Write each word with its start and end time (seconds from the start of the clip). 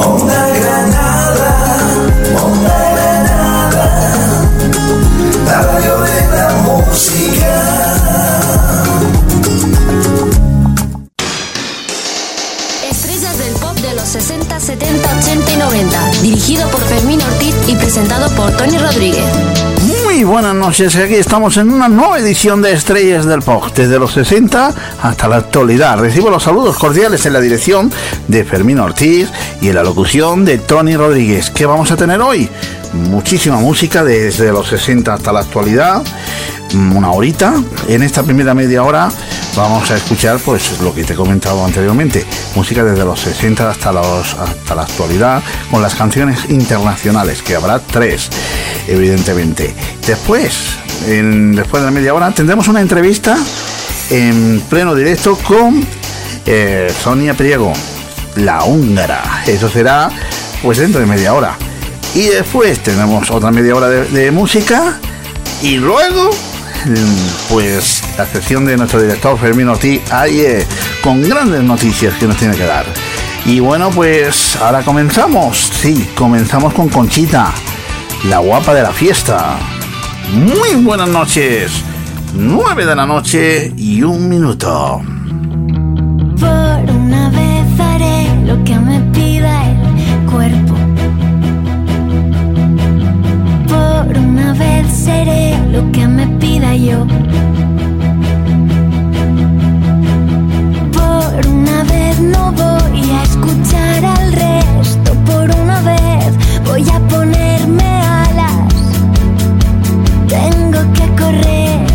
Granada, 0.00 1.52
Granada, 5.74 6.50
música. 6.62 7.54
Estrellas 12.90 13.38
del 13.38 13.52
pop 13.54 13.76
de 13.76 13.94
los 13.94 14.08
60, 14.08 14.58
70, 14.58 15.18
80 15.18 15.52
y 15.52 15.56
90. 15.56 16.10
Dirigido 16.22 16.68
por 16.70 16.80
Fermín 16.80 17.20
Ortiz 17.20 17.54
y 17.68 17.74
presentado 17.74 18.30
por 18.30 18.56
Tony 18.56 18.78
Rodríguez. 18.78 19.29
Buenas 20.30 20.54
noches, 20.54 20.94
aquí 20.94 21.16
estamos 21.16 21.56
en 21.56 21.72
una 21.72 21.88
nueva 21.88 22.20
edición 22.20 22.62
de 22.62 22.72
Estrellas 22.72 23.26
del 23.26 23.42
Pop, 23.42 23.64
desde 23.74 23.98
los 23.98 24.12
60 24.12 24.72
hasta 25.02 25.26
la 25.26 25.38
actualidad. 25.38 25.98
Recibo 25.98 26.30
los 26.30 26.44
saludos 26.44 26.78
cordiales 26.78 27.26
en 27.26 27.32
la 27.32 27.40
dirección 27.40 27.90
de 28.28 28.44
Fermín 28.44 28.78
Ortiz 28.78 29.28
y 29.60 29.70
en 29.70 29.74
la 29.74 29.82
locución 29.82 30.44
de 30.44 30.58
Tony 30.58 30.96
Rodríguez. 30.96 31.50
¿Qué 31.50 31.66
vamos 31.66 31.90
a 31.90 31.96
tener 31.96 32.20
hoy? 32.20 32.48
Muchísima 32.92 33.56
música 33.56 34.04
desde 34.04 34.52
los 34.52 34.68
60 34.68 35.14
hasta 35.14 35.32
la 35.32 35.40
actualidad, 35.40 36.00
una 36.74 37.10
horita. 37.10 37.52
En 37.88 38.04
esta 38.04 38.22
primera 38.22 38.54
media 38.54 38.84
hora 38.84 39.10
vamos 39.56 39.90
a 39.90 39.96
escuchar 39.96 40.38
pues 40.38 40.80
lo 40.80 40.94
que 40.94 41.04
te 41.04 41.12
he 41.12 41.16
comentado 41.16 41.64
anteriormente, 41.64 42.24
música 42.54 42.84
desde 42.84 43.04
los 43.04 43.20
60 43.20 43.70
hasta, 43.70 43.92
los, 43.92 44.34
hasta 44.34 44.74
la 44.74 44.82
actualidad, 44.82 45.42
con 45.70 45.82
las 45.82 45.94
canciones 45.94 46.48
internacionales, 46.48 47.42
que 47.42 47.56
habrá 47.56 47.78
tres, 47.78 48.28
evidentemente. 48.86 49.74
Después, 50.06 50.76
después 51.06 51.82
de 51.82 51.86
la 51.86 51.90
media 51.90 52.14
hora, 52.14 52.30
tendremos 52.30 52.68
una 52.68 52.80
entrevista 52.80 53.36
en 54.10 54.62
pleno 54.68 54.94
directo 54.94 55.36
con 55.36 55.84
eh, 56.46 56.92
Sonia 57.02 57.34
Priego, 57.34 57.72
la 58.36 58.64
húngara. 58.64 59.44
Eso 59.46 59.68
será 59.68 60.10
pues 60.62 60.78
dentro 60.78 61.00
de 61.00 61.06
media 61.06 61.34
hora. 61.34 61.56
Y 62.14 62.26
después 62.26 62.80
tenemos 62.80 63.30
otra 63.30 63.50
media 63.50 63.74
hora 63.74 63.88
de, 63.88 64.30
música 64.32 64.98
y 65.62 65.76
luego 65.76 66.30
pues 67.48 68.02
la 68.16 68.26
sección 68.26 68.64
de 68.64 68.76
nuestro 68.76 69.00
director 69.00 69.38
Fermín 69.38 69.68
Ortiz 69.68 70.00
eh, 70.28 70.66
con 71.02 71.22
grandes 71.22 71.62
noticias 71.62 72.14
que 72.14 72.26
nos 72.26 72.36
tiene 72.36 72.56
que 72.56 72.64
dar. 72.64 72.84
Y 73.44 73.60
bueno, 73.60 73.90
pues 73.90 74.56
ahora 74.56 74.82
comenzamos. 74.82 75.56
Sí, 75.58 76.08
comenzamos 76.14 76.72
con 76.74 76.88
Conchita, 76.88 77.52
la 78.28 78.38
guapa 78.38 78.74
de 78.74 78.82
la 78.82 78.92
fiesta. 78.92 79.58
Muy 80.32 80.82
buenas 80.82 81.08
noches. 81.08 81.72
9 82.34 82.86
de 82.86 82.94
la 82.94 83.06
noche 83.06 83.72
y 83.76 84.02
un 84.02 84.28
minuto. 84.28 85.02
Por 86.38 86.94
una 86.94 87.30
vez 87.30 87.80
haré 87.80 88.28
lo 88.44 88.62
que 88.62 88.76
me 88.76 89.00
pida 89.12 89.64
el 89.68 90.30
cuerpo. 90.30 90.74
Por 93.68 94.18
una 94.18 94.52
vez 94.54 94.86
seré 94.92 95.58
lo 95.72 95.90
que 95.90 96.06
me 96.06 96.26
pida 96.26 96.39
Por 96.70 96.78
una 101.48 101.82
vez 101.82 102.20
no 102.20 102.52
voy 102.52 103.10
a 103.10 103.22
escuchar 103.24 104.04
al 104.04 104.32
resto. 104.32 105.12
Por 105.26 105.50
una 105.50 105.80
vez 105.80 106.32
voy 106.64 106.88
a 106.88 107.00
ponerme 107.08 107.82
alas. 107.82 108.72
Tengo 110.28 110.92
que 110.92 111.08
correr. 111.20 111.86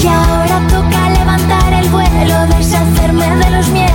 Y 0.00 0.06
ahora 0.06 0.60
toca 0.68 1.10
levantar 1.10 1.72
el 1.72 1.88
vuelo, 1.88 2.46
deshacerme 2.56 3.28
de 3.44 3.50
los 3.50 3.68
miedos, 3.70 3.91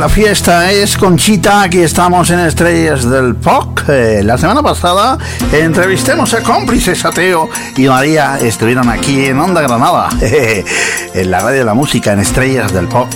La 0.00 0.08
fiesta 0.08 0.72
es 0.72 0.96
Conchita, 0.96 1.60
aquí 1.60 1.80
estamos 1.80 2.30
en 2.30 2.38
Estrellas 2.40 3.04
del 3.04 3.36
Pop. 3.36 3.80
Eh, 3.86 4.22
la 4.24 4.38
semana 4.38 4.62
pasada 4.62 5.18
entrevistemos 5.52 6.32
a 6.32 6.42
cómplices 6.42 7.04
Ateo 7.04 7.50
y 7.76 7.86
María, 7.86 8.38
estuvieron 8.40 8.88
aquí 8.88 9.26
en 9.26 9.38
Onda 9.38 9.60
Granada, 9.60 10.08
en 10.22 11.30
la 11.30 11.40
radio 11.40 11.58
de 11.58 11.64
la 11.66 11.74
música 11.74 12.14
en 12.14 12.20
Estrellas 12.20 12.72
del 12.72 12.88
Pop. 12.88 13.08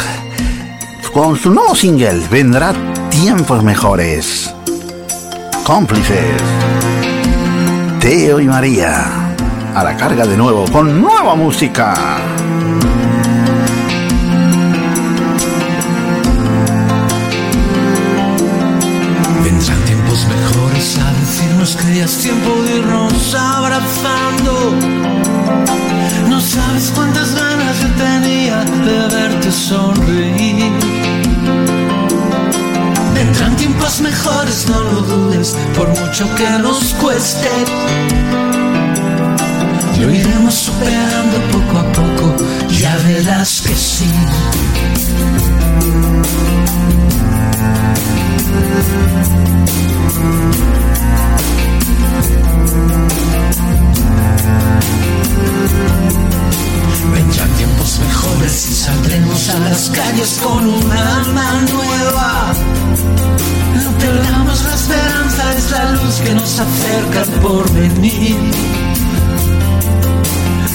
Con 1.11 1.39
su 1.39 1.55
nuevo 1.55 1.75
single, 1.75 2.21
Vendrá 2.31 2.75
Tiempos 3.09 3.65
Mejores. 3.65 4.55
Cómplices. 5.65 6.37
Teo 7.99 8.41
y 8.41 8.45
María, 8.45 9.35
a 9.75 9.85
la 9.85 9.97
carga 9.97 10.27
de 10.27 10.37
nuevo, 10.37 10.67
con 10.71 11.01
nueva 11.01 11.35
música. 11.35 12.34
Ya 21.94 22.05
es 22.06 22.19
tiempo 22.19 22.50
de 22.62 22.79
irnos 22.79 23.35
abrazando. 23.35 24.75
No 26.29 26.41
sabes 26.41 26.93
cuántas 26.94 27.35
ganas 27.35 27.81
yo 27.81 27.88
tenía 28.05 28.64
sonreír. 29.52 30.73
Vendrán 33.14 33.56
tiempos 33.56 34.00
mejores, 34.00 34.67
no 34.69 34.81
lo 34.81 35.00
dudes, 35.02 35.56
por 35.76 35.88
mucho 35.88 36.35
que 36.35 36.49
nos 36.58 36.94
cueste. 36.94 37.50
Lo 40.00 40.11
iremos 40.11 40.55
superando 40.55 41.37
poco 41.52 41.79
a 41.79 41.93
poco, 41.93 42.37
ya 42.69 42.96
verás 43.06 43.62
que 43.62 43.75
sí. 43.75 44.11
Vendrán 57.12 57.50
tiempos 57.56 57.99
mejores 58.00 58.69
y 58.71 58.75
saldremos 58.75 59.49
a 59.50 59.59
las 59.59 59.91
calles 59.91 60.41
con 60.43 60.67
un 60.67 60.93
alma 60.93 61.53
nueva. 61.73 62.53
No 63.85 63.91
perdamos 63.99 64.65
la 64.65 64.75
esperanza, 64.75 65.55
es 65.56 65.71
la 65.71 65.91
luz 65.93 66.15
que 66.25 66.35
nos 66.35 66.59
acerca 66.59 67.21
al 67.23 67.41
porvenir. 67.41 68.37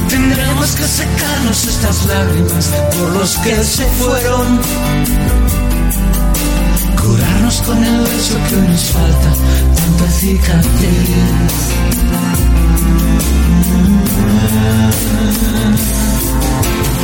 Tendremos 0.10 0.72
que 0.76 0.84
secarnos 0.84 1.68
estas 1.68 2.06
lágrimas 2.06 2.66
por 2.98 3.10
los 3.14 3.38
que 3.38 3.64
se 3.64 3.86
fueron. 3.86 5.69
Con 7.50 7.84
el 7.84 8.02
beso 8.02 8.38
que 8.48 8.56
nos 8.58 8.84
falta, 8.92 9.34
tanta 9.76 10.08
cicatriz. 10.12 11.54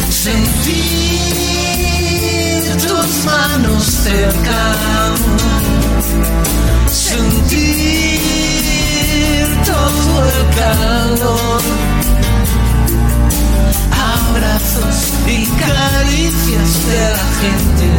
Sentir 0.10 0.78
tus 2.78 3.26
manos 3.26 3.84
cerca, 3.84 4.62
sentir 6.92 8.20
todo 9.66 10.26
el 10.30 10.42
calor, 10.56 11.62
abrazos 13.92 14.98
y 15.26 15.46
caricias 15.60 16.72
de 16.86 17.02
la 17.18 17.26
gente. 17.42 17.90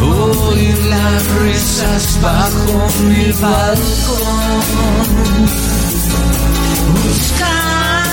Oír 0.00 0.78
las 0.84 1.22
risas 1.42 2.18
bajo 2.22 2.88
mi 3.08 3.32
balcón 3.40 4.66
buscando 6.94 8.06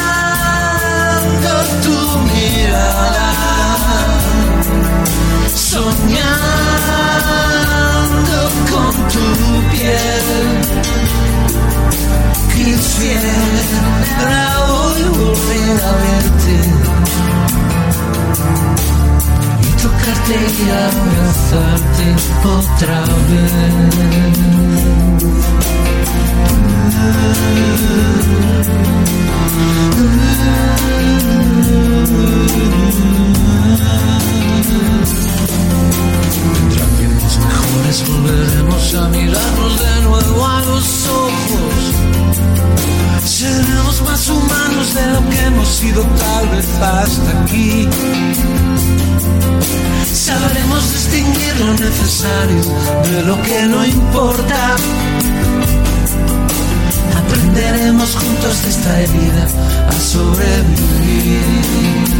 tu 1.83 1.97
mirada, 2.29 3.31
soñando 5.55 6.79
con 8.71 8.93
tu 9.13 9.27
piel. 9.71 10.27
Quisiera 12.53 14.45
hoy 14.69 15.01
volver 15.17 15.77
a 15.83 15.91
verte 16.03 16.55
y 19.61 19.81
tocarte 19.81 20.33
y 20.33 20.69
abrazarte 20.69 22.05
otra 22.43 23.05
Vendrán 23.29 24.33
tiempos 36.97 37.37
mejores, 37.37 38.03
volveremos 38.07 38.95
a 38.95 39.07
mirarnos 39.09 39.79
de 39.79 40.01
nuevo 40.01 40.45
a 40.45 40.61
los 40.61 41.07
ojos. 41.07 41.93
Seremos 43.25 44.01
más 44.03 44.29
humanos 44.29 44.93
de 44.93 45.07
lo 45.13 45.29
que 45.29 45.39
hemos 45.39 45.67
sido 45.67 46.03
tal 46.03 46.47
vez 46.49 46.67
hasta 46.81 47.41
aquí. 47.41 47.89
Sabremos 50.13 50.93
distinguir 50.93 51.59
lo 51.59 51.73
necesario 51.73 52.63
de 53.05 53.23
lo 53.23 53.41
que 53.41 53.63
no 53.63 53.83
importa. 53.85 54.75
Aprenderemos 57.17 58.15
juntos 58.15 58.63
de 58.63 58.69
esta 58.69 59.01
herida 59.01 59.47
a 59.89 59.93
sobrevivir. 59.99 62.12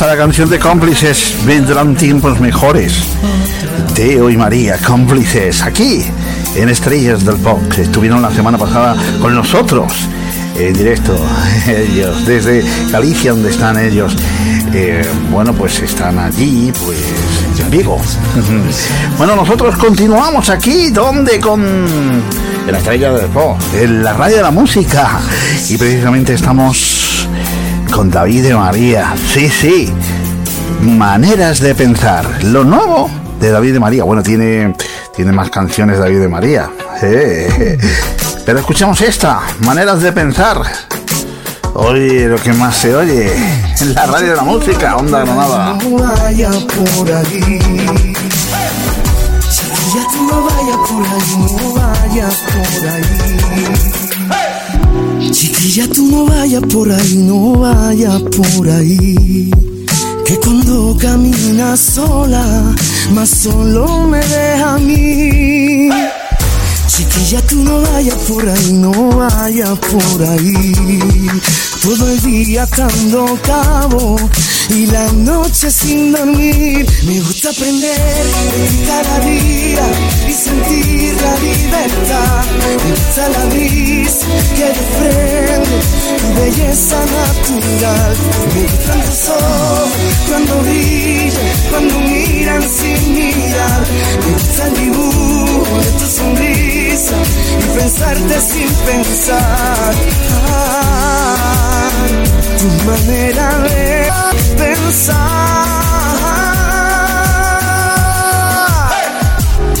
La 0.00 0.16
canción 0.16 0.48
de 0.48 0.58
cómplices, 0.58 1.36
vendrán 1.44 1.94
tiempos 1.94 2.40
mejores. 2.40 2.94
Teo 3.94 4.30
y 4.30 4.36
María, 4.36 4.78
cómplices, 4.78 5.62
aquí 5.62 6.04
en 6.56 6.68
Estrellas 6.70 7.24
del 7.24 7.36
Pop, 7.36 7.60
que 7.68 7.82
estuvieron 7.82 8.22
la 8.22 8.30
semana 8.32 8.56
pasada 8.56 8.96
con 9.20 9.34
nosotros 9.34 9.92
en 10.58 10.72
directo. 10.72 11.14
Ellos, 11.68 12.26
desde 12.26 12.64
Galicia, 12.90 13.32
donde 13.32 13.50
están 13.50 13.78
ellos. 13.78 14.16
Eh, 14.72 15.02
bueno, 15.30 15.52
pues 15.52 15.78
están 15.80 16.18
allí, 16.18 16.72
pues 16.84 16.98
en 17.60 17.70
Vigo. 17.70 18.00
Bueno, 19.18 19.36
nosotros 19.36 19.76
continuamos 19.76 20.48
aquí, 20.48 20.90
donde 20.90 21.38
con 21.38 21.62
en 21.62 22.72
la 22.72 22.78
estrella 22.78 23.12
del 23.12 23.26
pop, 23.26 23.58
en 23.74 24.02
la 24.02 24.12
radio 24.14 24.36
de 24.36 24.42
la 24.42 24.50
música. 24.50 25.20
Y 25.68 25.76
precisamente 25.76 26.34
estamos 26.34 26.89
con 28.00 28.10
David 28.10 28.44
de 28.44 28.54
María. 28.54 29.14
Sí, 29.30 29.50
sí. 29.50 29.92
Maneras 30.80 31.60
de 31.60 31.74
pensar. 31.74 32.42
Lo 32.44 32.64
nuevo 32.64 33.10
de 33.38 33.50
David 33.50 33.74
de 33.74 33.78
María. 33.78 34.04
Bueno, 34.04 34.22
tiene, 34.22 34.74
tiene 35.14 35.32
más 35.32 35.50
canciones 35.50 35.98
David 35.98 36.20
de 36.20 36.28
María. 36.28 36.70
Pero 38.46 38.58
escuchamos 38.58 39.02
esta. 39.02 39.40
Maneras 39.66 40.00
de 40.00 40.12
pensar. 40.12 40.62
Oye, 41.74 42.26
lo 42.26 42.36
que 42.36 42.54
más 42.54 42.74
se 42.74 42.96
oye 42.96 43.34
en 43.80 43.92
la 43.92 44.06
radio 44.06 44.30
de 44.30 44.36
la 44.36 44.44
música, 44.44 44.96
Onda 44.96 45.22
Granada. 45.22 45.78
Chiquilla, 55.40 55.88
tú 55.88 56.04
no 56.04 56.26
vayas 56.26 56.62
por 56.64 56.92
ahí, 56.92 57.16
no 57.16 57.52
vayas 57.52 58.20
por 58.24 58.68
ahí. 58.68 59.50
Que 60.26 60.36
cuando 60.36 60.94
caminas 61.00 61.80
sola, 61.80 62.74
más 63.14 63.30
solo 63.30 64.06
me 64.06 64.18
deja 64.18 64.74
a 64.74 64.78
mí. 64.78 65.88
Chiquilla, 67.00 67.40
tú 67.46 67.56
no 67.64 67.80
vayas 67.80 68.14
por 68.28 68.46
ahí, 68.46 68.72
no 68.74 68.92
vayas 69.16 69.78
por 69.78 70.22
ahí. 70.22 70.74
Todo 71.82 72.10
el 72.10 72.20
día 72.20 72.64
atando 72.64 73.38
cabo 73.42 74.16
y 74.68 74.84
la 74.84 75.10
noche 75.12 75.70
sin 75.70 76.12
dormir. 76.12 76.86
Me 77.06 77.20
gusta 77.20 77.48
aprender 77.48 78.26
cada 78.86 79.20
día 79.20 79.80
y 80.28 80.32
sentir 80.32 81.16
la 81.22 81.34
libertad. 81.38 82.44
Me 82.58 82.90
gusta 82.90 83.28
la 83.30 83.44
brisa 83.46 84.26
que 84.56 84.66
desprende 84.66 85.80
tu 86.20 86.34
belleza 86.38 86.96
natural. 87.16 88.16
Me 88.54 88.62
gustan 88.62 89.00
tus 89.06 89.28
ojos 89.30 89.90
cuando 90.28 90.54
brillan, 90.64 91.46
cuando 91.70 91.98
miran 92.00 92.62
sin 92.62 93.14
mirar. 93.14 93.86
Me 94.22 94.32
gusta 94.34 94.66
el 94.66 94.74
dibujo 94.74 95.78
de 95.80 95.90
tu 95.92 96.06
sonrisa 96.06 96.89
y 97.00 97.78
pensarte 97.78 98.40
sin 98.40 98.68
pensar. 98.84 99.94
Tu 102.58 102.66
manera 102.84 103.58
de 103.60 104.10
pensar. 104.58 105.70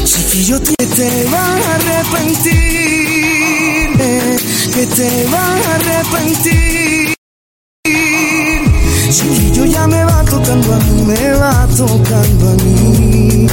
Chiquillo, 0.02 0.60
te, 0.62 0.86
te 0.86 1.24
vas 1.24 1.66
a 1.66 1.74
arrepentir, 1.74 2.56
que 4.72 4.86
te 4.86 5.26
vas 5.26 5.66
a 5.66 5.74
arrepentir. 5.74 7.19
Chiquillo 9.10 9.64
ya 9.64 9.88
me 9.88 10.04
va 10.04 10.22
tocando 10.24 10.72
a 10.72 10.78
mí, 10.78 11.02
me 11.02 11.32
va 11.32 11.66
tocando 11.76 12.50
a 12.50 12.54
mí. 12.62 13.46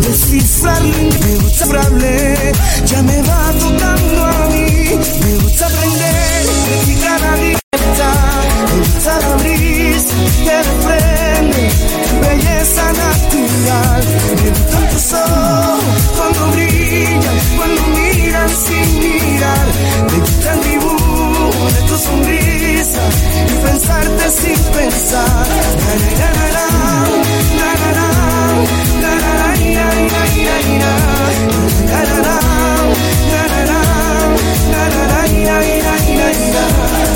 Descifrar 0.00 0.82
me 0.82 1.36
gusta 1.36 1.64
hablarle, 1.66 2.52
ya 2.86 3.02
me 3.02 3.20
va 3.22 3.52
tocando 3.60 4.24
a 4.24 4.48
mí. 4.48 4.98
Me 5.22 5.34
gusta 5.42 5.66
aprender 5.66 6.46
de 6.66 6.76
ti 6.86 6.94
cada 6.96 7.36
libertad. 7.36 8.42
Me 8.72 8.78
gusta 8.86 9.20
la 9.20 9.36
brisa 9.36 10.14
tu 12.08 12.20
belleza 12.20 12.84
natural. 12.92 14.02
Me 14.42 14.50
gustan 14.50 14.88
tus 14.90 15.12
ojos 15.12 15.71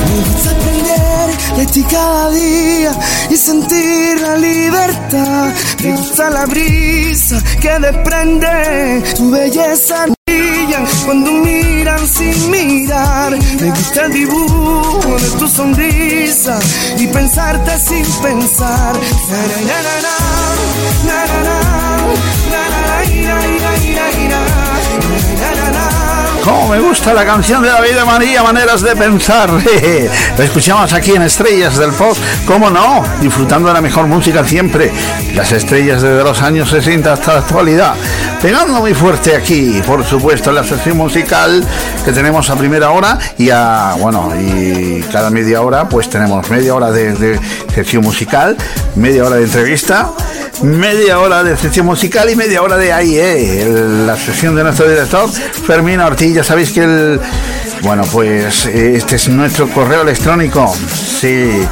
Me 0.08 0.22
gusta 0.22 0.50
aprender 0.50 1.56
de 1.56 1.84
cada 1.84 2.30
día 2.30 2.92
y 3.30 3.36
sentir 3.36 4.20
la 4.20 4.36
libertad. 4.36 5.52
Me 5.82 5.92
gusta 5.92 6.30
la 6.30 6.46
brisa 6.46 7.42
que 7.60 7.78
desprende 7.78 9.02
tu 9.16 9.30
belleza 9.30 10.06
cuando 11.04 11.32
miran 11.32 12.08
sin 12.08 12.50
mirar. 12.50 13.32
Me 13.60 13.70
gusta 13.70 14.06
el 14.06 14.12
dibujo 14.12 15.16
de 15.18 15.30
tu 15.38 15.48
sonrisa 15.48 16.58
y 16.98 17.06
pensarte 17.06 17.78
sin 17.78 18.04
pensar. 18.22 18.94
Na, 19.30 19.42
na, 19.76 20.00
na, 20.02 20.16
Cómo 26.46 26.68
me 26.68 26.78
gusta 26.78 27.12
la 27.12 27.26
canción 27.26 27.60
de 27.60 27.70
David 27.70 27.96
de 27.96 28.04
María, 28.04 28.40
Maneras 28.44 28.80
de 28.80 28.94
Pensar. 28.94 29.50
La 30.38 30.44
escuchamos 30.44 30.92
aquí 30.92 31.10
en 31.10 31.22
Estrellas 31.22 31.76
del 31.76 31.90
Pop. 31.90 32.16
¿Cómo 32.46 32.70
no? 32.70 33.02
Disfrutando 33.20 33.66
de 33.66 33.74
la 33.74 33.80
mejor 33.80 34.06
música 34.06 34.44
siempre. 34.44 34.92
Las 35.34 35.50
estrellas 35.50 36.02
desde 36.02 36.22
los 36.22 36.40
años 36.42 36.70
60 36.70 37.12
hasta 37.12 37.32
la 37.32 37.38
actualidad. 37.40 37.96
Pegando 38.40 38.74
muy 38.74 38.94
fuerte 38.94 39.34
aquí, 39.34 39.82
por 39.84 40.04
supuesto, 40.04 40.52
la 40.52 40.62
sección 40.62 40.96
musical 40.96 41.64
que 42.04 42.12
tenemos 42.12 42.48
a 42.48 42.54
primera 42.54 42.92
hora 42.92 43.18
y 43.38 43.50
a, 43.50 43.96
bueno, 43.98 44.32
y 44.38 45.02
cada 45.10 45.30
media 45.30 45.62
hora 45.62 45.88
pues 45.88 46.08
tenemos 46.08 46.48
media 46.48 46.76
hora 46.76 46.92
de, 46.92 47.40
sección 47.74 48.04
musical, 48.04 48.56
media 48.94 49.24
hora 49.24 49.36
de 49.36 49.44
entrevista 49.44 50.12
media 50.62 51.18
hora 51.18 51.44
de 51.44 51.54
sección 51.54 51.84
musical 51.84 52.30
y 52.30 52.34
media 52.34 52.62
hora 52.62 52.78
de 52.78 52.90
ahí, 52.90 53.18
eh, 53.18 53.66
la 54.06 54.16
sección 54.16 54.54
de 54.54 54.62
nuestro 54.62 54.88
director, 54.88 55.28
Fermín 55.30 56.00
Ortiz. 56.00 56.35
Ya 56.36 56.44
sabéis 56.44 56.70
que 56.70 56.84
el. 56.84 57.18
Bueno, 57.82 58.04
pues 58.12 58.66
eh, 58.66 58.94
este 58.94 59.16
es 59.16 59.26
nuestro 59.30 59.70
correo 59.70 60.02
electrónico. 60.02 60.70
Sí, 61.18 61.66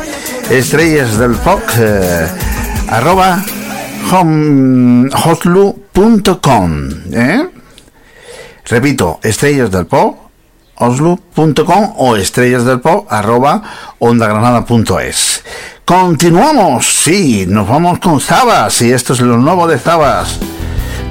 estrellas 0.50 1.18
del 1.18 1.32
pop, 1.32 1.60
eh, 1.78 2.26
arroba 2.88 3.44
hotlu.com. 5.22 6.88
¿eh? 7.12 7.46
Repito, 8.64 9.20
estrellas 9.22 9.70
del 9.70 9.84
pop 9.84 10.16
oslo.com 10.76 11.92
o 11.98 12.16
estrellas 12.16 12.64
del 12.64 12.80
pop 12.80 13.06
arroba 13.10 13.62
ondagranada.es. 13.98 15.44
Continuamos, 15.84 16.86
sí, 16.86 17.44
nos 17.46 17.68
vamos 17.68 17.98
con 17.98 18.18
Zabas 18.18 18.80
y 18.80 18.92
esto 18.92 19.12
es 19.12 19.20
lo 19.20 19.36
nuevo 19.36 19.66
de 19.66 19.78
Zabas. 19.78 20.38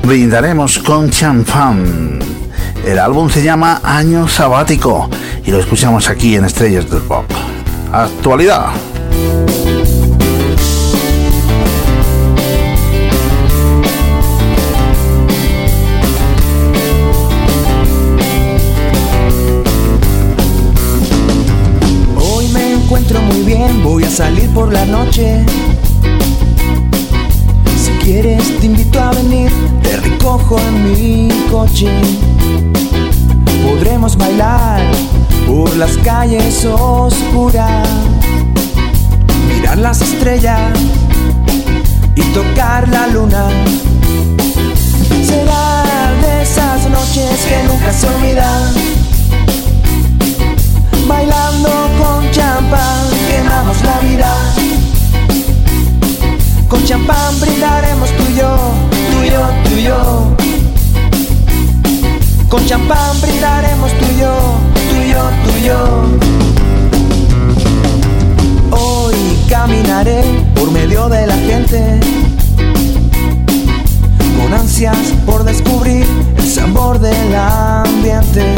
Brindaremos 0.01 0.79
con 0.79 1.11
champán. 1.11 2.42
El 2.85 2.99
álbum 2.99 3.29
se 3.29 3.41
llama 3.41 3.79
Año 3.81 4.27
Sabático 4.27 5.09
y 5.45 5.51
lo 5.51 5.59
escuchamos 5.59 6.09
aquí 6.09 6.35
en 6.35 6.43
Estrellas 6.43 6.89
del 6.89 7.01
Pop. 7.01 7.23
Actualidad. 7.93 8.71
Hoy 22.19 22.47
me 22.49 22.73
encuentro 22.73 23.21
muy 23.21 23.43
bien, 23.43 23.81
voy 23.81 24.03
a 24.03 24.09
salir 24.09 24.49
por 24.49 24.73
la 24.73 24.85
noche. 24.85 25.45
Si 27.77 27.91
quieres 28.03 28.59
te 28.59 28.65
invito 28.65 28.99
a 28.99 29.11
venir, 29.11 29.51
te 30.03 30.09
recojo 30.09 30.59
en 30.59 30.83
mi 30.83 31.29
coche. 31.49 31.89
Podremos 33.63 34.15
bailar 34.17 34.81
por 35.47 35.75
las 35.75 35.97
calles 35.97 36.65
oscuras, 36.65 37.87
mirar 39.47 39.77
las 39.77 40.01
estrellas 40.01 40.77
y 42.15 42.21
tocar 42.33 42.87
la 42.89 43.07
luna. 43.07 43.47
Será 45.25 45.83
de 46.21 46.43
esas 46.43 46.89
noches 46.89 47.45
que 47.47 47.63
nunca 47.67 47.91
se 47.93 48.07
olvidan 48.07 48.73
bailando 51.07 51.69
con 51.99 52.31
champán, 52.31 53.05
quemamos 53.27 53.81
la 53.83 53.99
vida. 53.99 54.33
Con 56.67 56.83
champán 56.85 57.39
brindaremos 57.39 58.09
tú 58.11 58.23
y 58.31 58.35
yo, 58.35 58.92
tú 59.33 59.39
y 59.39 59.39
yo, 59.39 59.49
tú 59.63 59.75
y 59.75 59.83
yo. 59.83 60.35
Con 62.49 62.65
champán 62.65 63.21
brindaremos 63.21 63.91
tú 63.93 64.05
y 64.05 64.19
yo, 64.19 64.35
tú 64.89 64.95
y 64.95 65.09
yo, 65.11 65.29
tú 65.43 65.49
y 65.57 65.63
yo. 65.63 65.79
Hoy 68.71 69.15
caminaré 69.49 70.23
por 70.55 70.71
medio 70.71 71.09
de 71.09 71.27
la 71.27 71.35
gente, 71.35 71.99
con 74.37 74.53
ansias 74.53 74.97
por 75.25 75.43
descubrir 75.43 76.05
el 76.37 76.47
sabor 76.47 76.99
del 76.99 77.35
ambiente 77.35 78.55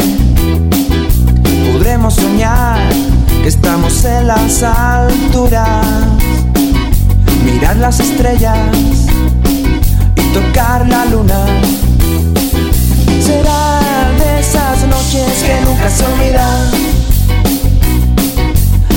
podremos 1.72 2.14
soñar 2.14 2.88
que 3.42 3.48
estamos 3.48 4.04
en 4.04 4.26
las 4.26 4.62
alturas, 4.62 5.84
mirar 7.44 7.76
las 7.76 8.00
estrellas 8.00 9.05
tocar 10.36 10.86
la 10.86 11.06
luna. 11.06 11.38
Será 13.26 13.80
de 14.18 14.40
esas 14.40 14.86
noches 14.86 15.42
que 15.46 15.60
nunca 15.64 15.88
se 15.88 16.04
olvidan, 16.04 16.70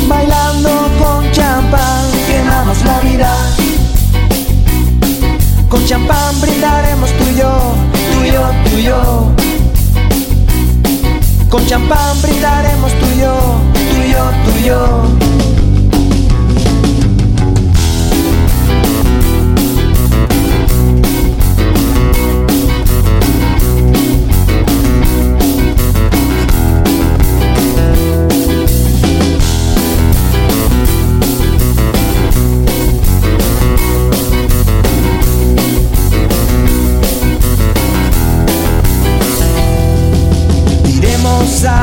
bailando 0.07 0.69
con 1.01 1.31
champán, 1.31 2.05
quemamos 2.27 2.77
la 2.83 2.99
vida. 2.99 3.31
Con 5.69 5.85
champán 5.85 6.41
brindaremos 6.41 7.09
tú 7.17 7.23
y 7.31 7.35
yo, 7.41 7.53
tú 8.11 8.19
yo, 8.33 8.43
tú 8.69 8.77
yo. 8.89 9.31
Con 11.49 11.65
champán 11.65 12.21
brindaremos 12.21 12.91
tú 12.99 13.05
y 13.15 13.19
yo, 13.21 13.35
tú 13.89 13.97
yo, 14.11 14.23
tú 14.43 14.51
yo. 14.67 15.28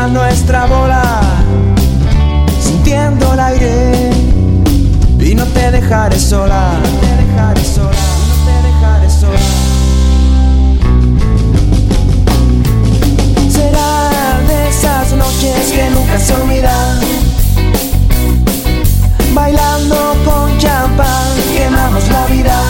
nuestra 0.09 0.67
bola, 0.67 1.21
sintiendo 2.61 3.33
el 3.35 3.41
aire 3.41 4.11
y 5.21 5.35
no 5.35 5.45
te 5.47 5.71
dejaré 5.71 6.19
sola, 6.19 6.79
no 6.83 6.89
te 7.01 7.25
dejaré 7.25 7.65
sola, 7.65 7.91
no 8.29 8.35
te 8.47 8.53
dejaré 8.69 9.11
sola. 9.11 9.39
Será 13.51 14.41
de 14.47 14.69
esas 14.69 15.13
noches 15.13 15.73
que 15.73 15.91
nunca 15.91 16.19
se 16.19 16.35
olvidan, 16.35 17.01
bailando 19.35 20.15
con 20.25 20.57
champán 20.59 21.27
quemamos 21.57 22.09
la 22.09 22.27
vida. 22.27 22.63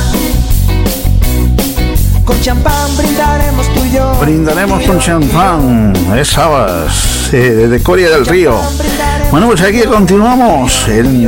Con 2.25 2.41
champán 2.41 2.97
brindaremos 2.97 3.67
tú 3.75 3.85
y 3.85 3.93
yo. 3.93 4.15
Brindaremos 4.21 4.83
con 4.83 4.99
champán, 4.99 5.93
es 6.17 6.29
sabas 6.29 7.16
eh, 7.33 7.69
de 7.69 7.83
Coria 7.83 8.11
del 8.11 8.27
Río. 8.27 8.61
Bueno, 9.31 9.49
pues 9.49 9.61
aquí 9.63 9.83
continuamos 9.83 10.87
en, 10.89 11.25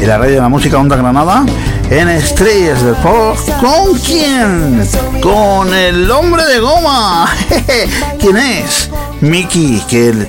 la 0.00 0.18
radio 0.18 0.34
de 0.34 0.40
la 0.40 0.48
música 0.48 0.78
Onda 0.78 0.96
Granada, 0.96 1.44
en 1.90 2.08
Estrellas 2.08 2.82
del 2.84 2.94
Pop. 2.96 3.36
¿Con 3.60 3.98
quién? 3.98 4.86
Con 5.20 5.72
el 5.74 6.10
hombre 6.10 6.44
de 6.44 6.60
goma. 6.60 7.28
¿Quién 8.20 8.36
es? 8.36 8.90
Miki, 9.20 9.82
que 9.88 10.28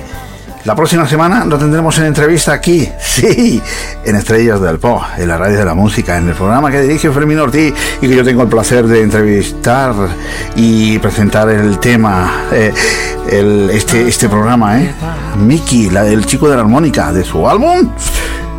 la 0.64 0.74
próxima 0.74 1.06
semana 1.08 1.44
lo 1.44 1.58
tendremos 1.58 1.96
en 1.98 2.06
entrevista 2.06 2.52
aquí, 2.52 2.90
sí, 3.16 3.62
en 4.04 4.16
Estrellas 4.16 4.60
del 4.60 4.78
Pop, 4.78 5.02
en 5.18 5.28
la 5.28 5.38
radio 5.38 5.58
de 5.58 5.64
la 5.64 5.74
música, 5.74 6.16
en 6.18 6.28
el 6.28 6.34
programa 6.34 6.70
que 6.70 6.82
dirige 6.82 7.10
Fermín 7.10 7.38
Ortiz 7.38 7.72
y 8.00 8.08
que 8.08 8.16
yo 8.16 8.24
tengo 8.24 8.42
el 8.42 8.48
placer 8.48 8.86
de 8.86 9.02
entrevistar 9.02 9.94
y 10.54 10.98
presentar 10.98 11.48
el 11.48 11.78
tema, 11.78 12.30
eh, 12.52 12.72
el- 13.30 13.70
este, 13.70 14.06
este 14.08 14.28
programa, 14.28 14.80
¿eh? 14.80 14.94
Miki, 15.38 15.90
la, 15.90 16.06
el 16.06 16.26
chico 16.26 16.48
de 16.48 16.56
la 16.56 16.62
armónica, 16.62 17.12
de 17.12 17.24
su 17.24 17.48
álbum. 17.48 17.90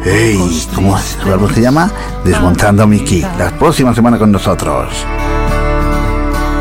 Ey, 0.05 0.37
¿Cómo 0.73 0.97
su 0.97 1.31
álbum 1.33 1.51
se 1.53 1.61
llama? 1.61 1.91
Desmontando 2.23 2.87
Miki. 2.87 3.21
La 3.37 3.51
próxima 3.57 3.93
semana 3.93 4.17
con 4.17 4.31
nosotros. 4.31 4.87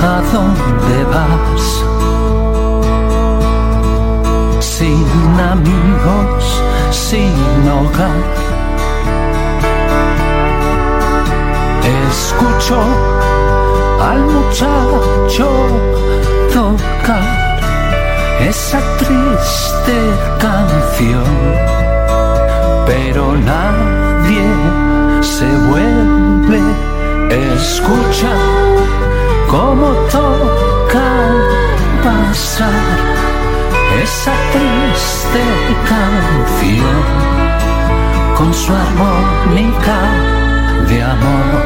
¿A 0.03 0.23
dónde 0.33 1.05
vas? 1.13 1.83
Sin 4.65 5.07
amigos, 5.41 6.36
hogar. 7.77 8.21
Escucho 12.09 12.79
al 14.01 14.21
muchacho 14.21 15.49
tocar 16.53 17.37
esa 18.41 18.81
triste 18.99 19.97
canción, 20.39 21.25
pero 22.87 23.37
nadie 23.37 24.47
se 25.21 25.49
vuelve 25.69 26.61
a 27.31 27.55
escuchar 27.57 28.43
cómo 29.49 29.89
toca 30.11 31.09
pasar 32.05 32.85
esa 34.03 34.33
triste 34.53 35.43
canción 35.89 37.66
con 38.37 38.53
su 38.53 38.73
armónica 38.73 39.99
de 40.89 41.03
amor. 41.03 41.65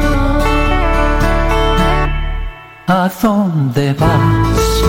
¿A 2.87 3.09
dónde 3.21 3.93
vas? 3.93 4.83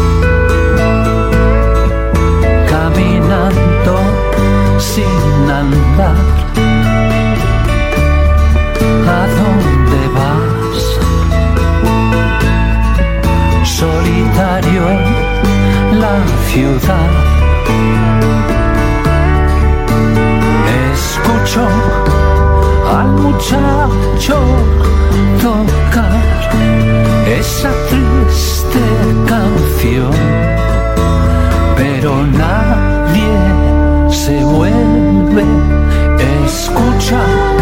Caminando 2.70 3.94
sin 4.78 5.50
andar. 5.60 6.16
¿A 9.18 9.22
dónde 9.38 10.00
vas? 10.16 10.84
solitario 13.64 14.82
en 14.90 16.00
la 16.00 16.16
ciudad. 16.48 17.21
Muchacho 23.42 24.38
tocar 25.42 26.22
esa 27.26 27.70
triste 27.88 28.80
canción, 29.26 30.12
pero 31.76 32.24
nadie 32.26 33.34
se 34.10 34.44
vuelve 34.44 35.44
a 36.18 36.46
escuchar 36.46 37.56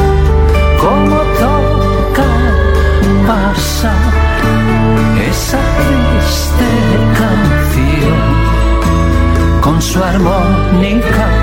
cómo 0.81 1.17
toca 1.45 2.29
pasar 3.27 4.13
esa 5.31 5.61
triste 5.79 6.69
canción 7.19 8.21
con 9.63 9.81
su 9.81 10.03
armónica 10.03 11.40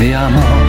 de 0.00 0.14
amor 0.14 0.59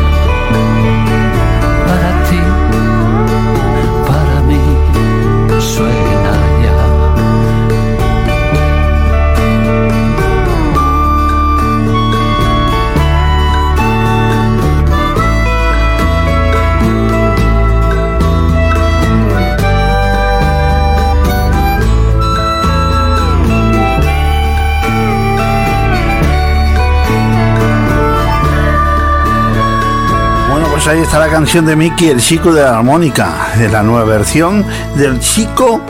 ahí 30.92 31.00
está 31.00 31.20
la 31.20 31.30
canción 31.30 31.66
de 31.66 31.78
Mickey, 31.78 32.10
el 32.10 32.20
chico 32.20 32.52
de 32.52 32.64
la 32.64 32.78
armónica, 32.78 33.48
de 33.58 33.70
la 33.70 33.82
nueva 33.82 34.04
versión 34.04 34.66
del 34.98 35.22
chico 35.22 35.82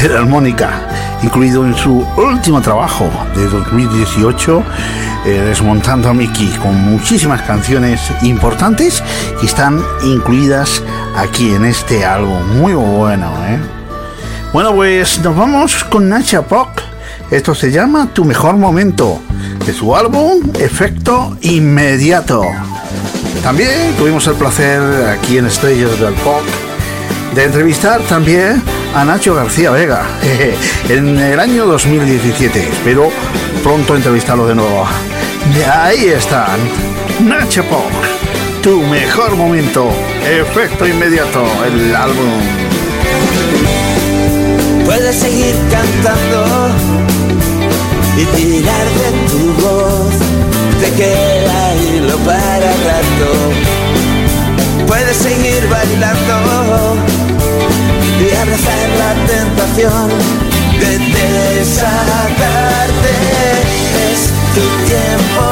de 0.00 0.08
la 0.08 0.20
armónica, 0.20 0.70
incluido 1.24 1.64
en 1.66 1.74
su 1.74 2.06
último 2.16 2.60
trabajo 2.60 3.10
de 3.34 3.48
2018, 3.48 4.62
eh, 5.26 5.28
Desmontando 5.48 6.08
a 6.08 6.14
Mickey, 6.14 6.46
con 6.62 6.72
muchísimas 6.76 7.42
canciones 7.42 8.00
importantes 8.22 9.02
que 9.40 9.46
están 9.46 9.82
incluidas 10.04 10.84
aquí 11.16 11.52
en 11.52 11.64
este 11.64 12.04
álbum. 12.04 12.56
Muy 12.56 12.74
bueno, 12.74 13.32
¿eh? 13.48 13.58
Bueno, 14.52 14.72
pues 14.72 15.18
nos 15.18 15.36
vamos 15.36 15.82
con 15.82 16.08
Nacha 16.08 16.42
Pop. 16.42 16.68
Esto 17.28 17.56
se 17.56 17.72
llama 17.72 18.10
Tu 18.12 18.24
mejor 18.24 18.56
momento, 18.56 19.20
de 19.66 19.72
su 19.72 19.96
álbum 19.96 20.42
Efecto 20.54 21.36
Inmediato. 21.40 22.42
También 23.44 23.94
tuvimos 23.98 24.26
el 24.26 24.36
placer 24.36 24.80
aquí 25.06 25.36
en 25.36 25.44
Estrellas 25.44 26.00
del 26.00 26.14
Pop 26.14 26.42
de 27.34 27.44
entrevistar 27.44 28.00
también 28.04 28.62
a 28.94 29.04
Nacho 29.04 29.34
García 29.34 29.70
Vega 29.70 30.06
en 30.88 31.18
el 31.18 31.38
año 31.38 31.66
2017. 31.66 32.58
Espero 32.58 33.10
pronto 33.62 33.96
entrevistarlo 33.96 34.46
de 34.46 34.54
nuevo. 34.54 34.86
Ahí 35.70 36.06
están 36.06 36.58
Nacho 37.20 37.62
Pop, 37.64 37.90
tu 38.62 38.80
mejor 38.80 39.36
momento, 39.36 39.90
efecto 40.26 40.88
inmediato, 40.88 41.44
el 41.66 41.94
álbum. 41.94 42.40
Puedes 44.86 45.16
seguir 45.16 45.54
cantando 45.70 46.70
y 48.16 48.24
tirar 48.36 48.86
de 48.86 49.28
tu 49.28 49.52
voz, 49.62 50.03
te 50.80 50.90
queda 50.92 51.74
hilo 51.76 52.16
para 52.18 52.70
rato. 52.88 53.30
Puedes 54.86 55.16
seguir 55.16 55.68
bailando 55.68 56.96
y 58.20 58.34
abrazar 58.36 58.88
la 58.98 59.14
tentación 59.26 60.08
de 60.80 60.98
desatarte. 61.58 63.12
Es 64.10 64.20
tu 64.54 64.66
tiempo, 64.86 65.44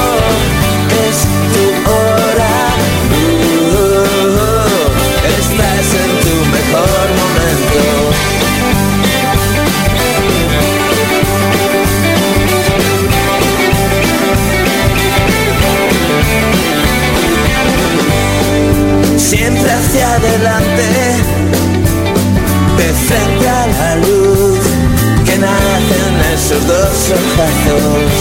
adelante, 20.35 20.87
de 22.79 22.88
frente 23.07 23.49
a 23.49 23.66
la 23.66 23.97
luz 23.97 24.61
que 25.27 25.37
nace 25.38 25.97
en 26.09 26.16
esos 26.33 26.66
dos 26.66 27.11
ojazos. 27.21 28.12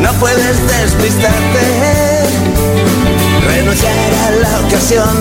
No 0.00 0.12
puedes 0.14 0.56
despistarte, 0.66 1.64
renunciar 3.48 4.14
a 4.26 4.30
la 4.30 4.60
ocasión 4.66 5.14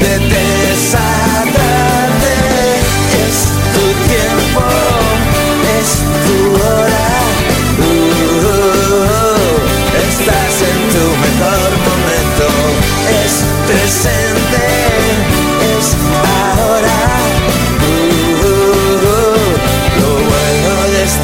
de 0.00 0.18
desatarte. 0.18 1.45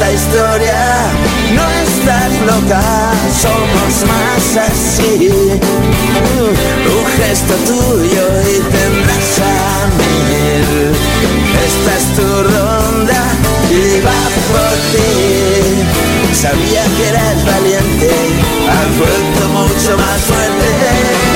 Esta 0.03 0.11
historia, 0.11 1.11
no 1.53 1.63
estás 1.69 2.31
loca, 2.41 2.81
somos 3.41 4.05
más 4.07 4.69
así. 4.69 5.29
Un 6.87 7.05
gesto 7.17 7.53
tuyo 7.65 8.25
y 8.41 8.59
tendrás 8.59 9.39
a 9.39 9.87
mil. 9.97 10.91
Esta 11.65 11.95
es 11.97 12.05
tu 12.15 12.43
ronda 12.43 13.23
y 13.69 14.01
va 14.01 14.23
por 14.51 14.75
ti. 14.91 16.33
Sabía 16.33 16.83
que 16.97 17.07
eras 17.07 17.45
valiente, 17.45 18.11
has 18.69 18.97
vuelto 18.97 19.49
mucho 19.49 19.97
más 19.97 20.21
fuerte. 20.21 21.32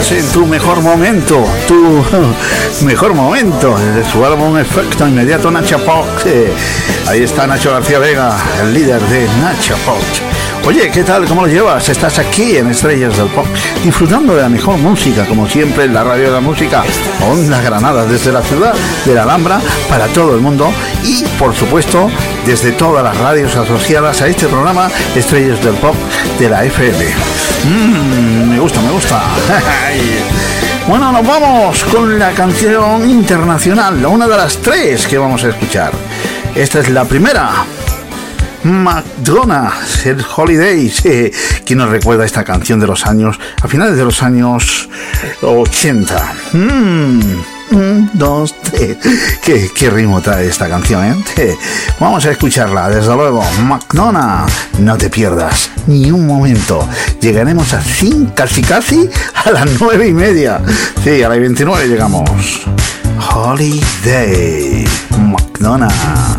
En 0.00 0.26
tu 0.32 0.46
mejor 0.46 0.80
momento, 0.80 1.44
tu 1.68 2.02
mejor 2.84 3.12
momento, 3.12 3.76
de 3.78 4.02
su 4.04 4.24
álbum 4.24 4.56
Efecto 4.56 5.06
Inmediato 5.06 5.50
Nacho 5.50 5.78
Pop. 5.84 6.06
Eh, 6.24 6.50
Ahí 7.08 7.22
está 7.22 7.46
Nacho 7.46 7.72
García 7.72 7.98
Vega, 7.98 8.34
el 8.62 8.72
líder 8.72 9.02
de 9.02 9.28
Nacho 9.42 9.76
Pop. 9.84 10.00
Oye, 10.64 10.90
¿qué 10.92 11.02
tal? 11.02 11.26
¿Cómo 11.26 11.42
lo 11.42 11.48
llevas? 11.48 11.88
Estás 11.88 12.20
aquí 12.20 12.56
en 12.56 12.68
Estrellas 12.70 13.16
del 13.16 13.26
Pop, 13.26 13.46
disfrutando 13.82 14.36
de 14.36 14.42
la 14.42 14.48
mejor 14.48 14.78
música, 14.78 15.26
como 15.26 15.48
siempre 15.48 15.84
en 15.84 15.94
la 15.94 16.04
radio 16.04 16.26
de 16.26 16.30
la 16.30 16.40
música, 16.40 16.84
Onda 17.28 17.60
Granada, 17.60 18.06
desde 18.06 18.30
la 18.30 18.42
ciudad 18.42 18.72
de 19.04 19.12
la 19.12 19.24
Alhambra, 19.24 19.60
para 19.88 20.06
todo 20.06 20.36
el 20.36 20.40
mundo 20.40 20.70
y, 21.04 21.24
por 21.36 21.52
supuesto, 21.52 22.08
desde 22.46 22.70
todas 22.72 23.02
las 23.02 23.18
radios 23.18 23.56
asociadas 23.56 24.22
a 24.22 24.28
este 24.28 24.46
programa 24.46 24.88
Estrellas 25.16 25.62
del 25.64 25.74
Pop 25.74 25.96
de 26.38 26.48
la 26.48 26.64
FM. 26.64 27.06
Mm, 27.64 28.50
me 28.50 28.60
gusta, 28.60 28.80
me 28.82 28.92
gusta. 28.92 29.20
bueno, 30.88 31.10
nos 31.10 31.26
vamos 31.26 31.82
con 31.84 32.20
la 32.20 32.30
canción 32.30 33.10
internacional, 33.10 34.06
una 34.06 34.28
de 34.28 34.36
las 34.36 34.58
tres 34.58 35.08
que 35.08 35.18
vamos 35.18 35.42
a 35.42 35.48
escuchar. 35.48 35.92
Esta 36.54 36.78
es 36.78 36.88
la 36.88 37.04
primera. 37.04 37.64
McDonald's, 38.64 40.06
el 40.06 40.24
Holidays. 40.36 41.02
Eh, 41.12 41.30
¿Quién 41.66 41.78
nos 41.78 41.90
recuerda 41.90 42.24
esta 42.24 42.44
canción 42.44 42.80
de 42.80 42.86
los 42.86 43.06
años, 43.06 43.38
a 43.60 43.68
finales 43.68 43.96
de 43.96 44.04
los 44.04 44.22
años 44.22 44.88
80? 45.42 46.34
Mm, 46.52 47.20
un, 47.72 48.10
dos, 48.14 48.54
tres. 48.62 48.96
¿Qué, 49.42 49.70
qué 49.74 49.90
ritmo 49.90 50.20
trae 50.22 50.46
esta 50.46 50.68
canción, 50.68 51.04
¿eh? 51.36 51.56
Vamos 52.00 52.24
a 52.24 52.30
escucharla, 52.30 52.88
desde 52.88 53.14
luego. 53.14 53.44
McDonald's, 53.64 54.52
no 54.78 54.96
te 54.96 55.10
pierdas 55.10 55.70
ni 55.86 56.10
un 56.10 56.26
momento. 56.26 56.88
Llegaremos 57.20 57.72
así, 57.74 58.28
casi 58.34 58.62
casi, 58.62 59.08
a 59.44 59.50
las 59.50 59.68
nueve 59.80 60.08
y 60.08 60.12
media. 60.12 60.60
Sí, 61.02 61.22
a 61.22 61.28
las 61.28 61.38
29 61.38 61.88
llegamos. 61.88 62.30
Holiday, 63.34 64.86
McDonald's. 65.18 66.38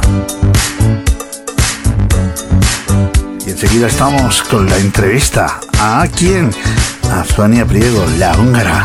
Enseguida 3.63 3.88
estamos 3.88 4.43
con 4.43 4.65
la 4.65 4.78
entrevista. 4.78 5.62
¿A 5.80 6.06
quién? 6.13 6.52
A 7.10 7.23
Sonia 7.23 7.65
Priego, 7.65 8.06
la 8.17 8.38
húngara. 8.38 8.84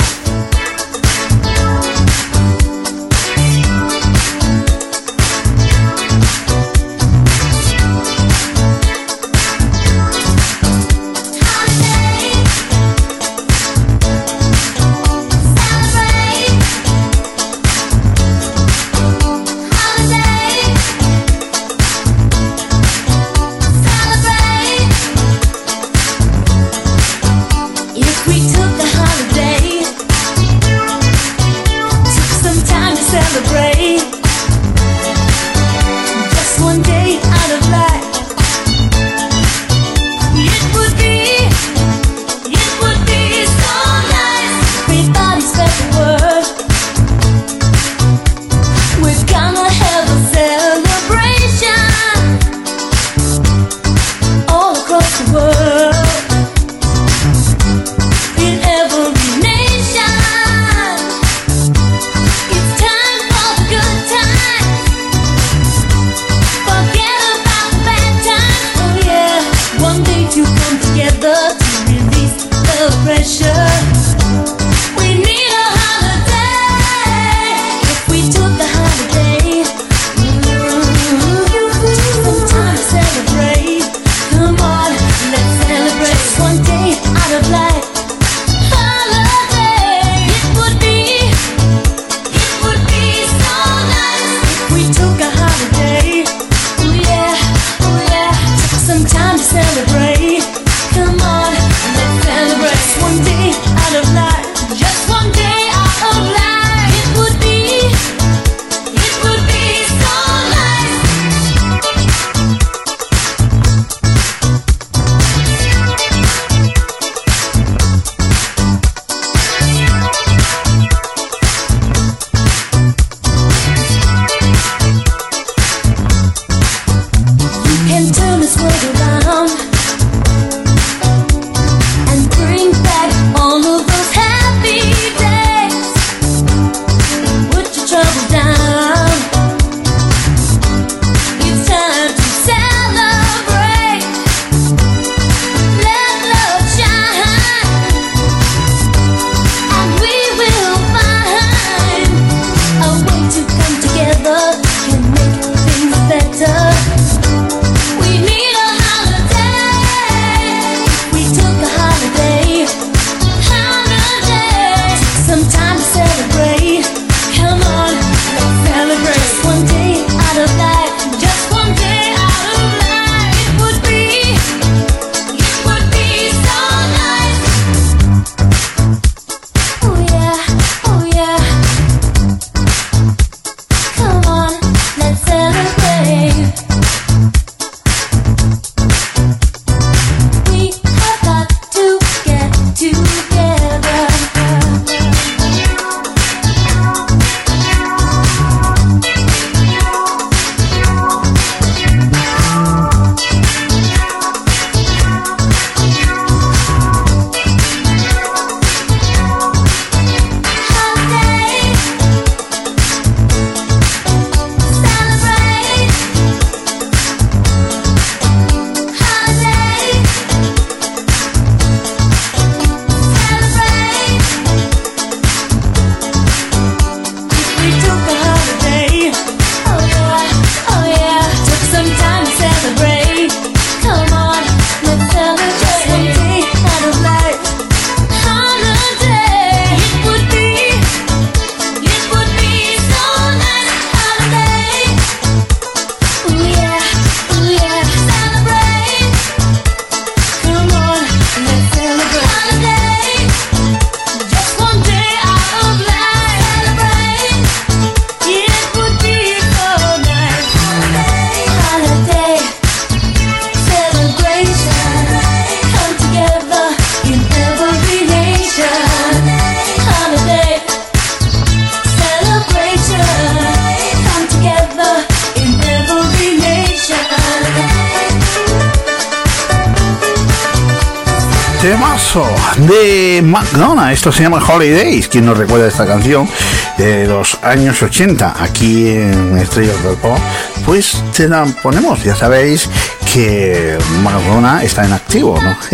Esto 283.99 284.13
se 284.13 284.23
llama 284.23 284.39
Holidays, 284.39 285.09
quien 285.09 285.27
nos 285.27 285.37
recuerda 285.37 285.67
esta 285.67 285.85
canción 285.85 286.29
de 286.77 287.09
los 287.09 287.37
años 287.43 287.83
80 287.83 288.37
aquí 288.41 288.91
en 288.91 289.37
Estrellas 289.37 289.83
del 289.83 289.97
Pop, 289.97 290.17
pues 290.65 291.03
te 291.17 291.27
la 291.27 291.45
ponemos, 291.65 292.05
ya 292.05 292.15
sabéis 292.15 292.71
que 293.13 293.77
McDonald's 294.05 294.67
está 294.67 294.85
en 294.85 294.93
activo, 294.93 295.43
¿no? 295.43 295.57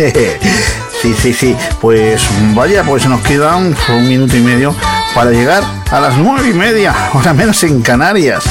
sí, 1.03 1.13
sí, 1.21 1.33
sí, 1.35 1.55
pues 1.79 2.23
vaya, 2.55 2.83
pues 2.83 3.05
nos 3.05 3.21
quedan 3.21 3.75
un 3.89 4.09
minuto 4.09 4.35
y 4.35 4.41
medio 4.41 4.75
para 5.13 5.29
llegar 5.29 5.63
a 5.91 5.99
las 5.99 6.17
nueve 6.17 6.49
y 6.49 6.53
media, 6.53 6.95
hora 7.13 7.31
menos 7.31 7.61
en 7.61 7.83
Canarias. 7.83 8.43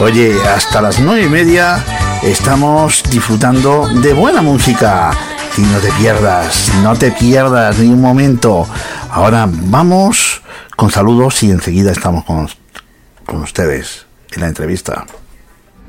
Oye, 0.00 0.34
hasta 0.56 0.80
las 0.80 0.98
nueve 0.98 1.24
y 1.24 1.28
media 1.28 1.84
estamos 2.22 3.02
disfrutando 3.10 3.86
de 3.86 4.14
buena 4.14 4.40
música. 4.40 5.10
Y 5.58 5.62
no 5.62 5.78
te 5.78 5.90
pierdas, 5.92 6.70
no 6.82 6.94
te 6.94 7.10
pierdas 7.10 7.78
ni 7.78 7.88
un 7.88 8.00
momento. 8.00 8.68
Ahora 9.12 9.48
vamos 9.50 10.40
con 10.76 10.90
saludos 10.90 11.42
y 11.42 11.50
enseguida 11.50 11.90
estamos 11.90 12.24
con, 12.24 12.48
con 13.26 13.42
ustedes 13.42 14.06
en 14.32 14.42
la 14.42 14.48
entrevista. 14.48 15.04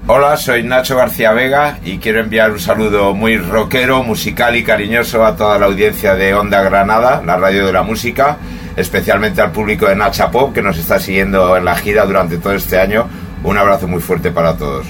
Hola, 0.08 0.36
soy 0.38 0.64
Nacho 0.64 0.98
García 0.98 1.32
Vega 1.32 1.78
y 1.84 2.00
quiero 2.00 2.22
enviar 2.22 2.52
un 2.52 2.60
saludo 2.60 3.14
muy 3.14 3.38
rockero, 3.38 4.02
musical 4.02 4.56
y 4.56 4.64
cariñoso 4.64 5.24
a 5.24 5.36
toda 5.36 5.60
la 5.60 5.68
audiencia 5.68 6.16
de 6.16 6.34
Onda 6.34 6.64
Granada, 6.64 7.22
la 7.24 7.38
radio 7.38 7.68
de 7.68 7.74
la 7.74 7.84
música, 7.84 8.38
especialmente 8.76 9.42
al 9.42 9.52
público 9.52 9.86
de 9.86 9.96
Nacha 9.96 10.32
Pop 10.32 10.52
que 10.52 10.64
nos 10.64 10.80
está 10.80 11.00
siguiendo 11.00 11.56
en 11.56 11.66
la 11.66 11.76
gira 11.76 12.06
durante 12.06 12.40
todo 12.40 12.54
este 12.54 12.80
año. 12.80 13.08
Un 13.44 13.56
abrazo 13.56 13.88
muy 13.88 14.02
fuerte 14.02 14.32
para 14.32 14.58
todos. 14.58 14.88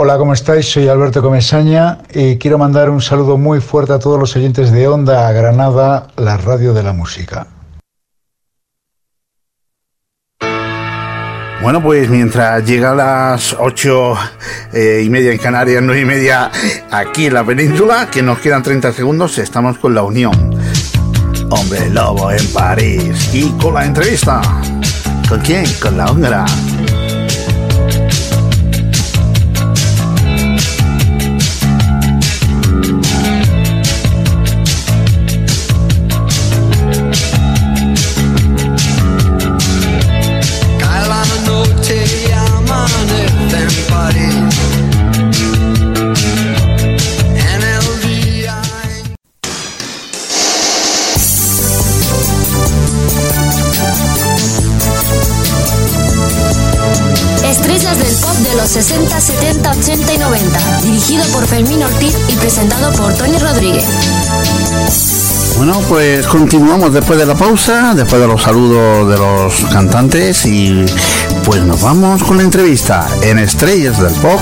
Hola, 0.00 0.16
¿cómo 0.16 0.32
estáis? 0.32 0.70
Soy 0.70 0.86
Alberto 0.86 1.20
Comesaña 1.20 1.98
y 2.14 2.36
quiero 2.36 2.56
mandar 2.56 2.88
un 2.88 3.02
saludo 3.02 3.36
muy 3.36 3.60
fuerte 3.60 3.94
a 3.94 3.98
todos 3.98 4.16
los 4.16 4.36
oyentes 4.36 4.70
de 4.70 4.86
Onda 4.86 5.32
Granada, 5.32 6.06
la 6.16 6.36
radio 6.36 6.72
de 6.72 6.84
la 6.84 6.92
música. 6.92 7.48
Bueno, 11.60 11.82
pues 11.82 12.08
mientras 12.08 12.64
llega 12.64 12.92
a 12.92 12.94
las 12.94 13.56
ocho 13.58 14.14
eh, 14.72 15.02
y 15.04 15.10
media 15.10 15.32
en 15.32 15.38
Canarias, 15.38 15.82
nueve 15.82 16.02
y 16.02 16.04
media 16.04 16.48
aquí 16.92 17.26
en 17.26 17.34
la 17.34 17.42
península, 17.42 18.08
que 18.08 18.22
nos 18.22 18.38
quedan 18.38 18.62
30 18.62 18.92
segundos, 18.92 19.36
estamos 19.38 19.78
con 19.78 19.96
la 19.96 20.04
Unión. 20.04 20.56
Hombre 21.50 21.90
Lobo 21.90 22.30
en 22.30 22.46
París. 22.52 23.34
Y 23.34 23.50
con 23.58 23.74
la 23.74 23.84
entrevista. 23.84 24.42
¿Con 25.28 25.40
quién? 25.40 25.64
Con 25.82 25.96
la 25.96 26.12
húngara. 26.12 26.46
60, 58.80 59.20
70, 59.20 59.70
80 59.72 60.14
y 60.14 60.18
90. 60.18 60.80
Dirigido 60.84 61.24
por 61.32 61.44
Fermín 61.48 61.82
Ortiz 61.82 62.16
y 62.28 62.36
presentado 62.36 62.92
por 62.92 63.12
Tony 63.12 63.36
Rodríguez. 63.36 63.84
Bueno, 65.56 65.80
pues 65.88 66.24
continuamos 66.28 66.92
después 66.92 67.18
de 67.18 67.26
la 67.26 67.34
pausa, 67.34 67.92
después 67.96 68.22
de 68.22 68.28
los 68.28 68.40
saludos 68.40 69.10
de 69.10 69.18
los 69.18 69.72
cantantes 69.72 70.46
y 70.46 70.86
pues 71.44 71.60
nos 71.62 71.82
vamos 71.82 72.22
con 72.22 72.36
la 72.36 72.44
entrevista 72.44 73.08
en 73.22 73.40
Estrellas 73.40 74.00
del 74.00 74.12
Pop 74.12 74.38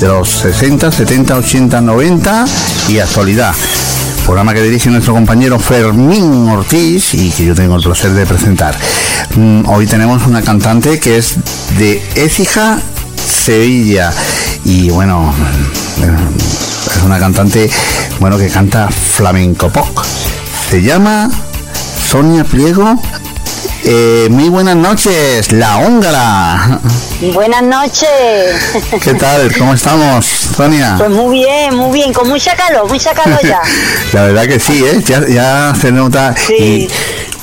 de 0.00 0.08
los 0.08 0.30
60, 0.30 0.90
70, 0.90 1.36
80, 1.36 1.82
90 1.82 2.46
y 2.88 3.00
actualidad. 3.00 3.54
Programa 4.24 4.54
que 4.54 4.62
dirige 4.62 4.88
nuestro 4.88 5.12
compañero 5.12 5.58
Fermín 5.58 6.48
Ortiz 6.48 7.12
y 7.12 7.30
que 7.30 7.44
yo 7.44 7.54
tengo 7.54 7.76
el 7.76 7.82
placer 7.82 8.12
de 8.12 8.24
presentar. 8.24 8.74
Mm, 9.36 9.68
Hoy 9.68 9.86
tenemos 9.86 10.26
una 10.26 10.40
cantante 10.40 10.98
que 10.98 11.18
es 11.18 11.36
de 11.76 12.02
Écija, 12.14 12.80
Sevilla. 13.48 14.12
Y 14.66 14.90
bueno, 14.90 15.32
eh, 16.02 16.94
es 16.94 17.02
una 17.02 17.18
cantante 17.18 17.70
bueno 18.20 18.36
que 18.36 18.50
canta 18.50 18.88
flamenco 18.90 19.70
pop. 19.70 19.88
Se 20.68 20.82
llama 20.82 21.30
Sonia 22.10 22.44
Pliego. 22.44 23.00
Eh, 23.84 24.28
muy 24.30 24.50
buenas 24.50 24.76
noches, 24.76 25.50
la 25.52 25.78
húngara. 25.78 26.78
Buenas 27.32 27.62
noches. 27.62 28.06
¿Qué 29.02 29.14
tal? 29.14 29.50
¿Cómo 29.56 29.72
estamos, 29.72 30.26
Sonia? 30.26 30.96
Pues 30.98 31.10
muy 31.10 31.38
bien, 31.38 31.74
muy 31.74 32.00
bien, 32.00 32.12
con 32.12 32.28
mucha 32.28 32.54
calor, 32.54 32.86
mucha 32.86 33.14
calor 33.14 33.40
ya. 33.42 33.62
La 34.12 34.24
verdad 34.24 34.46
que 34.46 34.60
sí, 34.60 34.84
¿eh? 34.84 35.02
ya, 35.06 35.26
ya 35.26 35.74
se 35.80 35.90
nota. 35.90 36.34
Y, 36.50 36.86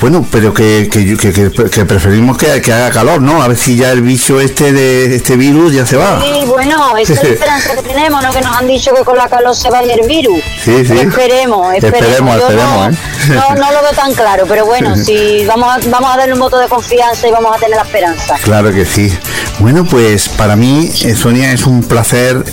bueno, 0.05 0.23
pero 0.31 0.53
que, 0.53 0.87
que, 0.91 1.17
que- 1.17 1.33
que- 1.33 1.69
que 1.71 1.85
preferimos 1.85 2.37
que, 2.37 2.61
que 2.61 2.71
haga 2.71 2.91
calor, 2.91 3.23
¿no? 3.23 3.41
A 3.41 3.47
ver 3.47 3.57
si 3.57 3.75
ya 3.75 3.91
el 3.91 4.03
bicho 4.03 4.39
este 4.39 4.71
de 4.71 5.15
este 5.15 5.35
virus 5.35 5.73
ya 5.73 5.83
se 5.83 5.97
va. 5.97 6.21
Sí, 6.21 6.45
bueno, 6.45 6.95
esa 6.95 7.13
es 7.13 7.23
la 7.23 7.29
esperanza 7.29 7.75
que 7.75 7.81
tenemos, 7.81 8.21
¿no? 8.23 8.31
Que 8.31 8.41
nos 8.41 8.55
han 8.55 8.67
dicho 8.67 8.93
que 8.93 9.03
con 9.03 9.17
la 9.17 9.27
calor 9.27 9.55
se 9.55 9.67
va 9.71 9.79
el 9.81 10.07
virus. 10.07 10.37
Sí, 10.63 10.85
sí. 10.85 10.93
Esperemos, 10.93 11.73
esperemos. 11.73 11.73
Esperemos, 11.73 12.37
Yo 12.37 12.47
esperemos, 12.49 12.77
no, 12.77 12.89
¿eh? 12.89 12.97
no, 13.29 13.55
no 13.55 13.71
lo 13.71 13.81
veo 13.81 13.91
tan 13.95 14.13
claro, 14.13 14.45
pero 14.47 14.67
bueno, 14.67 14.95
si 14.95 15.43
vamos 15.45 15.69
a, 15.73 15.79
vamos 15.89 16.13
a 16.13 16.17
darle 16.17 16.33
un 16.35 16.39
voto 16.39 16.59
de 16.59 16.67
confianza 16.67 17.27
y 17.27 17.31
vamos 17.31 17.55
a 17.55 17.59
tener 17.59 17.75
la 17.77 17.81
esperanza. 17.83 18.35
Claro 18.43 18.71
que 18.71 18.85
sí. 18.85 19.11
Bueno, 19.57 19.85
pues 19.85 20.29
para 20.29 20.55
mí, 20.55 20.91
eh, 21.03 21.15
Sonia, 21.15 21.51
es 21.51 21.65
un 21.65 21.81
placer 21.81 22.43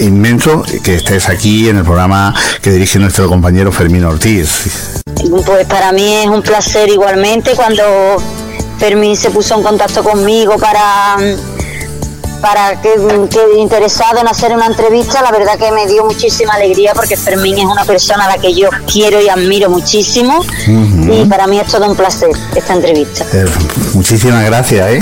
inmenso 0.00 0.62
que 0.82 0.96
estés 0.96 1.28
aquí 1.28 1.68
en 1.68 1.78
el 1.78 1.84
programa 1.84 2.34
que 2.62 2.70
dirige 2.70 2.98
nuestro 2.98 3.28
compañero 3.28 3.72
Fermín 3.72 4.04
Ortiz. 4.04 5.02
Pues 5.44 5.66
para 5.66 5.92
mí 5.92 6.14
es 6.14 6.26
un 6.26 6.42
placer 6.42 6.88
igualmente 6.88 7.52
cuando 7.54 7.82
Fermín 8.78 9.16
se 9.16 9.30
puso 9.30 9.54
en 9.56 9.62
contacto 9.62 10.02
conmigo 10.02 10.56
para 10.58 11.16
para 12.40 12.80
que, 12.80 12.90
que 13.30 13.58
interesado 13.58 14.20
en 14.20 14.28
hacer 14.28 14.52
una 14.52 14.66
entrevista, 14.66 15.22
la 15.22 15.32
verdad 15.32 15.58
que 15.58 15.72
me 15.72 15.86
dio 15.86 16.04
muchísima 16.04 16.54
alegría 16.54 16.92
porque 16.94 17.16
Fermín 17.16 17.58
es 17.58 17.64
una 17.64 17.84
persona 17.84 18.26
a 18.26 18.36
la 18.36 18.38
que 18.38 18.54
yo 18.54 18.68
quiero 18.90 19.20
y 19.20 19.28
admiro 19.28 19.70
muchísimo 19.70 20.44
y 20.66 21.24
para 21.24 21.46
mí 21.46 21.58
es 21.58 21.66
todo 21.66 21.90
un 21.90 21.96
placer 21.96 22.28
esta 22.54 22.74
entrevista. 22.74 23.24
Eh, 23.32 23.46
muchísimas 23.94 24.44
gracias, 24.44 24.90
¿eh? 24.90 25.00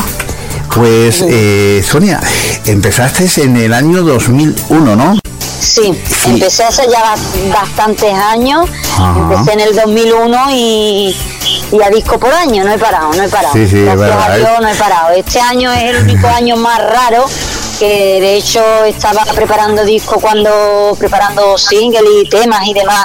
Pues, 0.75 1.25
eh, 1.29 1.85
Sonia, 1.89 2.21
empezaste 2.67 3.43
en 3.43 3.57
el 3.57 3.73
año 3.73 4.03
2001, 4.03 4.97
¿no? 4.97 5.19
Sí, 5.61 5.93
empecé 6.27 6.65
hace 6.65 6.83
ya 6.91 7.01
bas- 7.15 7.53
bastantes 7.53 8.13
años, 8.13 8.69
Ajá. 8.99 9.15
empecé 9.19 9.53
en 9.53 9.61
el 9.61 9.75
2001 9.77 10.37
y, 10.51 11.17
y 11.73 11.83
a 11.83 11.91
disco 11.91 12.19
por 12.19 12.33
año, 12.33 12.65
no 12.65 12.73
he 12.73 12.79
parado, 12.79 13.13
no 13.15 13.23
he 13.23 13.29
parado. 13.29 13.55
Sí, 13.55 13.67
sí, 13.69 13.83
Gracias 13.83 13.99
verdad, 14.01 14.31
a 14.31 14.37
¿eh? 14.37 14.39
Dios 14.41 14.51
no 14.61 14.69
he 14.69 14.75
parado. 14.75 15.11
Este 15.15 15.41
año 15.41 15.73
es 15.73 15.83
el 15.85 15.97
único 16.03 16.27
año 16.29 16.57
más 16.57 16.79
raro 16.79 17.25
que 17.79 18.21
de 18.21 18.37
hecho 18.37 18.63
estaba 18.85 19.25
preparando 19.35 19.85
disco 19.85 20.21
cuando 20.21 20.95
preparando 20.99 21.57
singles 21.59 22.03
y 22.25 22.29
temas 22.29 22.67
y 22.69 22.75
demás 22.75 23.05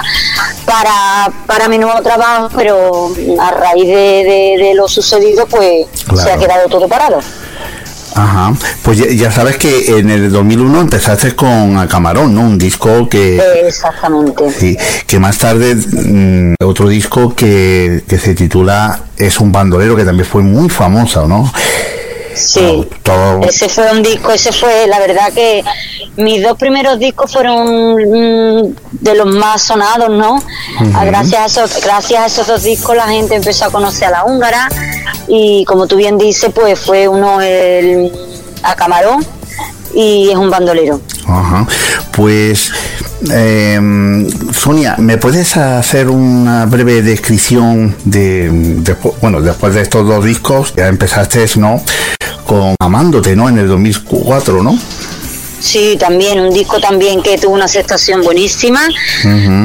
para, 0.64 1.30
para 1.46 1.68
mi 1.68 1.78
nuevo 1.78 2.00
trabajo, 2.02 2.50
pero 2.56 3.12
a 3.40 3.50
raíz 3.52 3.86
de, 3.86 3.92
de- 3.94 4.56
de 4.64 4.74
lo 4.74 4.86
sucedido 4.86 5.46
pues 5.46 5.86
se 6.20 6.30
ha 6.30 6.36
quedado 6.36 6.68
todo 6.68 6.86
parado. 6.88 7.20
Ajá. 8.14 8.52
Pues 8.82 8.98
ya, 8.98 9.06
ya 9.08 9.30
sabes 9.30 9.56
que 9.56 9.98
en 9.98 10.10
el 10.10 10.30
2001 10.30 10.80
empezaste 10.80 11.34
con 11.34 11.76
A 11.78 11.86
Camarón, 11.88 12.34
¿no? 12.34 12.42
Un 12.42 12.58
disco 12.58 13.08
que... 13.08 13.40
Exactamente. 13.66 14.50
Sí, 14.50 14.76
que 15.06 15.18
más 15.18 15.38
tarde 15.38 15.74
mm, 15.74 16.54
otro 16.64 16.88
disco 16.88 17.34
que, 17.34 18.02
que 18.08 18.18
se 18.18 18.34
titula 18.34 19.00
Es 19.16 19.40
un 19.40 19.52
bandolero, 19.52 19.96
que 19.96 20.04
también 20.04 20.28
fue 20.28 20.42
muy 20.42 20.68
famoso, 20.68 21.26
¿no? 21.26 21.52
Sí, 22.34 22.86
Todo, 23.02 23.40
ese 23.42 23.68
fue 23.68 23.90
un 23.90 24.02
disco, 24.02 24.30
ese 24.32 24.52
fue, 24.52 24.86
la 24.86 24.98
verdad 24.98 25.32
que 25.32 25.64
mis 26.16 26.42
dos 26.42 26.56
primeros 26.58 26.98
discos 26.98 27.32
fueron 27.32 28.74
de 28.90 29.14
los 29.14 29.26
más 29.26 29.62
sonados, 29.62 30.10
¿no? 30.10 30.42
Ah, 30.94 31.04
Gracias 31.04 31.40
a, 31.40 31.46
esos, 31.46 31.82
gracias 31.82 32.20
a 32.22 32.26
esos 32.26 32.46
dos 32.46 32.62
discos 32.62 32.96
la 32.96 33.08
gente 33.08 33.34
empezó 33.34 33.66
a 33.66 33.70
conocer 33.70 34.08
a 34.08 34.10
la 34.10 34.24
húngara 34.24 34.68
y 35.28 35.64
como 35.64 35.86
tú 35.86 35.96
bien 35.96 36.18
dices, 36.18 36.50
pues 36.54 36.78
fue 36.78 37.08
uno 37.08 37.40
el 37.40 38.12
a 38.62 38.74
Camarón 38.74 39.24
y 39.94 40.28
es 40.30 40.36
un 40.36 40.50
bandolero. 40.50 41.00
Ajá. 41.26 41.66
Pues, 42.12 42.70
em, 43.30 44.28
Sonia, 44.52 44.96
¿me 44.98 45.16
puedes 45.18 45.56
hacer 45.56 46.08
una 46.08 46.66
breve 46.66 47.02
descripción 47.02 47.94
de, 48.04 48.48
de- 48.50 48.96
bueno, 49.20 49.40
después 49.40 49.74
de 49.74 49.82
estos 49.82 50.06
dos 50.06 50.24
discos, 50.24 50.72
ya 50.76 50.88
empezaste, 50.88 51.44
¿no? 51.56 51.82
Con 52.44 52.74
Amándote, 52.80 53.36
¿no? 53.36 53.48
En 53.48 53.58
el 53.58 53.68
2004, 53.68 54.62
¿no? 54.62 54.78
Sí, 55.60 55.96
también, 56.00 56.40
un 56.40 56.54
disco 56.54 56.80
también 56.80 57.22
que 57.22 57.36
tuvo 57.36 57.52
una 57.52 57.66
aceptación 57.66 58.22
buenísima 58.22 58.80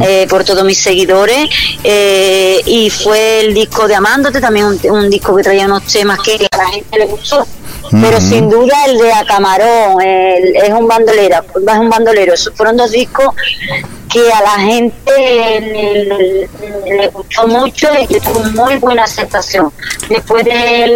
eh, 0.05 0.27
por 0.29 0.43
todos 0.43 0.65
mis 0.65 0.77
seguidores. 0.77 1.49
eh, 1.83 2.61
y 2.65 2.89
fue 2.89 3.39
el 3.45 3.53
disco 3.53 3.87
de 3.87 3.95
Amándote, 3.95 4.41
también 4.41 4.65
un, 4.65 4.79
un 4.91 5.09
disco 5.09 5.35
que 5.35 5.43
traía 5.43 5.65
unos 5.65 5.85
temas 5.85 6.19
que 6.19 6.47
a 6.51 6.57
la 6.57 6.67
gente 6.67 6.97
le 6.99 7.05
gustó. 7.05 7.47
Pero 7.91 8.19
sin 8.21 8.49
duda 8.49 8.73
el 8.87 8.97
de 8.97 9.13
Acamarón, 9.13 10.01
el- 10.01 10.55
es 10.55 10.69
un 10.71 10.87
bandolero, 10.87 11.37
es 11.55 11.77
un 11.77 11.89
bandolero. 11.89 12.33
Esos 12.33 12.53
Fueron 12.55 12.77
dos 12.77 12.91
discos 12.91 13.27
que 14.11 14.31
a 14.31 14.41
la 14.41 14.51
gente 14.51 15.11
le, 15.61 16.05
le- 16.05 16.49
le 16.97 17.07
gustó 17.09 17.47
mucho 17.47 17.87
y 18.01 18.07
que 18.07 18.19
tuvo 18.21 18.43
muy 18.63 18.75
buena 18.77 19.03
aceptación. 19.03 19.71
Después 20.09 20.45
de 20.45 20.51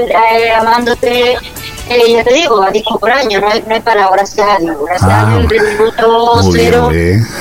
eh, 0.05 0.51
Amándote, 0.57 1.33
eh, 1.33 2.03
ya 2.13 2.23
te 2.23 2.33
digo, 2.33 2.61
a 2.61 2.69
disco 2.71 2.99
por 2.99 3.11
año, 3.11 3.41
no 3.41 3.51
es, 3.51 3.65
no 3.67 3.81
para 3.81 4.09
gracias 4.11 4.47
a 4.47 4.59
Dios. 4.59 4.77
Gracias 4.85 5.09
Ah, 5.11 5.21
a 5.27 5.29
Dios, 5.37 5.49
desde 5.49 5.71
el 5.71 5.77
bien, 5.77 6.51
cero, 6.51 6.89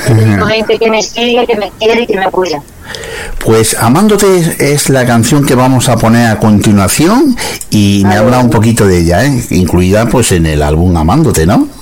tengo 0.07 0.47
gente 0.47 0.79
que 0.79 0.91
me 0.91 1.03
sigue, 1.03 1.47
que 1.47 1.57
me 1.57 1.71
quiere 1.79 2.03
y 2.03 2.07
que 2.07 2.17
me 2.17 2.25
apoya. 2.25 2.61
Pues 3.45 3.77
Amándote 3.79 4.73
es, 4.73 4.89
la 4.91 5.07
canción 5.07 5.45
que 5.45 5.55
vamos 5.55 5.89
a 5.89 5.97
poner 5.97 6.27
a 6.27 6.39
continuación 6.39 7.37
y 7.71 8.03
me 8.05 8.17
habla 8.17 8.41
un 8.41 8.51
poquito 8.51 8.87
de 8.87 9.01
ella, 9.01 9.25
¿eh? 9.25 9.45
incluida 9.51 10.07
pues 10.07 10.33
en 10.33 10.47
el 10.47 10.63
álbum 10.63 10.97
Amándote, 10.97 11.47
¿no? 11.47 11.78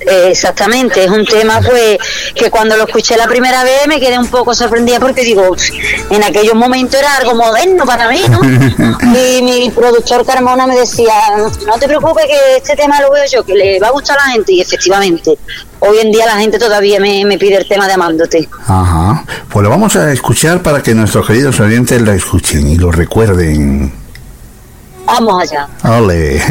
Exactamente, 0.00 1.04
es 1.04 1.10
un 1.10 1.24
tema 1.24 1.60
pues 1.60 1.98
que 2.34 2.50
cuando 2.50 2.76
lo 2.76 2.84
escuché 2.84 3.16
la 3.16 3.26
primera 3.26 3.64
vez 3.64 3.86
me 3.86 4.00
quedé 4.00 4.18
un 4.18 4.28
poco 4.28 4.54
sorprendida 4.54 5.00
porque 5.00 5.22
digo, 5.22 5.56
en 6.10 6.22
aquellos 6.22 6.54
momentos 6.54 6.98
era 7.00 7.16
algo 7.16 7.34
moderno 7.34 7.84
para 7.84 8.08
mí, 8.08 8.22
¿no? 8.28 8.40
Y 9.08 9.42
mi 9.42 9.70
productor 9.70 10.24
Carmona 10.24 10.66
me 10.66 10.76
decía, 10.76 11.14
no 11.66 11.78
te 11.78 11.86
preocupes 11.86 12.26
que 12.26 12.56
este 12.56 12.76
tema 12.76 13.00
lo 13.00 13.10
veo 13.10 13.24
yo, 13.30 13.44
que 13.44 13.54
le 13.54 13.80
va 13.80 13.88
a 13.88 13.90
gustar 13.90 14.18
a 14.18 14.26
la 14.26 14.32
gente 14.32 14.52
y 14.52 14.60
efectivamente, 14.60 15.38
hoy 15.80 15.98
en 15.98 16.12
día 16.12 16.26
la 16.26 16.36
gente 16.36 16.58
todavía 16.58 17.00
me, 17.00 17.24
me 17.24 17.38
pide 17.38 17.56
el 17.56 17.66
tema 17.66 17.86
de 17.86 17.94
Amándote. 17.94 18.48
Ajá. 18.66 19.24
Pues 19.48 19.62
lo 19.62 19.70
vamos 19.70 19.96
a 19.96 20.12
escuchar 20.12 20.62
para 20.62 20.82
que 20.82 20.94
nuestros 20.94 21.26
queridos 21.26 21.58
oyentes 21.60 22.00
lo 22.02 22.12
escuchen 22.12 22.68
y 22.68 22.76
lo 22.76 22.92
recuerden. 22.92 23.92
Vamos 25.06 25.42
allá. 25.42 25.68
Ole. 25.84 26.42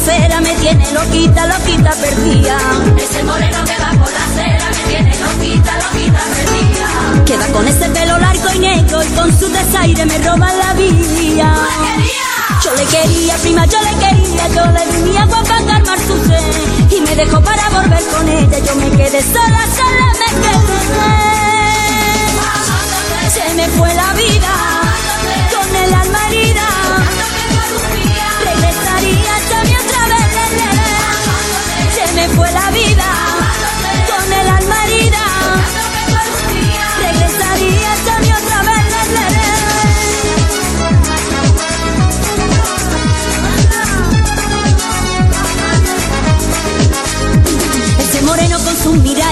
Acera 0.00 0.40
me 0.40 0.54
tiene 0.54 0.90
loquita, 0.92 1.46
loquita 1.46 1.90
perdida. 1.92 2.56
Ese 2.96 3.22
moreno 3.22 3.58
que 3.64 3.76
va 3.82 3.90
por 3.90 4.10
la 4.10 4.24
acera 4.24 4.66
me 4.70 4.82
tiene 4.88 5.14
loquita, 5.18 5.72
loquita 5.76 6.20
perdida. 6.34 7.24
Que 7.26 7.36
va 7.36 7.46
con 7.48 7.68
ese 7.68 7.88
pelo 7.90 8.18
largo 8.18 8.48
y 8.54 8.58
negro 8.60 9.02
y 9.02 9.08
con 9.08 9.38
su 9.38 9.48
desaire 9.48 10.06
me 10.06 10.18
roba 10.18 10.52
la 10.54 10.72
vida. 10.74 11.54
Yo 12.64 12.74
le 12.74 12.84
quería, 12.84 13.34
prima, 13.36 13.66
yo 13.66 13.78
le 13.82 13.90
quería, 14.06 14.48
yo 14.48 14.64
le 14.72 15.18
agua 15.18 15.42
para 15.42 15.66
calmar 15.66 15.98
su 15.98 16.16
sed. 16.28 16.96
Y 16.96 17.00
me 17.02 17.14
dejó 17.16 17.40
para 17.42 17.68
volver 17.68 18.04
con 18.04 18.28
ella, 18.28 18.58
yo 18.58 18.74
me 18.76 18.90
quedé 18.90 19.22
sola, 19.22 19.62
sola 19.76 20.12
me 20.20 20.28
quedé. 20.42 20.80
Se 23.34 23.54
me 23.54 23.68
fue 23.68 23.94
la 23.94 24.12
vida 24.14 24.52
con 25.52 25.76
el 25.76 25.94
alma 25.94 26.18
herida. 26.28 26.69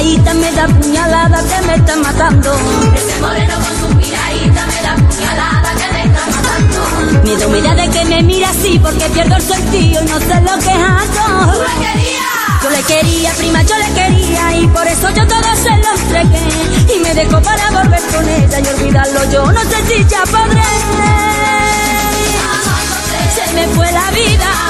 Miradita 0.09 0.35
me 0.35 0.53
da 0.53 0.67
puñalada 0.67 1.43
que 1.43 1.67
me 1.67 1.75
está 1.75 1.97
matando. 1.97 2.53
Ese 2.95 3.21
moreno 3.21 3.55
con 3.55 3.75
su 3.81 3.95
miradita 3.97 4.67
me 4.67 4.83
da 4.83 4.95
puñalada 4.97 5.71
que 5.79 5.93
me 5.93 6.05
está 6.05 6.27
matando. 6.35 7.25
Miedo 7.25 7.49
me 7.51 7.63
da 7.63 7.75
de 7.75 7.89
que 7.91 8.05
me 8.07 8.23
mira 8.23 8.49
así 8.51 8.79
porque 8.79 9.05
pierdo 9.11 9.37
el 9.37 9.43
sentido 9.43 10.03
y 10.03 10.07
no 10.07 10.19
sé 10.19 10.41
lo 10.41 10.59
que 10.65 10.71
hago. 10.71 11.53
Yo 12.63 12.71
le 12.71 12.83
quería, 12.83 13.33
prima, 13.35 13.63
yo 13.63 13.77
le 13.77 13.93
quería 13.93 14.57
y 14.57 14.67
por 14.69 14.87
eso 14.87 15.11
yo 15.11 15.27
todo 15.27 15.57
se 15.63 15.77
lo 15.77 15.91
entregué. 15.95 16.95
Y 16.95 17.01
me 17.01 17.15
dejó 17.15 17.41
para 17.43 17.71
volver 17.71 18.03
con 18.15 18.29
ella 18.29 18.61
y 18.61 18.67
olvidarlo 18.67 19.31
yo 19.31 19.53
no 19.53 19.61
sé 19.61 19.77
si 19.89 20.05
ya 20.07 20.23
podré. 20.25 20.63
Se 23.35 23.55
me 23.55 23.67
fue 23.69 23.93
la 23.93 24.11
vida 24.11 24.68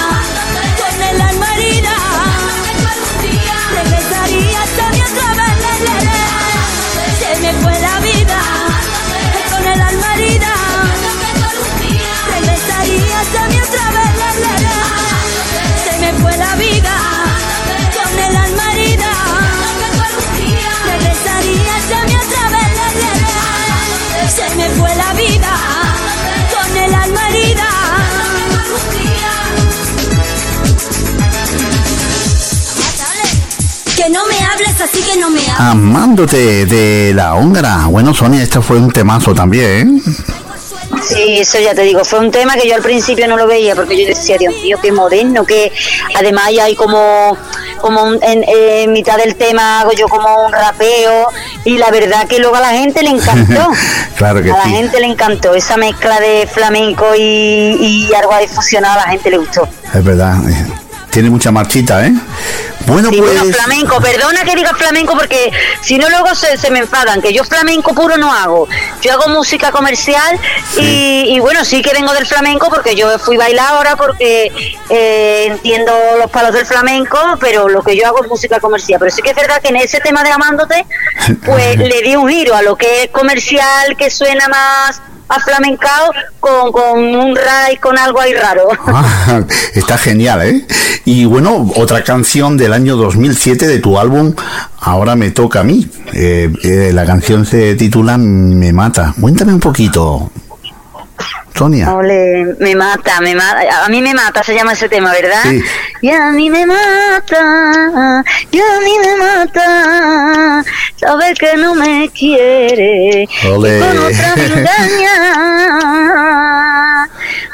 Se 24.38 24.54
me 24.56 24.68
fue 24.70 24.94
la 24.96 25.12
vida 25.14 25.52
con 26.52 26.76
el 26.76 26.94
alma 26.94 27.28
herida. 27.30 27.64
Que 33.96 34.08
no 34.10 34.20
me 34.26 34.38
hables 34.46 34.80
así 34.80 35.00
que 35.02 35.18
no 35.18 35.30
me 35.30 35.40
hables. 35.40 35.58
Amándote 35.58 36.66
de 36.66 37.12
la 37.14 37.34
húngara. 37.34 37.86
Bueno, 37.86 38.14
Sonia, 38.14 38.42
este 38.42 38.60
fue 38.60 38.76
un 38.76 38.90
temazo 38.92 39.34
también. 39.34 39.98
¿eh? 40.06 40.12
Sí, 41.06 41.38
eso 41.38 41.58
ya 41.58 41.74
te 41.74 41.82
digo, 41.82 42.04
fue 42.04 42.18
un 42.18 42.30
tema 42.30 42.54
que 42.54 42.68
yo 42.68 42.74
al 42.74 42.82
principio 42.82 43.26
no 43.28 43.36
lo 43.36 43.46
veía 43.46 43.74
porque 43.74 44.00
yo 44.00 44.06
decía, 44.08 44.36
Dios 44.38 44.54
mío, 44.62 44.78
qué 44.82 44.92
moderno, 44.92 45.44
que 45.44 45.72
además 46.16 46.50
ya 46.52 46.64
hay 46.64 46.74
como, 46.76 47.36
como 47.80 48.04
un- 48.04 48.18
en, 48.22 48.44
en 48.46 48.92
mitad 48.92 49.16
del 49.16 49.34
tema 49.36 49.80
hago 49.80 49.92
yo 49.92 50.06
como 50.08 50.46
un 50.46 50.52
rapeo 50.52 51.28
y 51.64 51.78
la 51.78 51.90
verdad 51.90 52.26
que 52.28 52.38
luego 52.38 52.56
a 52.56 52.60
la 52.60 52.70
gente 52.70 53.02
le 53.02 53.10
encantó. 53.10 53.70
Claro 54.16 54.42
que 54.42 54.50
a 54.50 54.56
la 54.56 54.64
sí. 54.64 54.70
gente 54.70 54.98
le 54.98 55.06
encantó, 55.06 55.54
esa 55.54 55.76
mezcla 55.76 56.18
de 56.18 56.48
flamenco 56.52 57.14
y, 57.16 57.20
y 58.10 58.14
algo 58.14 58.32
ahí 58.32 58.48
fusionado 58.48 58.98
a 58.98 59.04
la 59.04 59.10
gente 59.10 59.30
le 59.30 59.38
gustó. 59.38 59.68
Es 59.94 60.02
verdad. 60.02 60.38
Tiene 61.10 61.30
mucha 61.30 61.52
marchita, 61.52 62.04
¿eh? 62.04 62.12
Bueno, 62.88 63.10
Sí, 63.10 63.18
pues. 63.18 63.38
bueno, 63.38 63.54
flamenco, 63.54 64.00
perdona 64.00 64.44
que 64.44 64.54
diga 64.56 64.74
flamenco 64.74 65.12
porque 65.14 65.52
si 65.82 65.98
no 65.98 66.08
luego 66.08 66.34
se, 66.34 66.56
se 66.56 66.70
me 66.70 66.78
enfadan, 66.80 67.20
que 67.20 67.32
yo 67.32 67.44
flamenco 67.44 67.94
puro 67.94 68.16
no 68.16 68.32
hago. 68.32 68.66
Yo 69.02 69.12
hago 69.12 69.28
música 69.28 69.70
comercial 69.70 70.38
y, 70.78 71.24
y 71.28 71.38
bueno, 71.40 71.64
sí 71.64 71.82
que 71.82 71.92
vengo 71.92 72.12
del 72.14 72.26
flamenco 72.26 72.68
porque 72.70 72.94
yo 72.96 73.18
fui 73.18 73.36
bailadora 73.36 73.96
porque 73.96 74.50
eh, 74.88 75.44
entiendo 75.48 75.92
los 76.18 76.30
palos 76.30 76.54
del 76.54 76.64
flamenco, 76.66 77.18
pero 77.40 77.68
lo 77.68 77.82
que 77.82 77.94
yo 77.96 78.06
hago 78.06 78.22
es 78.24 78.28
música 78.30 78.58
comercial. 78.58 78.98
Pero 78.98 79.10
sí 79.14 79.20
que 79.22 79.30
es 79.30 79.36
verdad 79.36 79.60
que 79.60 79.68
en 79.68 79.76
ese 79.76 80.00
tema 80.00 80.22
de 80.24 80.30
Amándote, 80.32 80.86
pues 81.44 81.76
le 81.76 82.02
di 82.02 82.16
un 82.16 82.28
giro 82.28 82.54
a 82.56 82.62
lo 82.62 82.76
que 82.76 83.04
es 83.04 83.10
comercial, 83.10 83.96
que 83.96 84.10
suena 84.10 84.48
más 84.48 85.02
a 85.28 85.40
flamencao 85.40 86.10
con, 86.40 86.72
con 86.72 86.98
un 86.98 87.36
ray, 87.36 87.76
con 87.76 87.98
algo 87.98 88.20
ahí 88.20 88.34
raro. 88.34 88.68
Ah, 88.86 89.42
está 89.74 89.96
genial, 89.98 90.42
¿eh? 90.42 90.66
Y 91.04 91.24
bueno, 91.24 91.70
otra 91.76 92.02
canción 92.02 92.56
del 92.56 92.72
año 92.72 92.96
2007 92.96 93.66
de 93.66 93.78
tu 93.78 93.98
álbum 93.98 94.34
Ahora 94.80 95.16
me 95.16 95.30
toca 95.30 95.60
a 95.60 95.64
mí. 95.64 95.88
Eh, 96.12 96.52
eh, 96.62 96.90
la 96.92 97.04
canción 97.04 97.44
se 97.44 97.74
titula 97.74 98.16
Me 98.16 98.72
mata. 98.72 99.14
Cuéntame 99.20 99.52
un 99.52 99.60
poquito, 99.60 100.30
Sonia. 101.58 101.92
Ole, 101.92 102.54
me 102.60 102.76
mata, 102.76 103.20
me 103.20 103.34
mata. 103.34 103.84
A 103.84 103.88
mí 103.88 104.00
me 104.00 104.14
mata, 104.14 104.44
se 104.44 104.54
llama 104.54 104.74
ese 104.74 104.88
tema, 104.88 105.10
¿verdad? 105.12 105.42
Sí. 105.42 105.60
Y 106.02 106.10
a 106.10 106.30
mí 106.30 106.48
me 106.50 106.64
mata, 106.66 108.22
y 108.52 108.60
a 108.60 108.80
mí 108.84 108.92
me 109.04 109.16
mata, 109.16 110.64
saber 110.94 111.36
que 111.36 111.56
no 111.56 111.74
me 111.74 112.08
quiere, 112.10 113.28
Ole. 113.52 113.76
y 113.76 113.80
con 113.80 113.98
otra 113.98 114.36
me 114.36 114.46
engaña. 114.46 115.18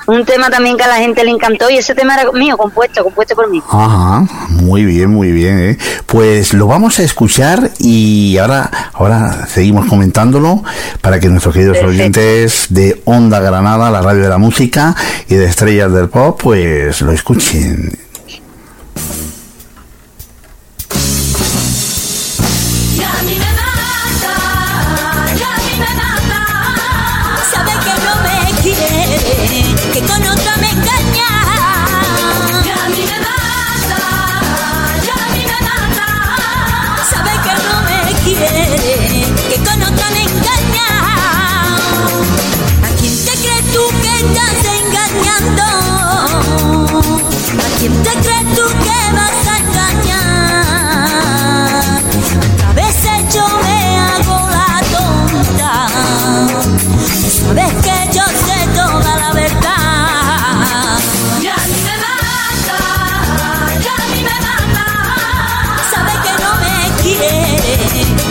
Un 0.07 0.25
tema 0.25 0.51
también 0.51 0.77
que 0.77 0.85
a 0.85 0.89
la 0.89 0.97
gente 0.97 1.25
le 1.25 1.31
encantó 1.31 1.71
y 1.71 1.77
ese 1.77 1.95
tema 1.95 2.15
era 2.15 2.31
mío, 2.33 2.57
compuesto, 2.57 3.03
compuesto 3.03 3.35
por 3.35 3.49
mí. 3.51 3.63
Ajá, 3.69 4.25
muy 4.51 4.85
bien, 4.85 5.11
muy 5.11 5.33
bien. 5.33 5.59
¿eh? 5.61 5.79
Pues 6.07 6.53
lo 6.55 6.67
vamos 6.67 6.99
a 6.99 7.03
escuchar 7.03 7.71
y 7.79 8.37
ahora, 8.39 8.71
ahora 8.93 9.47
seguimos 9.47 9.87
comentándolo 9.87 10.63
para 11.01 11.21
que 11.21 11.29
nuestros 11.29 11.55
queridos 11.55 11.79
Perfecto. 11.79 12.03
oyentes 12.03 12.67
de 12.71 13.01
Onda 13.05 13.41
Granada, 13.41 13.91
la 13.91 14.03
radio 14.03 14.23
de 14.23 14.29
la 14.29 14.39
música 14.39 14.95
y 15.29 15.35
de 15.35 15.47
Estrellas 15.47 15.93
del 15.93 16.09
Pop, 16.09 16.41
pues 16.43 17.01
lo 17.01 17.13
escuchen. 17.13 18.04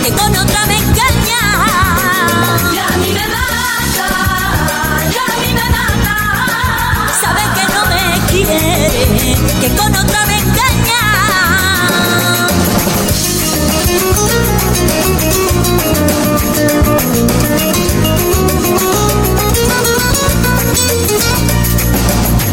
Que 0.04 0.10
con 0.12 0.36
otra 0.36 0.66
me 0.66 0.76
engaña. 0.76 1.42
Y 2.74 2.78
a 2.78 2.96
mí 2.98 3.10
me 3.14 3.26
mata, 3.26 4.08
y 5.10 5.16
a 5.16 5.26
mí 5.40 5.50
me 5.54 5.66
mata. 5.76 6.16
Sabe 7.22 7.42
que 7.56 7.64
no 7.72 7.80
me 7.92 8.04
quiere, 8.30 9.04
que 9.62 9.68
con 9.74 9.90
otra 9.96 10.20
me 10.26 10.36
engaña. 10.40 11.04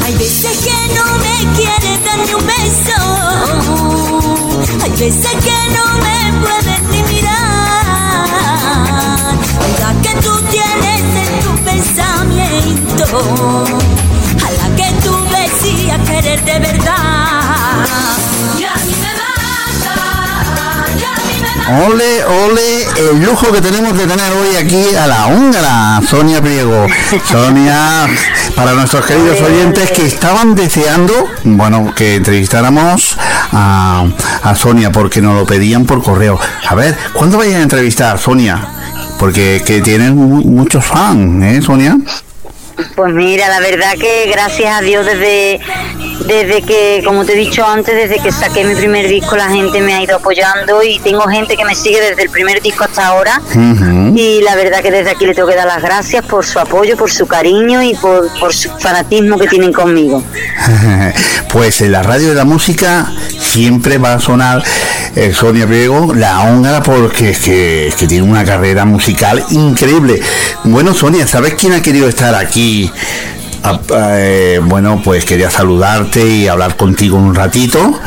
Hay 0.06 0.14
veces 0.16 0.58
que 0.66 0.78
no 0.96 1.06
me 1.26 1.36
quiere 1.58 1.92
dar 2.06 2.20
ni 2.26 2.34
un 2.34 2.46
beso. 2.48 3.00
Hay 4.84 4.92
veces 4.92 5.34
que 5.46 5.58
no 5.76 5.86
me 6.06 6.18
puedes 6.42 6.82
ni 6.92 7.04
mirar. 7.14 7.31
La 9.92 10.02
que 10.02 10.16
tú 10.22 10.42
tienes 10.50 11.02
en 11.16 11.40
tu 11.42 11.64
pensamiento. 11.66 13.04
A 14.46 14.52
la 14.52 14.76
que 14.78 14.90
tú 15.04 15.14
decías 15.26 16.00
querer 16.08 16.42
de 16.46 16.60
verdad. 16.60 17.86
Y 18.58 18.64
a 18.64 18.76
mí 18.86 18.96
me 19.02 19.12
mata, 19.20 19.94
y 20.98 21.04
a 21.04 21.14
mí 21.26 21.42
me 21.42 21.56
mata. 21.58 21.86
Ole, 21.88 22.24
ole, 22.24 22.88
el 23.10 23.22
lujo 23.22 23.52
que 23.52 23.60
tenemos 23.60 23.98
de 23.98 24.08
tener 24.08 24.32
hoy 24.32 24.56
aquí 24.56 24.96
a 24.96 25.08
la 25.08 25.28
húngara, 25.28 26.02
Sonia 26.10 26.42
Priego. 26.42 26.88
Sonia, 27.30 28.08
para 28.56 28.72
nuestros 28.72 29.06
queridos 29.06 29.42
oyentes 29.42 29.92
que 29.92 30.06
estaban 30.06 30.56
deseando, 30.56 31.14
bueno, 31.44 31.94
que 31.94 32.16
entrevistáramos 32.16 33.18
a, 33.52 34.06
a 34.42 34.56
Sonia 34.56 34.94
porque 34.94 35.22
nos 35.22 35.36
lo 35.36 35.46
pedían 35.46 35.86
por 35.86 36.02
correo. 36.02 36.40
A 36.70 36.76
ver, 36.76 36.98
¿cuándo 37.12 37.38
vayan 37.38 37.60
a 37.60 37.64
entrevistar, 37.64 38.18
Sonia? 38.18 38.78
Porque 39.22 39.62
que 39.64 39.82
tienen 39.82 40.16
mu- 40.16 40.42
muchos 40.42 40.84
fans, 40.84 41.44
¿eh, 41.46 41.62
Sonia? 41.62 41.96
Pues 42.96 43.14
mira, 43.14 43.48
la 43.50 43.60
verdad 43.60 43.94
que 44.00 44.28
gracias 44.32 44.74
a 44.76 44.82
Dios 44.82 45.06
desde, 45.06 45.60
desde 46.28 46.62
que, 46.62 47.02
como 47.06 47.26
te 47.26 47.34
he 47.34 47.36
dicho 47.36 47.66
antes, 47.66 47.96
desde 47.96 48.22
que 48.22 48.32
saqué 48.32 48.64
mi 48.64 48.76
primer 48.76 49.08
disco 49.08 49.36
la 49.36 49.50
gente 49.50 49.82
me 49.82 49.94
ha 49.94 50.04
ido 50.04 50.18
apoyando 50.18 50.84
y 50.84 51.00
tengo 51.00 51.22
gente 51.24 51.58
que 51.58 51.66
me 51.66 51.76
sigue 51.76 52.02
desde 52.02 52.24
el 52.24 52.30
primer 52.30 52.62
disco 52.62 52.84
hasta 52.84 53.08
ahora 53.08 53.42
y 54.16 54.42
la 54.42 54.56
verdad 54.56 54.82
que 54.82 54.92
desde 54.92 55.12
aquí 55.12 55.26
le 55.26 55.34
tengo 55.34 55.48
que 55.48 55.56
dar 55.56 55.68
las 55.68 55.82
gracias 55.82 56.26
por 56.26 56.46
su 56.46 56.60
apoyo, 56.60 56.98
por 56.98 57.12
su 57.12 57.28
cariño 57.28 57.82
y 57.82 57.94
por, 57.96 58.28
por 58.40 58.54
su 58.54 58.70
fanatismo 58.80 59.38
que 59.38 59.48
tienen 59.48 59.74
conmigo. 59.74 60.24
Pues 61.52 61.82
en 61.82 61.92
la 61.92 62.02
radio 62.02 62.30
de 62.30 62.36
la 62.36 62.46
música 62.46 63.12
siempre 63.38 63.98
va 63.98 64.14
a 64.14 64.20
sonar 64.22 64.64
eh, 65.16 65.34
Sonia 65.34 65.68
Priego, 65.68 66.14
la 66.14 66.40
húngara, 66.44 66.82
porque 66.82 67.32
es 67.32 67.40
que, 67.40 67.88
es 67.88 67.96
que 67.96 68.08
tiene 68.08 68.24
una 68.24 68.46
carrera 68.46 68.86
musical 68.86 69.44
increíble. 69.50 70.22
Bueno, 70.64 70.94
Sonia, 70.94 71.28
¿sabes 71.28 71.56
quién 71.56 71.74
ha 71.74 71.82
querido 71.82 72.08
estar 72.08 72.34
aquí? 72.36 72.90
Ah, 73.64 73.80
eh, 74.16 74.60
bueno, 74.64 75.02
pues 75.04 75.24
quería 75.26 75.52
saludarte 75.52 76.26
y 76.26 76.48
hablar 76.48 76.76
contigo 76.78 77.18
un 77.18 77.36
ratito. 77.36 78.00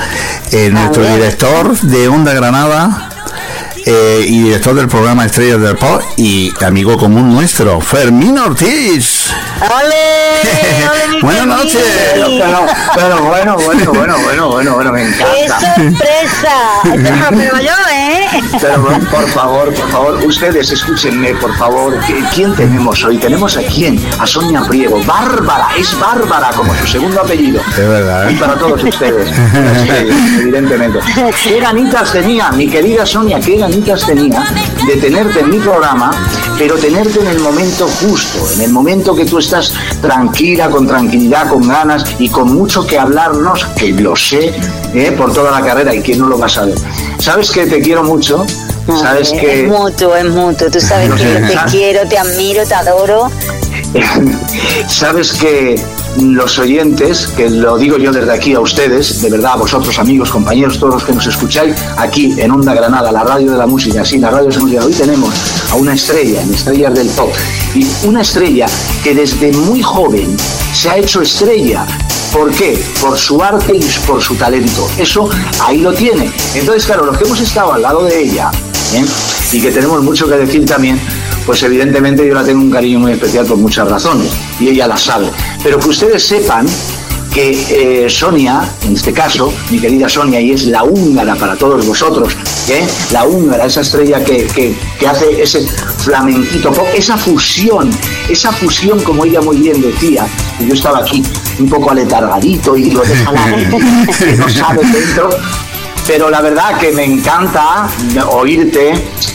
Eh, 0.52 0.70
nuestro 0.70 1.02
ver. 1.02 1.14
director 1.14 1.78
de 1.80 2.08
Onda 2.08 2.32
Granada 2.34 3.10
eh, 3.86 4.24
y 4.26 4.42
director 4.44 4.74
del 4.74 4.88
programa 4.88 5.26
Estrellas 5.26 5.60
del 5.60 5.76
Pop 5.76 6.02
y 6.16 6.52
amigo 6.64 6.96
común 6.96 7.32
nuestro, 7.34 7.80
Fermín 7.80 8.36
Ortiz. 8.38 9.30
¡Ole! 9.60 10.90
¡Ole, 10.90 11.08
mi 11.14 11.20
Buenas 11.20 11.46
noches. 11.46 11.84
Pero, 12.14 12.66
pero 12.94 13.22
bueno, 13.24 13.56
bueno, 13.56 13.92
bueno, 13.92 14.18
bueno, 14.24 14.48
bueno, 14.50 14.74
bueno, 14.74 14.92
me 14.92 15.02
¡Qué 15.02 15.44
encanta. 15.44 15.74
sorpresa! 15.74 16.54
Esto 16.84 17.56
lo 17.56 17.62
yo, 17.62 17.74
¿eh? 17.92 18.26
Pero 18.60 18.82
por 19.10 19.28
favor, 19.30 19.74
por 19.74 19.90
favor, 19.90 20.24
ustedes 20.26 20.70
escúchenme, 20.70 21.34
por 21.34 21.54
favor. 21.56 21.98
¿Qui- 22.00 22.24
¿Quién 22.34 22.54
tenemos 22.54 23.02
hoy? 23.04 23.18
Tenemos 23.18 23.56
a 23.56 23.62
quién? 23.62 23.98
A 24.18 24.26
Sonia 24.26 24.62
Priego. 24.68 25.00
Bárbara, 25.04 25.68
es 25.78 25.98
Bárbara, 25.98 26.50
como 26.56 26.74
su 26.76 26.86
segundo 26.86 27.20
apellido. 27.20 27.60
Es 27.70 27.76
verdad, 27.88 28.30
Y 28.30 28.34
¿eh? 28.34 28.38
para 28.38 28.54
todos 28.56 28.82
ustedes, 28.82 29.28
sí, 29.28 29.88
evidentemente. 30.40 30.98
¿Qué 31.44 31.60
ganitas 31.60 32.12
tenía, 32.12 32.50
mi 32.52 32.68
querida 32.68 33.04
Sonia, 33.06 33.40
qué 33.40 33.56
ganitas 33.58 34.06
tenía 34.06 34.42
de 34.86 34.96
tenerte 34.96 35.40
en 35.40 35.50
mi 35.50 35.58
programa, 35.58 36.10
pero 36.58 36.76
tenerte 36.76 37.20
en 37.20 37.26
el 37.28 37.40
momento 37.40 37.86
justo, 37.88 38.38
en 38.54 38.60
el 38.62 38.70
momento 38.72 39.14
que 39.14 39.24
tú 39.24 39.38
estás 39.38 39.74
tranquila, 40.00 40.68
con 40.70 40.86
tranquilidad, 40.86 41.48
con 41.48 41.66
ganas 41.66 42.04
y 42.18 42.28
con 42.28 42.54
mucho 42.54 42.86
que 42.86 42.98
hablarnos, 42.98 43.64
que 43.76 43.92
lo 43.92 44.14
sé, 44.16 44.54
¿eh? 44.94 45.12
por 45.16 45.32
toda 45.32 45.50
la 45.58 45.64
carrera 45.66 45.94
y 45.94 46.00
quién 46.02 46.18
no 46.18 46.26
lo 46.28 46.38
va 46.38 46.46
a 46.46 46.48
saber. 46.48 46.74
Sabes 47.24 47.50
que 47.50 47.64
te 47.64 47.80
quiero 47.80 48.04
mucho, 48.04 48.44
sabes 49.00 49.32
Es 49.32 49.40
que... 49.40 49.62
mutuo, 49.62 50.14
es 50.14 50.26
mutuo. 50.26 50.70
Tú 50.70 50.78
sabes 50.78 51.10
que 51.14 51.40
yo 51.40 51.48
te 51.48 51.70
quiero, 51.70 52.06
te 52.06 52.18
admiro, 52.18 52.66
te 52.66 52.74
adoro. 52.74 53.30
Sabes 54.88 55.32
que 55.32 55.82
los 56.20 56.58
oyentes, 56.58 57.28
que 57.28 57.48
lo 57.48 57.78
digo 57.78 57.96
yo 57.96 58.12
desde 58.12 58.30
aquí 58.30 58.52
a 58.52 58.60
ustedes, 58.60 59.22
de 59.22 59.30
verdad, 59.30 59.52
a 59.52 59.56
vosotros 59.56 59.98
amigos, 59.98 60.30
compañeros, 60.30 60.78
todos 60.78 60.96
los 60.96 61.04
que 61.04 61.14
nos 61.14 61.26
escucháis, 61.26 61.74
aquí 61.96 62.34
en 62.36 62.50
Onda 62.50 62.74
Granada, 62.74 63.10
la 63.10 63.24
radio 63.24 63.52
de 63.52 63.56
la 63.56 63.66
música, 63.66 64.04
sí, 64.04 64.18
la 64.18 64.30
radio 64.30 64.48
de 64.48 64.56
la 64.56 64.60
música, 64.60 64.84
hoy 64.84 64.92
tenemos 64.92 65.34
a 65.70 65.76
una 65.76 65.94
estrella, 65.94 66.42
en 66.42 66.52
Estrellas 66.52 66.94
del 66.94 67.08
Pop, 67.08 67.32
y 67.74 67.86
una 68.06 68.20
estrella 68.20 68.66
que 69.02 69.14
desde 69.14 69.50
muy 69.50 69.80
joven 69.80 70.36
se 70.74 70.90
ha 70.90 70.98
hecho 70.98 71.22
estrella. 71.22 71.86
¿Por 72.34 72.50
qué? 72.50 72.76
Por 73.00 73.16
su 73.16 73.40
arte 73.40 73.76
y 73.76 74.06
por 74.08 74.20
su 74.20 74.34
talento. 74.34 74.90
Eso 74.98 75.30
ahí 75.60 75.78
lo 75.78 75.92
tiene. 75.92 76.28
Entonces, 76.56 76.84
claro, 76.84 77.06
los 77.06 77.16
que 77.16 77.22
hemos 77.22 77.40
estado 77.40 77.74
al 77.74 77.82
lado 77.82 78.02
de 78.02 78.22
ella, 78.24 78.50
¿eh? 78.92 79.04
y 79.52 79.60
que 79.60 79.70
tenemos 79.70 80.02
mucho 80.02 80.28
que 80.28 80.34
decir 80.34 80.66
también, 80.66 81.00
pues 81.46 81.62
evidentemente 81.62 82.26
yo 82.26 82.34
la 82.34 82.42
tengo 82.42 82.60
un 82.60 82.72
cariño 82.72 82.98
muy 82.98 83.12
especial 83.12 83.46
por 83.46 83.56
muchas 83.56 83.88
razones 83.88 84.32
y 84.58 84.66
ella 84.66 84.88
la 84.88 84.96
sabe. 84.96 85.30
Pero 85.62 85.78
que 85.78 85.88
ustedes 85.88 86.26
sepan 86.26 86.66
que 87.32 88.04
eh, 88.04 88.10
Sonia, 88.10 88.68
en 88.82 88.94
este 88.94 89.12
caso, 89.12 89.54
mi 89.70 89.78
querida 89.78 90.08
Sonia, 90.08 90.40
y 90.40 90.50
es 90.50 90.66
la 90.66 90.82
húngara 90.82 91.36
para 91.36 91.54
todos 91.54 91.86
vosotros, 91.86 92.36
¿eh? 92.68 92.86
la 93.12 93.24
húngara, 93.24 93.66
esa 93.66 93.80
estrella 93.82 94.22
que, 94.24 94.44
que- 94.46 94.74
que 94.98 95.06
hace 95.06 95.42
ese 95.42 95.66
flamenquito 95.98 96.72
esa 96.94 97.16
fusión, 97.16 97.90
esa 98.28 98.52
fusión 98.52 99.00
como 99.02 99.24
ella 99.24 99.40
muy 99.40 99.56
bien 99.58 99.80
decía, 99.80 100.26
que 100.58 100.66
yo 100.66 100.74
estaba 100.74 100.98
aquí 101.00 101.22
un 101.58 101.68
poco 101.68 101.90
aletargadito 101.90 102.76
y 102.76 102.90
lo 102.90 103.00
deja 103.02 103.32
la 103.32 103.44
que 104.18 104.32
no 104.36 104.48
sabe 104.48 104.80
dentro, 104.86 105.30
pero 106.06 106.30
la 106.30 106.40
verdad 106.40 106.78
que 106.78 106.92
me 106.92 107.04
encanta 107.04 107.88
oírte 108.30 108.92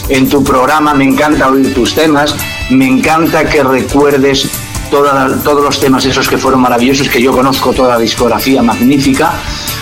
en 0.10 0.30
tu 0.30 0.44
programa, 0.44 0.94
me 0.94 1.04
encanta 1.06 1.50
oír 1.50 1.74
tus 1.74 1.94
temas, 1.96 2.36
me 2.70 2.88
encanta 2.88 3.48
que 3.48 3.64
recuerdes 3.64 4.48
toda- 4.92 5.38
todos 5.44 5.64
los 5.64 5.80
temas 5.80 6.06
esos 6.06 6.28
que 6.28 6.38
fueron 6.38 6.62
maravillosos, 6.62 7.10
que 7.10 7.22
yo 7.22 7.32
conozco 7.32 7.74
toda 7.74 7.90
la 7.90 8.00
discografía 8.00 8.62
magnífica 8.64 9.34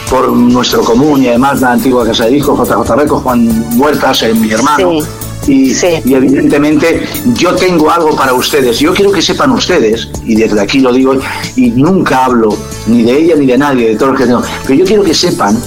por 0.10 0.30
nuestro 0.32 0.82
común 0.82 1.24
y 1.24 1.28
además 1.28 1.62
la 1.62 1.74
antigua 1.74 2.06
casa 2.06 2.26
de 2.26 2.32
discos, 2.32 2.58
JJ 2.68 2.96
Reco, 2.96 3.20
Juan 3.20 3.66
Huertas, 3.78 4.24
eh, 4.24 4.34
mi 4.34 4.52
hermano. 4.52 5.02
Sí. 5.02 5.08
Y, 5.48 5.72
y 6.10 6.14
evidentemente 6.14 7.08
yo 7.36 7.56
tengo 7.56 7.90
algo 7.90 8.16
para 8.16 8.34
ustedes. 8.34 8.80
Yo 8.80 8.94
quiero 8.94 9.12
que 9.12 9.22
sepan 9.22 9.52
ustedes, 9.52 10.10
y 10.26 10.36
desde 10.36 10.60
aquí 10.60 10.80
lo 10.80 10.92
digo, 10.92 11.14
y 11.56 11.72
nunca 11.72 12.26
hablo 12.26 12.58
ni 12.88 13.04
de 13.04 13.18
ella 13.18 13.36
ni 13.36 13.46
de 13.46 13.58
nadie, 13.58 13.90
de 13.90 13.96
todos 13.96 14.12
los 14.12 14.22
que 14.22 14.28
tengo, 14.28 14.42
pero 14.66 14.80
yo 14.80 14.86
quiero 14.86 15.04
que 15.04 15.14
sepan 15.14 15.58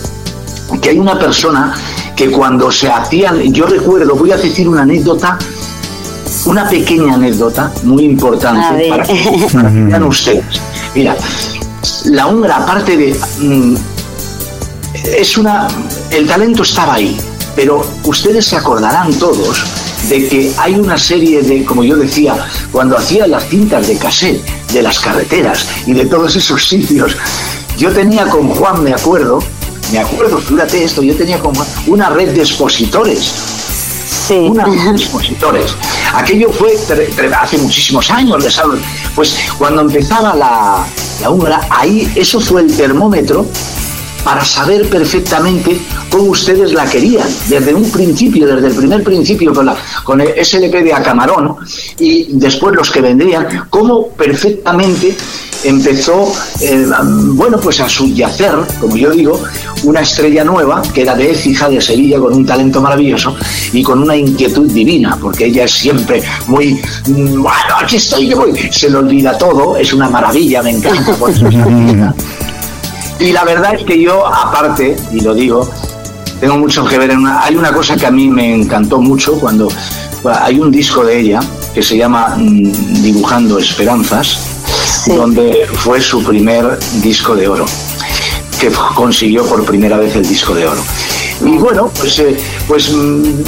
que 0.82 0.90
hay 0.90 0.98
una 0.98 1.18
persona 1.18 1.74
que 2.14 2.30
cuando 2.30 2.70
se 2.70 2.88
hacían, 2.88 3.40
yo 3.52 3.66
recuerdo, 3.66 4.14
voy 4.14 4.32
a 4.32 4.36
decir 4.36 4.68
una 4.68 4.82
anécdota, 4.82 5.38
una 6.44 6.68
pequeña 6.68 7.14
anécdota 7.14 7.72
muy 7.82 8.04
A 8.04 8.06
importante 8.06 8.88
para 8.88 9.02
que, 9.02 9.48
para 9.52 9.70
que 9.70 9.82
vean 9.82 10.02
ustedes. 10.04 10.60
Mira, 10.94 11.16
la 12.04 12.26
húngara, 12.26 12.58
aparte 12.58 12.96
de. 12.96 13.16
Es 15.04 15.36
una. 15.36 15.68
El 16.10 16.26
talento 16.26 16.62
estaba 16.62 16.94
ahí, 16.94 17.16
pero 17.56 17.84
ustedes 18.04 18.46
se 18.46 18.56
acordarán 18.56 19.12
todos 19.14 19.64
de 20.08 20.28
que 20.28 20.52
hay 20.56 20.74
una 20.74 20.96
serie 20.98 21.42
de, 21.42 21.64
como 21.64 21.84
yo 21.84 21.96
decía, 21.96 22.34
cuando 22.72 22.96
hacía 22.96 23.26
las 23.26 23.48
cintas 23.48 23.86
de 23.86 23.96
cassette 23.96 24.42
de 24.72 24.82
las 24.82 24.98
carreteras 24.98 25.66
y 25.86 25.92
de 25.92 26.06
todos 26.06 26.36
esos 26.36 26.66
sitios, 26.66 27.16
yo 27.78 27.92
tenía 27.92 28.26
con 28.26 28.48
Juan, 28.48 28.82
me 28.82 28.92
acuerdo, 28.92 29.42
me 29.92 29.98
acuerdo, 29.98 30.38
fíjate 30.38 30.84
esto, 30.84 31.02
yo 31.02 31.14
tenía 31.16 31.38
con 31.38 31.54
Juan 31.54 31.68
una 31.86 32.10
red 32.10 32.30
de 32.34 32.40
expositores. 32.40 33.32
Una 34.30 34.64
red 34.64 34.80
de 34.80 34.90
expositores. 34.90 35.74
Aquello 36.14 36.50
fue 36.52 36.76
hace 37.38 37.58
muchísimos 37.58 38.10
años, 38.10 38.42
les 38.42 38.58
hablo. 38.58 38.78
Pues 39.14 39.36
cuando 39.58 39.82
empezaba 39.82 40.34
la, 40.34 40.86
la 41.20 41.30
húngara, 41.30 41.66
ahí 41.68 42.10
eso 42.14 42.40
fue 42.40 42.62
el 42.62 42.76
termómetro 42.76 43.46
para 44.24 44.44
saber 44.44 44.88
perfectamente 44.88 45.80
cómo 46.10 46.24
ustedes 46.24 46.72
la 46.72 46.84
querían, 46.86 47.28
desde 47.48 47.74
un 47.74 47.90
principio, 47.90 48.46
desde 48.46 48.68
el 48.68 48.74
primer 48.74 49.02
principio 49.02 49.52
con, 49.52 49.66
la, 49.66 49.76
con 50.04 50.20
el 50.20 50.44
SLP 50.44 50.82
de 50.82 50.92
Acamarón 50.92 51.56
y 51.98 52.26
después 52.30 52.74
los 52.74 52.90
que 52.90 53.00
vendrían, 53.00 53.66
cómo 53.70 54.08
perfectamente 54.08 55.16
empezó, 55.64 56.32
eh, 56.60 56.86
bueno, 57.32 57.58
pues 57.60 57.80
a 57.80 57.88
subyacer, 57.88 58.54
como 58.80 58.96
yo 58.96 59.10
digo, 59.10 59.42
una 59.84 60.00
estrella 60.00 60.44
nueva, 60.44 60.82
que 60.94 61.02
era 61.02 61.14
de 61.14 61.32
Écija 61.32 61.68
de 61.68 61.80
Sevilla, 61.80 62.18
con 62.18 62.34
un 62.34 62.46
talento 62.46 62.80
maravilloso 62.80 63.36
y 63.72 63.82
con 63.82 64.02
una 64.02 64.16
inquietud 64.16 64.70
divina, 64.70 65.18
porque 65.20 65.46
ella 65.46 65.64
es 65.64 65.72
siempre 65.72 66.22
muy, 66.46 66.80
mm, 67.06 67.42
bueno, 67.42 67.76
aquí 67.82 67.96
estoy, 67.96 68.28
yo 68.28 68.38
voy, 68.38 68.52
se 68.70 68.90
le 68.90 68.96
olvida 68.96 69.36
todo, 69.36 69.76
es 69.76 69.92
una 69.92 70.08
maravilla, 70.08 70.62
me 70.62 70.70
encanta, 70.70 71.14
por 71.14 71.30
eso. 71.30 71.46
Y 73.20 73.32
la 73.32 73.44
verdad 73.44 73.74
es 73.74 73.84
que 73.84 74.00
yo, 74.00 74.26
aparte, 74.26 74.96
y 75.12 75.20
lo 75.20 75.34
digo, 75.34 75.70
tengo 76.40 76.56
mucho 76.56 76.84
que 76.86 76.98
ver 76.98 77.10
en 77.10 77.18
una... 77.18 77.44
Hay 77.44 77.54
una 77.54 77.72
cosa 77.72 77.94
que 77.96 78.06
a 78.06 78.10
mí 78.10 78.28
me 78.28 78.54
encantó 78.54 78.98
mucho 78.98 79.38
cuando 79.38 79.68
hay 80.24 80.58
un 80.58 80.70
disco 80.70 81.04
de 81.04 81.20
ella 81.20 81.40
que 81.74 81.82
se 81.82 81.98
llama 81.98 82.34
mm, 82.36 83.02
Dibujando 83.02 83.58
Esperanzas, 83.58 84.38
donde 85.06 85.66
fue 85.74 86.00
su 86.00 86.22
primer 86.22 86.78
disco 87.02 87.36
de 87.36 87.46
oro, 87.46 87.66
que 88.58 88.70
consiguió 88.94 89.44
por 89.44 89.64
primera 89.64 89.98
vez 89.98 90.16
el 90.16 90.26
disco 90.26 90.54
de 90.54 90.66
oro. 90.66 90.82
Y 91.44 91.56
bueno, 91.58 91.90
pues, 91.98 92.18
eh, 92.20 92.36
pues 92.66 92.90
mm, 92.90 93.42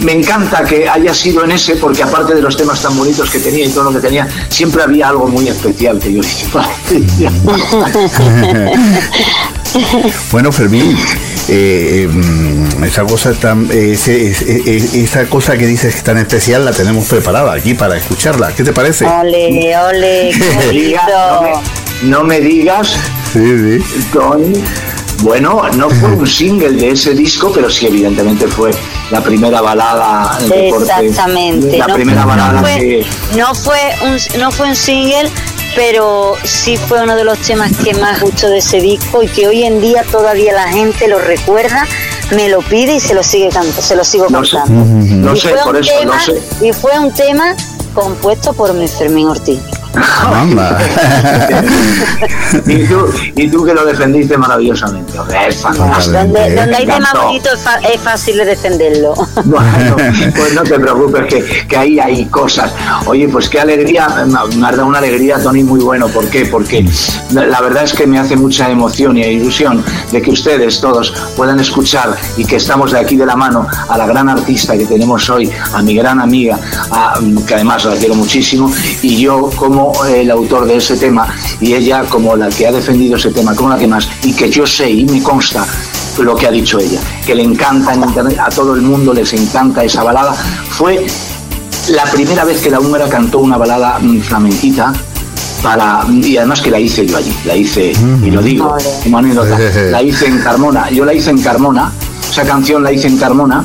me 0.00 0.12
encanta 0.12 0.64
que 0.64 0.88
haya 0.88 1.14
sido 1.14 1.44
en 1.44 1.52
ese, 1.52 1.76
porque 1.76 2.02
aparte 2.02 2.34
de 2.34 2.42
los 2.42 2.56
temas 2.56 2.80
tan 2.82 2.96
bonitos 2.96 3.30
que 3.30 3.38
tenía 3.38 3.66
y 3.66 3.70
todo 3.70 3.84
lo 3.84 3.92
que 3.92 4.00
tenía, 4.06 4.26
siempre 4.48 4.82
había 4.82 5.08
algo 5.08 5.28
muy 5.28 5.48
especial 5.48 5.98
que 5.98 6.12
yo 6.14 6.20
dije, 6.22 6.46
Bueno, 10.32 10.50
Fermín, 10.50 10.96
eh, 11.48 12.08
mm, 12.10 12.82
esa 12.84 13.04
cosa 13.04 13.32
tan, 13.34 13.68
ese- 13.70 14.30
ese- 14.30 15.02
esa 15.04 15.26
cosa 15.26 15.56
que 15.56 15.66
dices 15.66 16.02
tan 16.02 16.18
especial 16.18 16.64
la 16.64 16.72
tenemos 16.72 17.06
preparada 17.06 17.52
aquí 17.52 17.74
para 17.74 17.96
escucharla. 17.96 18.52
¿Qué 18.52 18.64
te 18.64 18.72
parece? 18.72 19.06
Ole, 19.06 19.76
ole, 19.76 20.30
qué 20.32 20.50
No 20.50 20.56
me 20.64 20.72
digas, 20.72 21.04
no 21.12 21.42
me- 21.42 22.08
no 22.10 22.24
me 22.24 22.40
digas, 22.40 22.96
Tony. 24.12 24.52
Bueno, 25.22 25.62
no 25.76 25.90
fue 25.90 26.08
un 26.12 26.26
single 26.26 26.72
de 26.72 26.90
ese 26.92 27.12
disco, 27.14 27.52
pero 27.54 27.68
sí, 27.68 27.86
evidentemente 27.86 28.46
fue 28.48 28.70
la 29.10 29.20
primera 29.22 29.60
balada 29.60 30.38
de 30.48 30.70
corte- 30.70 31.06
Exactamente. 31.06 31.76
La 31.76 31.86
no, 31.88 31.94
primera 31.94 32.22
no 32.22 32.28
balada 32.28 32.60
fue, 32.62 32.78
que. 32.78 33.06
no 33.36 33.54
fue 33.54 33.78
un 34.02 34.40
no 34.40 34.50
fue 34.50 34.68
un 34.68 34.74
single, 34.76 35.30
pero 35.76 36.34
sí 36.44 36.76
fue 36.78 37.02
uno 37.02 37.16
de 37.16 37.24
los 37.24 37.38
temas 37.40 37.70
que 37.84 37.92
más 37.94 38.20
gustó 38.22 38.48
de 38.48 38.58
ese 38.58 38.80
disco 38.80 39.22
y 39.22 39.28
que 39.28 39.46
hoy 39.46 39.64
en 39.64 39.80
día 39.82 40.04
todavía 40.10 40.54
la 40.54 40.68
gente 40.68 41.06
lo 41.06 41.18
recuerda, 41.18 41.86
me 42.34 42.48
lo 42.48 42.60
pide 42.62 42.94
y 42.94 43.00
se 43.00 43.12
lo 43.14 43.22
sigue 43.22 43.50
cantando, 43.50 43.82
se 43.82 43.96
lo 43.96 44.04
sigo 44.04 44.26
No 44.30 44.42
sé, 44.42 44.56
cantando. 44.56 44.84
no 45.28 45.34
Y 45.36 45.40
sé, 45.40 45.50
por 45.64 45.76
eso, 45.76 45.92
no 45.96 46.00
tema- 46.12 46.20
sé. 46.24 46.40
Y 46.66 46.72
fue 46.72 46.98
un 46.98 47.12
tema 47.12 47.54
compuesto 47.94 48.54
por 48.54 48.72
mi 48.72 48.88
Fermín 48.88 49.28
Ortiz. 49.28 49.58
Anda. 49.94 50.78
y, 52.66 52.84
tú, 52.86 53.06
y 53.36 53.48
tú 53.48 53.64
que 53.64 53.74
lo 53.74 53.84
defendiste 53.84 54.36
maravillosamente. 54.36 55.18
hombre, 55.18 55.48
Es 55.48 55.56
fantástico. 55.56 56.16
Donde, 56.18 56.54
donde 56.54 56.76
hay 56.76 56.86
temas 56.86 57.12
bonitos 57.14 57.52
es, 57.54 57.60
fa- 57.60 57.78
es 57.78 58.00
fácil 58.00 58.36
de 58.38 58.44
defenderlo. 58.44 59.14
Bueno, 59.44 59.96
pues 60.36 60.54
no 60.54 60.62
te 60.62 60.78
preocupes, 60.80 61.26
que, 61.26 61.66
que 61.66 61.76
ahí 61.76 61.98
hay 61.98 62.26
cosas. 62.26 62.70
Oye, 63.06 63.28
pues 63.28 63.48
qué 63.48 63.60
alegría, 63.60 64.08
me 64.54 64.66
ha 64.66 64.70
dado 64.70 64.86
una 64.86 64.98
alegría, 64.98 65.42
Tony, 65.42 65.62
muy 65.64 65.80
bueno. 65.80 66.08
¿Por 66.08 66.28
qué? 66.28 66.46
Porque 66.46 66.84
la 67.32 67.46
la 67.46 67.60
verdad 67.60 67.84
es 67.84 67.92
que 67.92 68.06
me 68.06 68.18
hace 68.18 68.36
mucha 68.36 68.70
emoción 68.70 69.16
y 69.18 69.22
ilusión 69.22 69.84
de 70.12 70.22
que 70.22 70.30
ustedes 70.30 70.80
todos 70.80 71.12
puedan 71.36 71.58
escuchar 71.60 72.16
y 72.36 72.44
que 72.44 72.56
estamos 72.56 72.92
de 72.92 72.98
aquí 73.00 73.16
de 73.16 73.26
la 73.26 73.34
mano 73.36 73.66
a 73.88 73.98
la 73.98 74.06
gran 74.06 74.28
artista 74.28 74.76
que 74.78 74.86
tenemos 74.86 75.28
hoy, 75.30 75.50
a 75.74 75.82
mi 75.82 75.94
gran 75.96 76.20
amiga, 76.20 76.58
a- 76.90 77.18
que 77.46 77.54
además 77.54 77.84
la 77.84 77.96
quiero 77.96 78.14
muchísimo, 78.14 78.72
y 79.02 79.16
yo 79.20 79.50
como 79.56 79.79
el 80.08 80.30
autor 80.30 80.66
de 80.66 80.76
ese 80.76 80.96
tema, 80.96 81.26
y 81.60 81.74
ella 81.74 82.04
como 82.08 82.36
la 82.36 82.48
que 82.48 82.66
ha 82.66 82.72
defendido 82.72 83.16
ese 83.16 83.30
tema, 83.30 83.54
como 83.54 83.70
la 83.70 83.78
que 83.78 83.86
más, 83.86 84.08
y 84.22 84.32
que 84.32 84.50
yo 84.50 84.66
sé 84.66 84.90
y 84.90 85.04
me 85.04 85.22
consta 85.22 85.66
lo 86.18 86.34
que 86.36 86.46
ha 86.46 86.50
dicho 86.50 86.78
ella, 86.78 87.00
que 87.24 87.34
le 87.34 87.42
encanta 87.42 87.94
en 87.94 88.02
internet, 88.02 88.38
a 88.38 88.48
todo 88.50 88.74
el 88.74 88.82
mundo 88.82 89.14
les 89.14 89.32
encanta 89.32 89.84
esa 89.84 90.02
balada, 90.02 90.34
fue 90.34 91.06
la 91.88 92.04
primera 92.04 92.44
vez 92.44 92.60
que 92.60 92.70
la 92.70 92.78
húngara 92.78 93.08
cantó 93.08 93.38
una 93.38 93.56
balada 93.56 93.98
mm, 93.98 94.20
flamenquita 94.20 94.92
para 95.62 96.04
y 96.10 96.36
además 96.36 96.60
que 96.60 96.70
la 96.70 96.78
hice 96.78 97.06
yo 97.06 97.16
allí, 97.16 97.34
la 97.44 97.54
hice 97.54 97.92
y 98.24 98.30
lo 98.30 98.40
digo 98.40 98.76
como 99.02 99.18
anécdota, 99.18 99.58
la 99.90 100.02
hice 100.02 100.26
en 100.26 100.38
Carmona, 100.38 100.90
yo 100.90 101.04
la 101.04 101.12
hice 101.12 101.30
en 101.30 101.40
Carmona, 101.40 101.92
esa 102.30 102.44
canción 102.44 102.82
la 102.82 102.92
hice 102.92 103.08
en 103.08 103.18
Carmona 103.18 103.64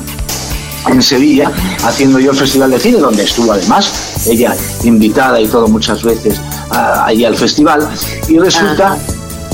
en 0.88 1.02
Sevilla, 1.02 1.52
haciendo 1.84 2.20
yo 2.20 2.32
el 2.32 2.38
Festival 2.38 2.72
de 2.72 2.80
Cine, 2.80 2.98
donde 3.00 3.24
estuvo 3.24 3.52
además 3.52 3.92
ella 4.28 4.56
invitada 4.84 5.40
y 5.42 5.48
todo 5.48 5.68
muchas 5.68 6.04
veces 6.04 6.40
a- 6.70 7.06
allí 7.06 7.26
al 7.26 7.36
festival, 7.36 7.88
y 8.28 8.38
resulta 8.40 8.98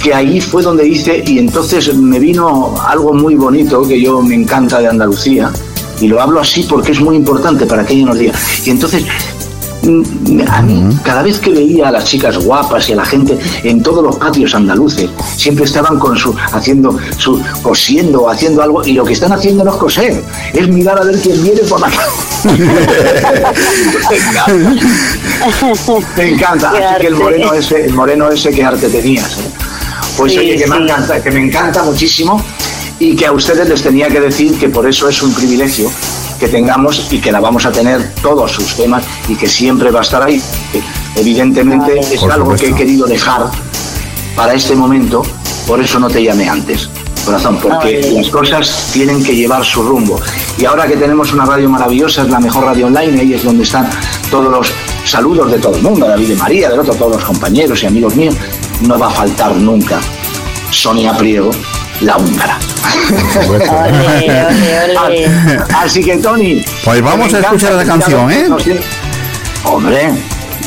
que 0.01 0.13
ahí 0.13 0.41
fue 0.41 0.63
donde 0.63 0.87
hice, 0.87 1.23
y 1.25 1.37
entonces 1.39 1.93
me 1.95 2.19
vino 2.19 2.73
algo 2.87 3.13
muy 3.13 3.35
bonito 3.35 3.81
que 3.87 4.01
yo 4.01 4.21
me 4.21 4.35
encanta 4.35 4.79
de 4.79 4.87
Andalucía, 4.87 5.51
y 5.99 6.07
lo 6.07 6.19
hablo 6.19 6.39
así 6.39 6.63
porque 6.63 6.91
es 6.93 6.99
muy 6.99 7.15
importante 7.15 7.65
para 7.67 7.85
que 7.85 7.93
ella 7.93 8.05
nos 8.07 8.17
diga. 8.17 8.33
Y 8.65 8.71
entonces 8.71 9.03
a 10.47 10.61
mí, 10.61 10.97
cada 11.03 11.23
vez 11.23 11.39
que 11.39 11.51
veía 11.51 11.87
a 11.87 11.91
las 11.91 12.05
chicas 12.05 12.37
guapas 12.37 12.89
y 12.89 12.93
a 12.93 12.97
la 12.97 13.05
gente 13.05 13.37
en 13.63 13.81
todos 13.81 14.03
los 14.03 14.17
patios 14.17 14.53
andaluces, 14.53 15.09
siempre 15.35 15.65
estaban 15.65 15.97
con 15.99 16.17
su, 16.17 16.35
haciendo, 16.53 16.97
su, 17.17 17.41
cosiendo 17.61 18.23
o 18.23 18.29
haciendo 18.29 18.61
algo, 18.61 18.85
y 18.85 18.93
lo 18.93 19.03
que 19.03 19.13
están 19.13 19.31
haciendo 19.31 19.63
no 19.63 19.71
es 19.71 19.77
coser, 19.77 20.23
es 20.53 20.67
mirar 20.67 20.99
a 20.99 21.03
ver 21.03 21.19
quién 21.19 21.41
viene 21.43 21.61
por 21.61 21.81
la 21.81 21.89
calle. 21.89 22.01
Me 26.17 26.29
encanta. 26.29 26.71
Qué 26.71 26.83
Así 26.83 27.01
que 27.01 27.07
el 27.07 27.15
moreno 27.15 27.53
ese, 27.53 27.85
el 27.85 27.93
moreno 27.93 28.29
ese 28.29 28.51
que 28.51 28.63
arte 28.63 28.89
tenías. 28.89 29.37
¿eh? 29.37 29.49
Pues 30.17 30.33
Sí, 30.33 30.39
oye, 30.39 30.57
que 30.57 30.67
me 30.67 30.77
encanta, 30.77 31.21
que 31.21 31.31
me 31.31 31.41
encanta 31.41 31.83
muchísimo 31.83 32.43
y 32.99 33.15
que 33.15 33.25
a 33.25 33.31
ustedes 33.31 33.67
les 33.67 33.81
tenía 33.81 34.07
que 34.07 34.19
decir 34.19 34.57
que 34.59 34.69
por 34.69 34.87
eso 34.87 35.09
es 35.09 35.21
un 35.23 35.33
privilegio 35.33 35.89
que 36.41 36.47
tengamos 36.47 37.05
y 37.11 37.19
que 37.19 37.31
la 37.31 37.39
vamos 37.39 37.67
a 37.67 37.71
tener 37.71 38.15
todos 38.19 38.51
sus 38.51 38.75
temas 38.75 39.03
y 39.29 39.35
que 39.35 39.47
siempre 39.47 39.91
va 39.91 39.99
a 39.99 40.01
estar 40.01 40.23
ahí. 40.23 40.41
Evidentemente 41.15 41.99
es 41.99 42.19
Por 42.19 42.31
algo 42.31 42.55
que 42.55 42.69
he 42.69 42.73
querido 42.73 43.05
dejar 43.05 43.43
para 44.35 44.55
este 44.55 44.75
momento, 44.75 45.21
por 45.67 45.79
eso 45.79 45.99
no 45.99 46.09
te 46.09 46.23
llamé 46.23 46.49
antes, 46.49 46.89
corazón, 47.23 47.59
porque 47.61 48.01
Vale. 48.01 48.11
las 48.13 48.29
cosas 48.29 48.89
tienen 48.91 49.23
que 49.23 49.35
llevar 49.35 49.63
su 49.63 49.83
rumbo. 49.83 50.19
Y 50.57 50.65
ahora 50.65 50.87
que 50.87 50.97
tenemos 50.97 51.31
una 51.31 51.45
radio 51.45 51.69
maravillosa, 51.69 52.23
es 52.23 52.29
la 52.29 52.39
mejor 52.39 52.63
radio 52.63 52.87
online, 52.87 53.21
ahí 53.21 53.33
es 53.35 53.43
donde 53.43 53.61
están 53.61 53.87
todos 54.31 54.51
los 54.51 54.73
saludos 55.05 55.51
de 55.51 55.59
todo 55.59 55.75
el 55.75 55.83
mundo, 55.83 56.07
David 56.07 56.31
y 56.31 56.35
María, 56.35 56.71
del 56.71 56.79
otro, 56.79 56.95
todos 56.95 57.17
los 57.17 57.23
compañeros 57.23 57.83
y 57.83 57.85
amigos 57.85 58.15
míos, 58.15 58.33
no 58.87 58.97
va 58.97 59.09
a 59.09 59.11
faltar 59.11 59.55
nunca 59.57 59.99
Sonia 60.71 61.15
Priego, 61.15 61.51
la 62.01 62.17
húngara. 62.17 62.57
Ole. 65.05 65.29
Así 65.75 66.03
que 66.03 66.17
Tony. 66.17 66.63
Pues 66.83 67.01
vamos 67.01 67.33
a 67.33 67.39
escuchar 67.39 67.73
la 67.73 67.85
canción, 67.85 68.31
¿eh? 68.31 68.47
Hombre, 69.63 70.11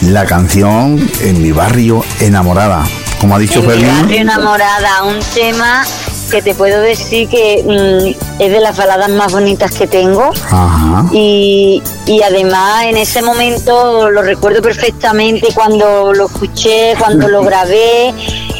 La 0.02 0.24
canción 0.24 1.10
En 1.20 1.42
mi 1.42 1.52
barrio 1.52 2.04
enamorada. 2.20 2.84
Como 3.20 3.36
ha 3.36 3.38
dicho 3.38 3.60
En 3.60 3.66
mi 3.66 3.86
barrio 3.86 4.20
enamorada, 4.20 5.04
un 5.04 5.18
tema 5.34 5.84
que 6.26 6.42
te 6.42 6.54
puedo 6.54 6.80
decir 6.80 7.28
que 7.28 7.62
mm, 7.64 8.42
es 8.42 8.52
de 8.52 8.60
las 8.60 8.76
baladas 8.76 9.10
más 9.10 9.32
bonitas 9.32 9.72
que 9.72 9.86
tengo. 9.86 10.30
Ajá. 10.50 11.06
Y, 11.12 11.82
y 12.06 12.22
además 12.22 12.84
en 12.84 12.96
ese 12.96 13.22
momento 13.22 14.10
lo 14.10 14.22
recuerdo 14.22 14.62
perfectamente 14.62 15.48
cuando 15.54 16.12
lo 16.12 16.26
escuché, 16.26 16.94
cuando 16.98 17.28
lo 17.28 17.42
grabé 17.44 18.14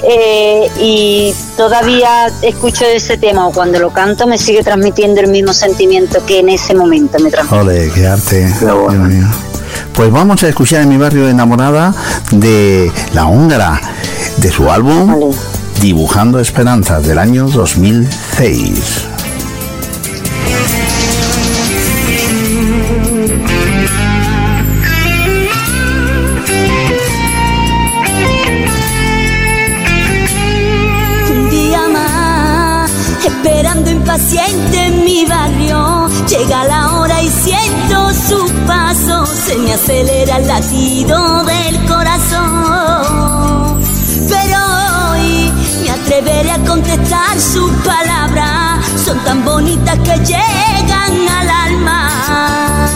eh, 0.06 0.70
y 0.80 1.34
todavía 1.56 2.30
escucho 2.42 2.84
ese 2.84 3.16
tema 3.16 3.46
o 3.46 3.52
cuando 3.52 3.78
lo 3.78 3.90
canto 3.90 4.26
me 4.26 4.38
sigue 4.38 4.62
transmitiendo 4.62 5.20
el 5.20 5.28
mismo 5.28 5.52
sentimiento 5.52 6.24
que 6.26 6.40
en 6.40 6.50
ese 6.50 6.74
momento 6.74 7.18
me 7.20 7.30
transmitió. 7.30 7.60
Ole, 7.60 7.90
qué 7.94 8.06
arte. 8.06 8.46
Dios 8.60 8.94
mío. 8.94 9.26
Pues 9.92 10.10
vamos 10.10 10.42
a 10.42 10.48
escuchar 10.48 10.82
en 10.82 10.88
mi 10.88 10.96
barrio 10.96 11.24
de 11.24 11.30
enamorada 11.30 11.94
de 12.32 12.90
La 13.12 13.26
Húngara, 13.26 13.80
de 14.36 14.50
su 14.50 14.70
álbum 14.70 15.32
Dibujando 15.80 16.38
Esperanzas 16.40 17.06
del 17.06 17.18
año 17.18 17.46
2006. 17.48 19.08
Un 31.30 31.50
día 31.50 31.80
más, 31.92 32.90
esperando 33.24 33.90
impaciente 33.90 34.86
en 34.86 35.04
mi 35.04 35.26
barrio, 35.26 36.08
llega 36.26 36.64
la 36.64 36.92
hora 36.94 37.22
y 37.22 37.28
siento 37.28 38.12
su 38.12 38.46
paso, 38.66 39.26
se 39.26 39.56
me 39.58 39.74
acelera 39.74 40.38
el 40.38 40.46
latido 40.46 41.44
del 41.44 41.84
corazón. 41.86 42.43
Contestar 46.74 47.40
sus 47.40 47.70
palabras, 47.84 48.84
son 49.04 49.16
tan 49.20 49.44
bonitas 49.44 49.96
que 50.00 50.16
llegan 50.30 51.28
al 51.38 51.48
alma 51.48 52.90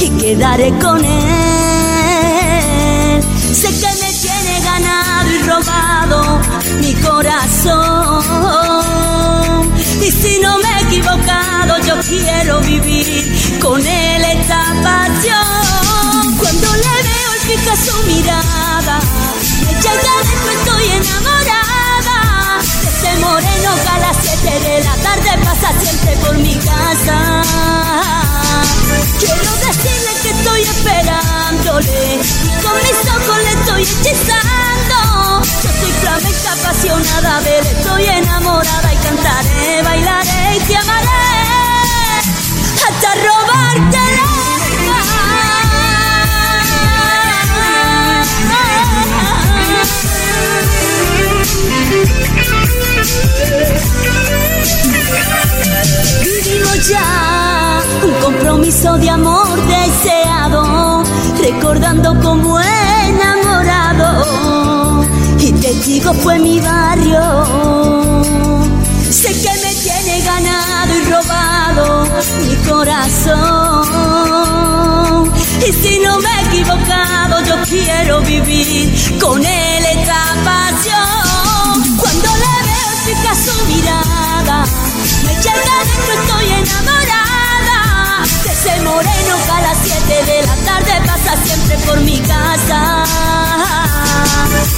y 0.00 0.08
quedaré 0.18 0.70
con 0.78 1.04
él. 1.04 1.12
Sé 3.52 3.68
que 3.80 3.90
me 4.00 4.10
tiene 4.24 4.60
ganado 4.64 5.30
y 5.30 5.38
robado 5.42 6.40
mi 6.80 6.94
corazón. 6.94 8.24
Y 10.00 10.10
si 10.10 10.40
no 10.40 10.56
me 10.60 10.70
he 10.70 10.80
equivocado, 10.84 11.76
yo 11.86 11.96
quiero 12.08 12.60
vivir 12.60 13.58
con 13.60 13.78
él 13.86 14.24
esta 14.24 14.74
pasión. 14.82 16.34
Cuando 16.38 16.66
le 16.84 16.94
veo 17.08 17.30
y 17.36 17.40
fija 17.46 17.74
su 17.76 17.96
mirada, 18.06 18.96
me 19.66 19.72
llega 19.84 20.27
moreno 23.28 23.70
que 23.82 23.88
a 23.88 23.98
las 23.98 24.16
7 24.22 24.60
de 24.60 24.84
la 24.84 24.94
tarde 24.96 25.30
pasa 25.44 25.68
siempre 25.80 26.16
por 26.24 26.38
mi 26.38 26.54
casa. 26.56 27.42
Quiero 29.20 29.52
decirle 29.66 30.12
que 30.22 30.30
estoy 30.30 30.62
esperándole 30.62 32.20
y 32.48 32.50
con 32.62 32.76
mis 32.86 33.00
ojos 33.16 33.38
le 33.44 33.52
estoy 33.58 33.82
hechizando. 33.82 34.98
Yo 35.62 35.70
soy 35.80 35.92
flamenca 36.02 36.52
apasionada 36.58 37.40
él, 37.56 37.66
estoy 37.66 38.04
enamorada 38.06 38.88
y 38.92 38.96
cantaré, 38.96 39.82
bailaré 39.82 40.56
y 40.56 40.60
te 40.60 40.76
amaré 40.76 41.08
hasta 42.88 43.14
robarte 43.26 44.27
Vivimos 56.22 56.88
ya 56.88 57.82
un 58.04 58.12
compromiso 58.22 58.98
de 58.98 59.08
amor 59.08 59.48
deseado, 59.66 61.02
recordando 61.40 62.20
como 62.20 62.60
enamorado. 62.60 64.26
Y 65.40 65.52
testigo 65.52 66.12
fue 66.12 66.38
mi 66.38 66.60
barrio. 66.60 68.22
Sé 69.10 69.32
que 69.40 69.52
me 69.64 69.74
tiene 69.74 70.20
ganado 70.20 70.94
y 70.94 71.04
robado 71.10 72.06
mi 72.46 72.56
corazón. 72.68 73.88
Y 75.66 75.72
si 75.72 76.00
no 76.00 76.18
me 76.20 76.28
he 76.28 76.42
equivocado, 76.48 77.42
yo 77.46 77.56
quiero 77.66 78.20
vivir 78.20 79.18
con 79.18 79.38
él 79.38 79.84
esta 79.86 80.36
pasión. 80.44 81.17
Fija 83.20 83.34
su 83.34 83.66
mirada, 83.66 84.64
me 85.24 85.34
llega 85.34 85.74
dentro, 85.84 86.12
estoy 86.22 86.46
enamorada. 86.46 87.78
De 88.44 88.50
ese 88.52 88.80
moreno 88.82 89.34
a 89.52 89.60
las 89.60 89.76
7 89.82 90.24
de 90.24 90.42
la 90.46 90.56
tarde 90.64 90.92
pasa 91.04 91.36
siempre 91.44 91.78
por 91.78 92.00
mi 92.00 92.18
casa. 92.20 93.04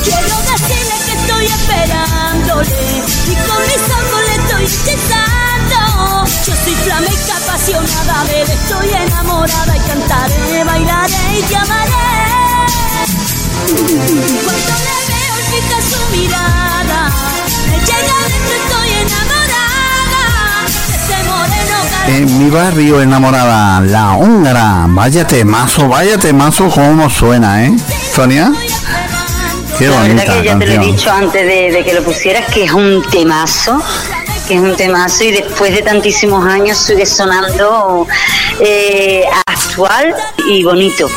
Quiero 0.04 0.36
decirle 0.52 0.96
que 1.06 1.12
estoy 1.20 1.46
esperándole 1.46 3.02
y 3.26 3.34
con 3.34 3.60
mis 3.68 3.84
ojos 3.98 4.22
le 4.26 4.34
estoy 4.42 4.64
hechizando. 4.64 5.80
Yo 6.46 6.54
soy 6.64 6.74
flamenca 6.84 7.36
apasionada 7.44 8.24
de 8.24 8.42
él, 8.42 8.50
estoy 8.50 8.88
enamorada 8.90 9.76
y 9.76 9.80
cantaré, 9.80 10.64
bailaré 10.64 11.38
y 11.38 11.42
te 11.42 11.56
amaré. 11.56 11.90
Cuando 14.44 14.74
le 14.86 14.98
veo 15.10 15.34
fija 15.50 15.78
su 15.90 16.00
mirada, 16.16 17.00
En 22.08 22.38
mi 22.38 22.50
barrio 22.50 23.00
enamorada, 23.00 23.80
La 23.80 24.14
Húngara. 24.16 24.86
Vaya 24.88 25.26
temazo, 25.26 25.86
vaya 25.88 26.18
temazo, 26.18 26.68
cómo 26.68 27.08
suena, 27.08 27.64
¿eh? 27.64 27.72
Sonia. 28.14 28.52
Qué 29.78 29.86
La 29.86 30.00
bonita 30.00 30.14
verdad 30.24 30.40
que 30.40 30.44
ya 30.44 30.58
te 30.58 30.66
lo 30.66 30.72
he 30.72 30.86
dicho 30.86 31.10
antes 31.12 31.46
de, 31.46 31.70
de 31.70 31.84
que 31.84 31.94
lo 31.94 32.02
pusieras, 32.02 32.52
que 32.52 32.64
es 32.64 32.72
un 32.72 33.02
temazo, 33.10 33.80
que 34.48 34.54
es 34.54 34.60
un 34.60 34.76
temazo 34.76 35.24
y 35.24 35.30
después 35.30 35.72
de 35.72 35.82
tantísimos 35.82 36.44
años 36.44 36.76
sigue 36.78 37.06
sonando 37.06 38.06
eh, 38.60 39.22
actual 39.46 40.14
y 40.48 40.64
bonito. 40.64 41.08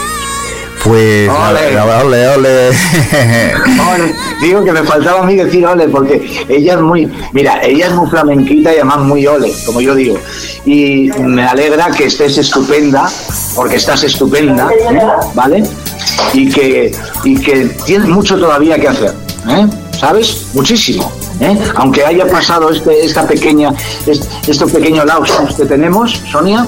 Pues, 0.84 1.30
Ole. 1.30 1.80
ole, 1.80 2.28
ole. 2.30 2.70
Ole. 3.96 4.16
Digo 4.42 4.64
que 4.66 4.72
me 4.74 4.84
faltaba 4.84 5.22
a 5.22 5.24
mí 5.24 5.36
decir 5.38 5.66
ole, 5.66 5.88
porque 5.88 6.46
ella 6.50 6.74
es 6.74 6.82
muy, 6.82 7.10
mira, 7.32 7.62
ella 7.64 7.88
es 7.88 7.94
muy 7.94 8.10
flamenquita 8.10 8.72
y 8.74 8.76
además 8.76 9.00
muy 9.00 9.26
ole, 9.26 9.54
como 9.66 9.80
yo 9.80 9.96
digo. 9.96 10.18
Y 10.66 11.10
me 11.20 11.46
alegra 11.48 11.90
que 11.92 12.06
estés 12.06 12.38
estupenda, 12.38 13.10
porque 13.56 13.78
estás 13.78 14.04
estupenda, 14.04 14.70
¿eh? 14.72 15.02
¿vale? 15.34 15.64
Y 16.34 16.50
que, 16.50 16.92
y 17.24 17.36
que 17.40 17.66
tienes 17.86 18.10
mucho 18.10 18.38
todavía 18.38 18.78
que 18.78 18.90
hacer, 18.90 19.14
¿eh? 19.50 19.66
¿sabes? 19.98 20.48
Muchísimo. 20.54 21.10
¿eh? 21.40 21.58
Aunque 21.76 22.04
haya 22.04 22.28
pasado 22.28 22.70
este, 22.72 23.06
esta 23.06 23.26
pequeña, 23.26 23.74
est- 24.06 24.26
estos 24.48 24.70
pequeños 24.72 25.06
lapsus 25.06 25.56
que 25.56 25.64
tenemos, 25.66 26.22
Sonia. 26.30 26.68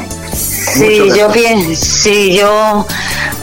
Sí, 0.74 1.09
yo 1.18 1.32
pienso, 1.32 1.86
sí, 1.86 2.36
yo, 2.38 2.86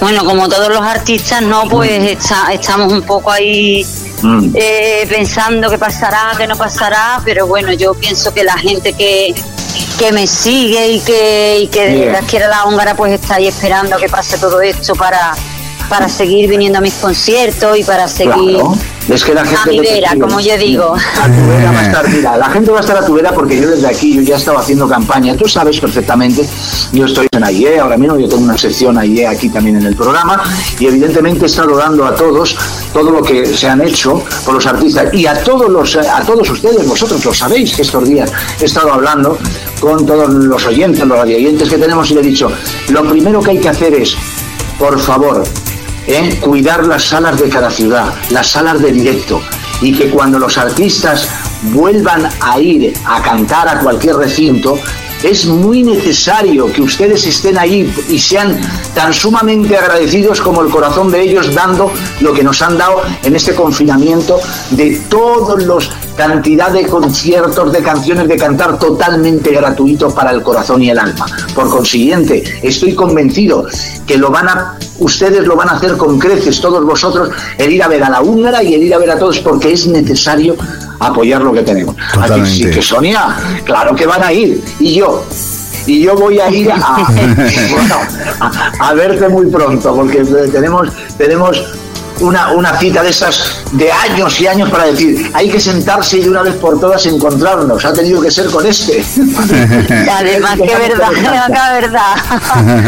bueno, 0.01 0.25
como 0.25 0.49
todos 0.49 0.69
los 0.69 0.83
artistas, 0.83 1.43
¿no? 1.43 1.69
Pues 1.69 1.91
está- 2.11 2.53
estamos 2.53 2.93
un 2.93 3.03
poco 3.03 3.31
ahí 3.31 3.87
Mm. 4.23 4.51
eh, 4.55 5.07
pensando 5.09 5.69
qué 5.71 5.79
pasará, 5.79 6.33
qué 6.39 6.47
no 6.47 6.57
pasará, 6.57 7.21
pero 7.25 7.47
bueno, 7.47 7.73
yo 7.73 7.93
pienso 7.95 8.33
que 8.33 8.45
la 8.45 8.57
gente 8.57 8.93
que, 8.93 9.35
que 9.99 10.13
me 10.13 10.27
sigue 10.27 10.89
y 10.93 11.01
que, 11.01 11.59
y 11.63 11.67
que 11.69 11.87
de 11.87 12.07
verdad 12.07 12.23
quiere 12.29 12.47
la 12.49 12.65
húngara, 12.67 12.95
pues 12.95 13.13
está 13.21 13.37
ahí 13.37 13.49
esperando 13.49 13.97
que 13.97 14.09
pase 14.09 14.39
todo 14.39 14.61
esto 14.61 14.95
para, 14.95 15.35
para 15.93 16.09
seguir 16.09 16.49
viniendo 16.49 16.79
a 16.79 16.81
mis 16.81 16.95
conciertos 16.95 17.77
y 17.77 17.85
para 17.85 18.09
seguir 18.09 18.33
Claro. 18.33 18.73
Es 19.09 19.25
que 19.25 19.35
la 19.35 19.45
gente 19.45 19.61
a 19.63 19.67
mi 19.67 19.81
vera, 19.81 20.11
como 20.19 20.41
yo 20.41 20.57
digo. 20.57 20.95
A 20.95 21.27
tu 21.27 21.47
vera 21.49 21.71
va 21.71 21.81
a 21.81 21.87
estar, 21.87 22.09
mira, 22.09 22.37
la 22.39 22.49
gente 22.49 22.71
va 22.71 22.79
a 22.79 22.81
estar 22.81 22.97
a 22.97 23.05
tu 23.05 23.13
vera 23.13 23.33
porque 23.33 23.61
yo 23.61 23.69
desde 23.69 23.87
aquí, 23.87 24.15
yo 24.15 24.23
ya 24.23 24.37
estaba 24.37 24.61
haciendo 24.61 24.89
campaña, 24.89 25.37
tú 25.37 25.47
sabes 25.47 25.79
perfectamente, 25.81 26.49
yo 26.93 27.05
estoy 27.05 27.27
en 27.33 27.45
AIE, 27.45 27.79
ahora 27.79 27.99
mismo 27.99 28.19
yo 28.19 28.27
tengo 28.27 28.45
una 28.45 28.57
sección 28.57 28.97
AIE 28.97 29.27
aquí 29.27 29.51
también 29.51 29.77
en 29.77 29.87
el 29.87 29.97
programa 29.97 30.43
y 30.79 30.87
evidentemente 30.87 31.45
he 31.45 31.47
estado 31.47 31.77
dando 31.77 32.07
a 32.07 32.15
todos 32.15 32.57
todo 32.95 33.11
lo 33.11 33.23
que 33.23 33.45
se 33.45 33.69
han 33.69 33.83
hecho 33.83 34.23
por 34.47 34.55
los 34.55 34.67
artistas 34.67 35.13
y 35.13 35.27
a 35.27 35.35
todos 35.43 35.69
los 35.69 35.97
a 35.97 36.23
todos 36.23 36.49
ustedes, 36.49 36.87
vosotros 36.89 37.23
lo 37.23 37.35
sabéis 37.35 37.75
que 37.75 37.83
estos 37.83 38.09
días 38.09 38.33
he 38.61 38.65
estado 38.65 38.95
hablando 38.95 39.37
con 39.81 40.07
todos 40.07 40.33
los 40.33 40.65
oyentes, 40.65 41.05
los 41.05 41.19
radioyentes 41.19 41.69
que 41.69 41.77
tenemos 41.77 42.11
y 42.11 42.15
le 42.15 42.21
he 42.21 42.25
dicho, 42.25 42.51
lo 42.89 43.03
primero 43.11 43.43
que 43.43 43.51
hay 43.51 43.59
que 43.59 43.69
hacer 43.69 43.93
es, 43.95 44.17
por 44.79 44.99
favor, 44.99 45.43
¿eh? 46.07 46.39
cuidar 46.41 46.87
las 46.87 47.05
salas 47.05 47.41
de 47.41 47.49
cada 47.49 47.71
ciudad, 47.71 48.13
las 48.31 48.49
salas 48.49 48.81
de 48.81 48.93
directo, 48.93 49.41
y 49.81 49.93
que 49.93 50.11
cuando 50.11 50.39
los 50.39 50.59
artistas 50.59 51.29
vuelvan 51.73 52.29
a 52.41 52.59
ir 52.59 52.95
a 53.05 53.23
cantar 53.23 53.69
a 53.69 53.81
cualquier 53.81 54.17
recinto, 54.17 54.79
es 55.23 55.47
muy 55.47 55.83
necesario 55.85 56.73
que 56.73 56.83
ustedes 56.83 57.27
estén 57.27 57.57
ahí 57.57 57.93
y 58.09 58.19
sean 58.19 58.61
tan 58.95 59.15
sumamente 59.15 59.77
agradecidos 59.77 60.41
como 60.41 60.63
el 60.63 60.71
corazón 60.71 61.11
de 61.13 61.23
ellos 61.23 61.55
dando 61.55 61.93
lo 62.21 62.33
que 62.33 62.43
nos 62.43 62.61
han 62.61 62.77
dado 62.77 63.03
en 63.23 63.37
este 63.37 63.55
confinamiento 63.55 64.41
de 64.71 65.01
todos 65.09 65.63
los 65.63 65.93
cantidad 66.17 66.71
de 66.71 66.87
conciertos, 66.87 67.73
de 67.73 67.83
canciones 67.83 68.29
de 68.29 68.37
cantar 68.37 68.79
totalmente 68.79 69.51
gratuito 69.53 70.15
para 70.15 70.31
el 70.31 70.43
corazón 70.43 70.83
y 70.83 70.91
el 70.91 70.99
alma. 70.99 71.27
Por 71.55 71.69
consiguiente, 71.71 72.43
estoy 72.63 72.95
convencido 72.95 73.67
que 74.07 74.17
lo 74.17 74.31
van 74.31 74.49
a, 74.49 74.79
ustedes 74.99 75.47
lo 75.47 75.57
van 75.57 75.69
a 75.69 75.73
hacer 75.73 75.97
con 75.97 76.19
creces, 76.19 76.61
todos 76.61 76.85
vosotros, 76.85 77.31
el 77.59 77.73
ir 77.73 77.83
a 77.83 77.89
ver 77.89 78.05
a 78.05 78.11
la 78.11 78.21
húngara 78.21 78.63
y 78.63 78.75
el 78.75 78.83
ir 78.83 78.95
a 78.95 78.99
ver 78.99 79.11
a 79.11 79.19
todos, 79.19 79.39
porque 79.41 79.73
es 79.73 79.87
necesario 79.87 80.57
apoyar 80.99 81.43
lo 81.43 81.53
que 81.53 81.63
tenemos. 81.63 81.97
Así 82.21 82.71
que 82.71 82.83
Sonia, 82.83 83.37
claro 83.65 83.95
que 83.95 84.07
van 84.07 84.23
a 84.23 84.33
ir, 84.33 84.63
y 84.79 84.95
yo. 84.95 85.25
Y 85.85 86.03
yo 86.03 86.15
voy 86.15 86.39
a 86.39 86.49
ir 86.49 86.71
a, 86.71 86.79
bueno, 87.71 87.97
a, 88.39 88.89
a 88.89 88.95
verte 88.95 89.29
muy 89.29 89.47
pronto, 89.47 89.97
porque 89.97 90.25
tenemos, 90.53 90.89
tenemos 91.19 91.61
una, 92.23 92.53
una 92.53 92.79
cita 92.79 93.03
de 93.03 93.11
esas 93.11 93.63
de 93.73 93.91
años 93.91 94.41
y 94.41 94.47
años 94.47 94.71
para 94.71 94.87
decir, 94.87 95.31
hay 95.35 95.49
que 95.49 95.61
sentarse 95.61 96.19
y 96.19 96.23
de 96.23 96.31
una 96.31 96.43
vez 96.43 96.55
por 96.55 96.81
todas 96.81 97.05
encontrarnos. 97.07 97.85
Ha 97.85 97.93
tenido 97.93 98.21
que 98.21 98.31
ser 98.31 98.47
con 98.47 98.67
este. 98.67 99.05
Además 100.11 100.57
que 100.57 100.77
verdad, 100.77 101.09
además 101.09 101.47
que 101.47 101.81
verdad. 101.81 102.15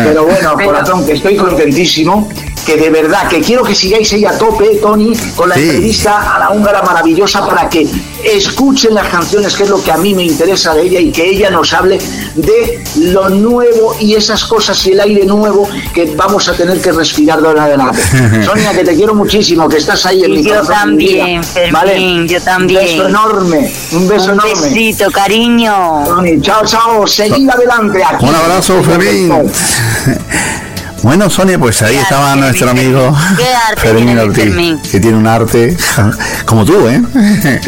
Pero 0.05 0.25
bueno, 0.25 0.55
corazón, 0.55 1.07
que 1.07 1.13
estoy 1.13 1.37
contentísimo 1.37 2.29
que 2.65 2.77
de 2.77 2.91
verdad, 2.91 3.29
que 3.29 3.41
quiero 3.41 3.63
que 3.63 3.75
sigáis 3.75 4.13
ahí 4.13 4.25
a 4.25 4.37
tope, 4.39 4.77
Tony, 4.81 5.13
con 5.37 5.49
la 5.49 5.55
Sí. 5.55 5.63
entrevista 5.63 6.35
a 6.35 6.39
la 6.39 6.51
húngara 6.51 6.83
maravillosa 6.83 7.47
para 7.47 7.69
que 7.69 7.87
escuchen 8.25 8.95
las 8.95 9.09
canciones, 9.09 9.55
que 9.55 9.65
es 9.65 9.69
lo 9.69 9.83
que 9.83 9.93
a 9.93 9.97
mí 9.99 10.15
me 10.15 10.25
interesa 10.25 10.75
de 10.75 10.83
ella, 10.83 11.01
y 11.01 11.11
que 11.13 11.29
ella 11.29 11.51
nos 11.51 11.73
hable 11.73 11.99
de 12.35 12.83
lo 12.97 13.29
nuevo 13.29 13.95
y 14.01 14.15
esas 14.15 14.45
cosas 14.45 14.85
y 14.87 14.93
el 14.93 15.01
aire 15.01 15.25
nuevo 15.27 15.69
que 15.93 16.07
vamos 16.17 16.49
a 16.49 16.55
tener 16.55 16.81
que 16.81 16.93
respirar 16.93 17.41
de 17.41 17.49
ahora 17.49 17.67
en 17.75 17.81
adelante. 17.81 18.03
Sonia, 18.45 18.73
que 18.73 18.85
te 18.85 18.95
quiero 18.95 19.15
muchísimo, 19.15 19.69
que 19.69 19.77
estás 19.79 20.05
ahí 20.07 20.25
en 20.25 20.31
mi 20.33 20.41
Y 20.41 20.45
yo 20.45 20.51
corazón, 20.61 20.97
mi 20.97 21.07
vida. 21.07 21.19
también, 21.25 21.45
Fermín, 21.45 21.73
¿Vale? 21.73 22.27
yo 22.29 22.41
también. 22.41 22.81
Un 22.81 22.87
beso 22.87 23.09
enorme, 23.09 23.73
un 23.93 24.09
beso 24.09 24.25
Un 24.27 24.31
enorme. 24.33 24.53
besito, 24.55 25.11
cariño. 25.11 26.05
Tony, 26.07 26.41
chao, 26.41 26.65
chao, 26.65 27.07
seguid 27.07 27.49
adelante. 27.51 28.03
Aquí. 28.03 28.25
Un 28.25 28.35
abrazo, 28.35 28.83
Fermín. 28.83 29.33
Bueno, 31.05 31.29
Sonia, 31.29 31.59
pues 31.59 31.83
ahí 31.83 31.97
estaba 31.97 32.35
nuestro 32.35 32.71
amigo 32.71 33.15
Fermín 33.77 34.19
Ortiz, 34.19 34.45
Fermín. 34.45 34.81
que 34.91 35.01
tiene 35.01 35.19
un 35.19 35.27
arte 35.27 35.77
como 36.47 36.65
tú, 36.65 36.89
¿eh? 36.89 37.03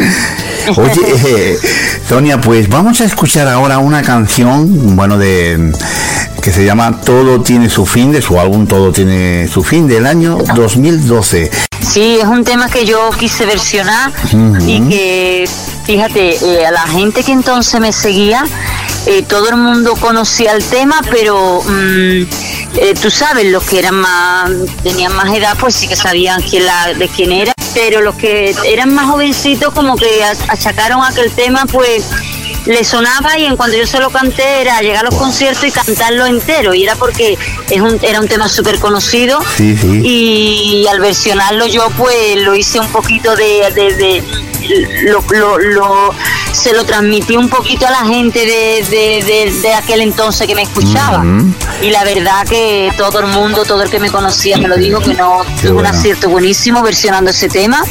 Oye, 0.75 1.01
eh, 1.23 1.59
Sonia, 2.09 2.41
pues 2.41 2.67
vamos 2.67 2.99
a 2.99 3.05
escuchar 3.05 3.47
ahora 3.47 3.77
una 3.77 4.01
canción, 4.01 4.95
bueno, 4.95 5.19
de 5.19 5.71
que 6.41 6.51
se 6.51 6.65
llama 6.65 6.99
Todo 7.01 7.39
tiene 7.41 7.69
su 7.69 7.85
fin, 7.85 8.11
de 8.11 8.23
su 8.23 8.39
álbum 8.39 8.65
Todo 8.65 8.91
tiene 8.91 9.47
su 9.47 9.63
fin, 9.63 9.87
del 9.87 10.07
año 10.07 10.39
2012. 10.55 11.51
Sí, 11.79 12.17
es 12.19 12.25
un 12.25 12.43
tema 12.43 12.67
que 12.69 12.85
yo 12.85 13.11
quise 13.19 13.45
versionar 13.45 14.11
y 14.65 14.81
que, 14.89 15.49
fíjate, 15.85 16.37
eh, 16.43 16.65
a 16.65 16.71
la 16.71 16.87
gente 16.87 17.23
que 17.23 17.33
entonces 17.33 17.79
me 17.79 17.93
seguía, 17.93 18.43
eh, 19.05 19.23
todo 19.27 19.49
el 19.49 19.57
mundo 19.57 19.93
conocía 19.95 20.53
el 20.53 20.63
tema, 20.63 21.01
pero 21.11 21.61
mm, 21.61 22.23
eh, 22.77 22.93
tú 22.99 23.09
sabes, 23.09 23.45
los 23.51 23.63
que 23.63 23.79
eran 23.79 23.95
más, 23.95 24.51
tenían 24.83 25.13
más 25.15 25.33
edad, 25.35 25.57
pues 25.59 25.75
sí 25.75 25.87
que 25.87 25.95
sabían 25.95 26.41
quién 26.41 26.63
de 26.97 27.07
quién 27.09 27.31
era, 27.31 27.53
pero 27.73 28.01
los 28.01 28.15
que 28.15 28.55
eran 28.65 28.93
más 28.93 29.07
jovencitos 29.07 29.73
como 29.73 29.97
que 29.97 30.23
achacaron 30.23 31.03
a 31.03 31.13
que 31.13 31.21
el 31.21 31.31
tema, 31.31 31.65
pues 31.65 32.09
le 32.67 32.83
sonaba 32.83 33.37
y 33.37 33.45
en 33.45 33.55
cuanto 33.55 33.77
yo 33.77 33.87
se 33.87 33.99
lo 33.99 34.09
canté 34.09 34.61
era 34.61 34.79
llegar 34.81 35.05
a 35.05 35.09
los 35.09 35.15
conciertos 35.15 35.63
y 35.65 35.71
cantarlo 35.71 36.25
entero. 36.25 36.73
Y 36.73 36.83
era 36.83 36.95
porque 36.95 37.37
es 37.69 37.81
un, 37.81 37.97
era 38.01 38.19
un 38.19 38.27
tema 38.27 38.47
súper 38.49 38.77
conocido. 38.79 39.39
Sí, 39.55 39.75
sí. 39.77 40.01
y 40.03 40.87
al 40.87 40.99
versionarlo 40.99 41.65
yo 41.67 41.89
pues 41.97 42.37
lo 42.37 42.55
hice 42.55 42.79
un 42.79 42.87
poquito 42.89 43.35
de, 43.35 43.71
de- 43.73 43.93
de- 43.95 44.23
lo, 45.03 45.23
lo- 45.29 45.57
lo- 45.59 46.13
se 46.51 46.73
lo 46.73 46.83
transmití 46.83 47.37
un 47.37 47.47
poquito 47.49 47.87
a 47.87 47.91
la 47.91 48.05
gente 48.05 48.39
de, 48.39 48.83
de- 48.89 49.23
de- 49.23 49.51
de 49.61 49.73
aquel 49.73 50.01
entonces 50.01 50.45
que 50.45 50.55
me 50.55 50.63
escuchaba. 50.63 51.23
Y 51.81 51.89
la 51.91 52.03
verdad 52.03 52.45
que 52.47 52.91
todo 52.97 53.19
el 53.19 53.27
mundo 53.27 53.63
todo 53.63 53.83
el 53.83 53.89
que 53.89 53.99
me 53.99 54.09
conocía 54.11 54.57
me 54.57 54.67
lo 54.67 54.75
dijo 54.75 54.99
que 54.99 55.13
no 55.13 55.41
tuvo 55.61 55.79
un 55.79 55.85
acierto 55.85 56.29
buenísimo 56.29 56.81
versionando 56.81 57.31
ese 57.31 57.47
tema 57.47 57.81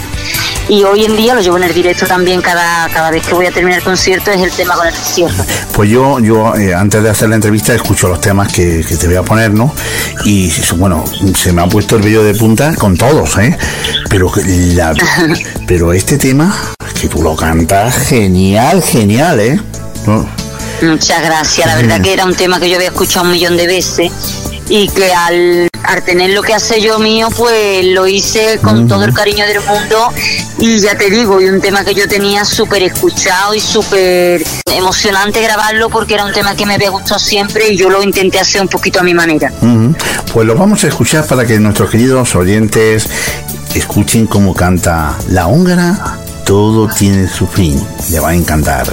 y 0.69 0.83
hoy 0.83 1.05
en 1.05 1.17
día 1.17 1.35
lo 1.35 1.41
llevo 1.41 1.57
en 1.59 1.65
el 1.65 1.73
directo 1.75 2.07
también 2.07 2.43
cada, 2.43 2.89
cada 2.89 3.11
vez 3.11 3.25
que 3.27 3.35
voy 3.35 3.47
a 3.47 3.53
terminar 3.53 3.79
el 3.79 3.85
concierto 3.85 4.31
es 4.33 4.41
el 4.43 4.51
tema 4.51 4.75
con 4.75 4.87
el 4.87 4.93
que 4.93 4.99
cierro 5.01 5.45
Pues 5.73 5.91
yo, 5.91 6.19
yo 6.21 6.55
eh, 6.57 6.75
antes 6.75 7.03
de 7.03 7.11
hacer 7.11 7.29
la 7.29 7.37
entrevista 7.37 7.75
escucho 7.75 8.09
los 8.09 8.21
temas 8.21 8.53
que, 8.53 8.85
que 8.87 8.97
te 8.97 9.07
voy 9.07 9.17
a 9.17 9.23
poner, 9.23 9.53
¿no? 9.53 9.73
Y 10.25 10.53
bueno, 10.77 11.05
se 11.37 11.53
me 11.53 11.63
ha 11.63 11.67
puesto 11.69 11.97
el 11.97 12.03
vello 12.03 12.23
de 12.25 12.35
punta 12.35 12.75
con 12.75 12.97
todos, 12.97 13.37
¿eh? 13.39 13.57
Pero, 14.11 14.31
que 14.33 14.43
la- 14.75 14.95
pero 15.67 15.93
este 15.93 16.19
tema, 16.19 16.55
que 17.01 17.09
tú 17.09 17.23
lo 17.23 17.37
cantas 17.37 17.95
genial, 18.09 18.83
genial, 18.83 19.39
¿eh? 19.41 19.61
No, 20.07 20.29
Muchas 20.83 21.23
gracias. 21.23 21.67
La 21.67 21.77
verdad 21.77 22.01
que 22.03 22.13
era 22.13 22.25
un 22.27 22.35
tema 22.35 22.61
que 22.61 22.69
yo 22.69 22.77
había 22.77 22.89
escuchado 22.89 23.25
un 23.25 23.33
millón 23.33 23.57
de 23.57 23.67
veces 23.67 24.11
y 24.69 24.89
que 24.89 25.13
al, 25.13 25.69
al 25.87 26.03
tener 26.03 26.31
lo 26.31 26.43
que 26.43 26.55
hace 26.55 26.81
yo 26.81 26.99
mío, 26.99 27.29
pues 27.37 27.85
lo 27.87 28.07
hice 28.07 28.59
con 28.63 28.89
todo 28.89 29.05
el 29.05 29.13
cariño 29.13 29.47
del 29.47 29.61
mundo 29.61 30.13
y 30.59 30.79
ya 30.81 30.97
te 30.97 31.11
digo, 31.11 31.41
y 31.41 31.49
un 31.49 31.61
tema 31.61 31.85
que 31.85 31.95
yo 31.95 32.09
tenía 32.09 32.45
súper 32.45 32.83
escuchado 32.83 33.55
y 33.55 33.61
súper 33.61 34.43
emocionante 34.67 35.41
grabarlo 35.43 35.89
porque 35.89 36.15
era 36.15 36.25
un 36.25 36.33
tema 36.33 36.55
que 36.55 36.67
me 36.67 36.75
había 36.75 36.91
gustado 36.91 37.19
siempre 37.19 37.69
y 37.71 37.77
yo 37.77 37.91
lo 37.91 38.03
intenté 38.03 38.39
hacer 38.39 38.61
un 38.61 38.69
poquito 38.69 39.01
a 39.01 39.03
mi 39.03 39.15
manera. 39.15 39.53
Ujú. 39.61 39.95
Pues 40.33 40.47
lo 40.47 40.55
vamos 40.55 40.83
a 40.85 40.89
escuchar 40.89 41.27
para 41.27 41.47
que 41.47 41.59
nuestros 41.59 41.91
queridos 41.91 42.35
oyentes 42.35 43.09
escuchen 43.75 44.27
cómo 44.27 44.55
canta 44.55 45.17
la 45.31 45.47
húngara. 45.47 46.19
Todo 46.45 46.89
tiene 46.89 47.29
su 47.29 47.47
fin. 47.47 47.85
Le 48.11 48.21
va 48.21 48.31
a 48.31 48.35
encantar. 48.35 48.87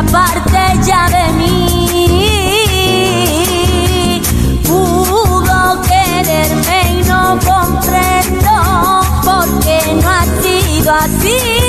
Te 0.00 0.06
aparte 0.06 0.60
ya 0.86 1.08
de 1.08 1.32
mí. 1.32 2.60
Pudo 4.64 5.80
quererme 5.82 6.92
y 6.92 7.02
no 7.08 7.38
comprendo 7.40 8.52
por 9.24 9.46
qué 9.60 9.80
no 10.00 10.08
ha 10.08 10.24
sido 10.42 10.94
así. 10.94 11.59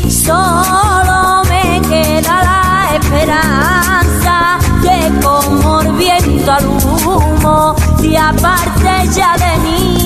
Solo 0.08 1.42
me 1.48 1.80
queda 1.88 2.42
la 2.42 2.96
esperanza 2.96 4.58
que 4.82 5.10
como 5.22 5.80
el 5.80 5.92
viento 5.92 6.52
al 6.52 6.66
humo 6.66 7.74
te 8.00 8.16
aparte 8.16 9.08
ya 9.14 9.36
de 9.36 9.58
mí. 9.58 9.99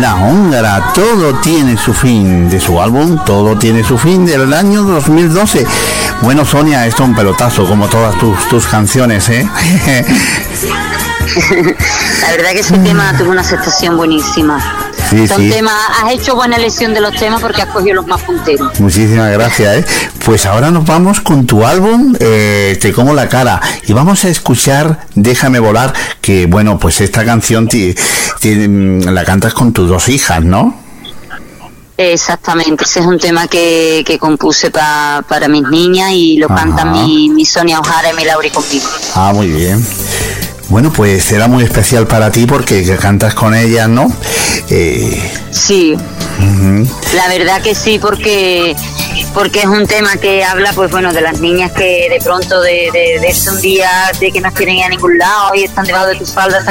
La 0.00 0.14
húngara, 0.14 0.92
todo 0.92 1.34
tiene 1.40 1.78
su 1.78 1.94
fin, 1.94 2.50
de 2.50 2.60
su 2.60 2.80
álbum 2.80 3.18
Todo 3.24 3.56
tiene 3.56 3.82
su 3.82 3.96
fin 3.96 4.26
del 4.26 4.52
año 4.52 4.82
2012. 4.82 5.66
Bueno, 6.22 6.44
Sonia, 6.44 6.86
esto 6.86 7.02
es 7.04 7.08
un 7.10 7.14
pelotazo, 7.14 7.66
como 7.66 7.88
todas 7.88 8.18
tus, 8.18 8.48
tus 8.48 8.66
canciones, 8.66 9.28
¿eh? 9.28 9.46
La 12.22 12.30
verdad 12.32 12.50
que 12.52 12.60
ese 12.60 12.78
tema 12.78 13.12
tuvo 13.18 13.30
una 13.30 13.42
aceptación 13.42 13.96
buenísima. 13.96 14.58
Sí, 15.10 15.28
Son 15.28 15.38
sí. 15.40 15.50
temas, 15.50 15.74
has 16.02 16.12
hecho 16.12 16.34
buena 16.34 16.56
elección 16.56 16.94
de 16.94 17.00
los 17.00 17.14
temas 17.14 17.40
porque 17.40 17.62
has 17.62 17.68
cogido 17.68 17.96
los 17.96 18.06
más 18.06 18.22
punteros. 18.22 18.78
Muchísimas 18.80 19.30
gracias, 19.32 19.76
¿eh? 19.76 19.84
Pues 20.24 20.46
ahora 20.46 20.70
nos 20.70 20.84
vamos 20.86 21.20
con 21.20 21.46
tu 21.46 21.64
álbum, 21.66 22.14
eh, 22.18 22.76
Te 22.80 22.92
como 22.92 23.12
la 23.14 23.28
cara, 23.28 23.60
y 23.86 23.92
vamos 23.92 24.24
a 24.24 24.28
escuchar 24.28 25.06
Déjame 25.14 25.58
volar, 25.60 25.92
que 26.20 26.46
bueno, 26.46 26.78
pues 26.78 27.00
esta 27.00 27.24
canción 27.24 27.68
ti- 27.68 27.94
ti- 28.40 28.66
la 28.66 29.24
cantas 29.24 29.52
con 29.54 29.72
tus 29.72 29.88
dos 29.88 30.08
hijas, 30.08 30.42
¿no? 30.44 30.85
Exactamente, 31.98 32.84
ese 32.84 33.00
es 33.00 33.06
un 33.06 33.18
tema 33.18 33.48
que, 33.48 34.02
que 34.06 34.18
compuse 34.18 34.70
pa- 34.70 35.24
para 35.26 35.48
mis 35.48 35.62
niñas 35.62 36.10
y 36.12 36.36
lo 36.36 36.46
Ajá. 36.46 36.56
cantan 36.56 36.92
mi, 36.92 37.28
mi 37.30 37.44
Sonia 37.46 37.80
Ojara 37.80 38.12
y 38.12 38.14
mi 38.14 38.24
Lauri 38.24 38.50
conmigo. 38.50 38.86
Ah, 39.14 39.32
muy 39.34 39.48
bien. 39.48 39.84
Bueno, 40.68 40.92
pues 40.92 41.24
será 41.24 41.46
muy 41.48 41.62
especial 41.64 42.06
para 42.06 42.30
ti 42.30 42.44
porque 42.44 42.84
cantas 43.00 43.34
con 43.34 43.54
ellas, 43.54 43.88
¿no? 43.88 44.12
Eh, 44.68 45.32
Sí, 45.50 45.96
la 47.14 47.28
verdad 47.28 47.62
que 47.62 47.74
sí, 47.74 47.98
porque 47.98 48.76
porque 49.36 49.60
es 49.60 49.66
un 49.66 49.86
tema 49.86 50.16
que 50.16 50.42
habla, 50.42 50.72
pues 50.72 50.90
bueno, 50.90 51.12
de 51.12 51.20
las 51.20 51.40
niñas 51.40 51.70
que 51.72 52.08
de 52.08 52.18
pronto 52.24 52.62
de, 52.62 52.88
de, 52.90 53.20
de 53.20 53.50
un 53.50 53.60
día 53.60 53.90
de 54.18 54.32
que 54.32 54.40
no 54.40 54.50
quieren 54.50 54.76
ir 54.76 54.84
a 54.84 54.88
ningún 54.88 55.18
lado 55.18 55.54
y 55.54 55.64
están 55.64 55.84
debajo 55.84 56.06
de 56.06 56.14
tus 56.14 56.32
faldas 56.32 56.64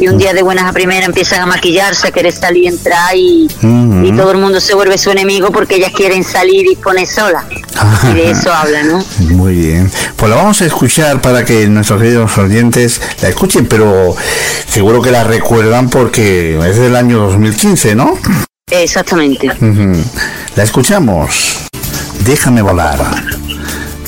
y 0.00 0.08
un 0.08 0.18
día 0.18 0.34
de 0.34 0.42
buenas 0.42 0.64
a 0.64 0.72
primera 0.72 1.06
empiezan 1.06 1.42
a 1.42 1.46
maquillarse, 1.46 2.08
a 2.08 2.10
querer 2.10 2.32
salir 2.32 2.64
y 2.64 2.66
entrar 2.66 3.14
y, 3.14 3.46
y 3.62 4.12
todo 4.16 4.32
el 4.32 4.38
mundo 4.38 4.60
se 4.60 4.74
vuelve 4.74 4.98
su 4.98 5.12
enemigo 5.12 5.52
porque 5.52 5.76
ellas 5.76 5.92
quieren 5.94 6.24
salir 6.24 6.66
y 6.68 6.74
poner 6.74 7.06
sola. 7.06 7.46
Y 8.10 8.14
de 8.14 8.30
eso 8.32 8.52
habla, 8.52 8.82
¿no? 8.82 9.04
Muy 9.20 9.54
bien. 9.54 9.88
Pues 10.16 10.28
la 10.28 10.38
vamos 10.38 10.60
a 10.62 10.66
escuchar 10.66 11.20
para 11.20 11.44
que 11.44 11.68
nuestros 11.68 12.02
queridos 12.02 12.36
oyentes 12.36 13.00
la 13.22 13.28
escuchen, 13.28 13.66
pero 13.68 14.16
seguro 14.68 15.00
que 15.00 15.12
la 15.12 15.22
recuerdan 15.22 15.88
porque 15.88 16.58
es 16.68 16.78
del 16.78 16.96
año 16.96 17.20
2015, 17.20 17.94
¿no? 17.94 18.18
Exactamente. 18.72 19.48
La 20.56 20.64
escuchamos. 20.64 21.68
Déjame 22.24 22.62
volar. 22.62 22.98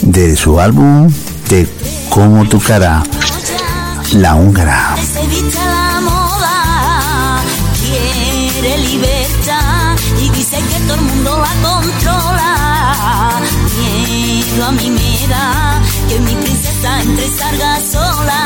De 0.02 0.34
su 0.34 0.58
álbum 0.58 1.08
De 1.48 1.68
como 2.10 2.44
tu 2.48 2.60
cara. 2.60 3.04
La 4.14 4.34
húngara. 4.34 4.94
a 4.94 4.96
la 4.96 6.00
moda, 6.00 7.42
quiere 7.80 8.78
libertad 8.78 9.96
y 10.20 10.28
dice 10.30 10.56
que 10.56 10.80
todo 10.88 10.94
el 10.96 11.02
mundo 11.02 11.38
la 11.38 11.68
controla. 11.68 13.40
Miedo 13.78 14.64
a 14.64 14.72
mí 14.72 14.90
me 14.90 15.28
da 15.28 15.80
que 16.08 16.18
mi 16.18 16.34
princesa 16.34 17.00
entre 17.02 17.28
salga 17.28 17.80
sola. 17.80 18.37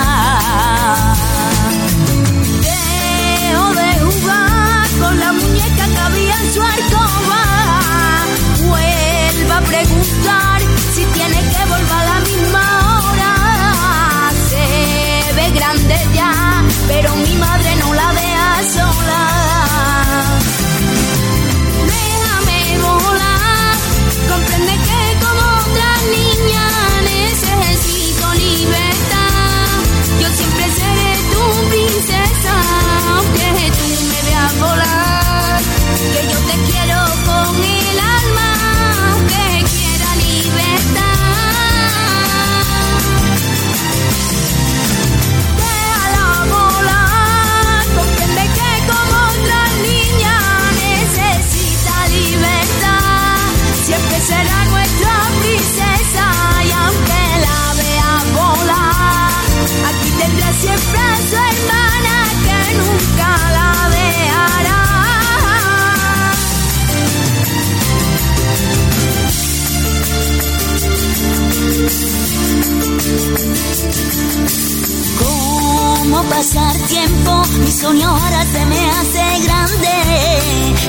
¿Cómo 75.18 76.22
pasar 76.24 76.76
tiempo? 76.88 77.42
Mi 77.60 77.70
sueño 77.70 78.08
ahora 78.08 78.44
se 78.44 78.66
me 78.66 78.90
hace 78.90 79.22
grande. 79.44 79.88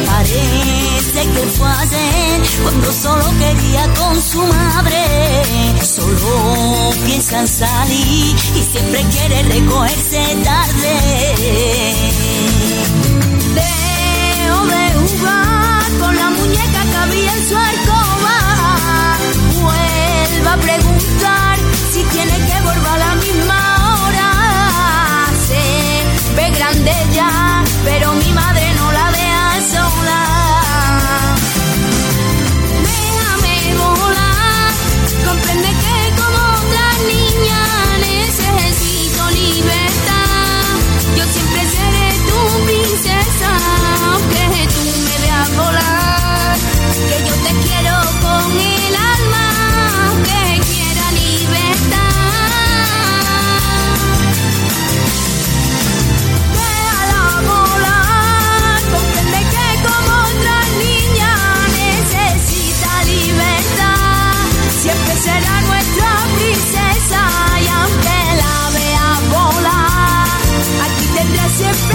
Parece 0.05 1.21
que 1.33 1.47
fue 1.57 1.69
ayer 1.69 2.41
cuando 2.63 2.91
solo 2.91 3.25
quería 3.39 3.93
con 3.95 4.21
su 4.21 4.41
madre. 4.41 5.03
Solo 5.81 6.91
piensa 7.05 7.39
en 7.41 7.47
salir 7.47 8.35
y 8.55 8.61
siempre 8.71 9.03
quiere 9.11 9.43
recogerse 9.43 10.37
tarde. 10.43 10.95
Dejo 13.55 14.65
de 14.65 14.93
jugar 14.93 15.83
con 15.99 16.15
la 16.15 16.29
muñeca 16.29 16.83
que 16.89 16.97
había 16.97 17.33
en 17.33 17.49
su 17.49 17.57
alcoba. 17.57 18.37
Vuelva 19.61 20.53
a 20.53 20.57
preguntar 20.57 20.92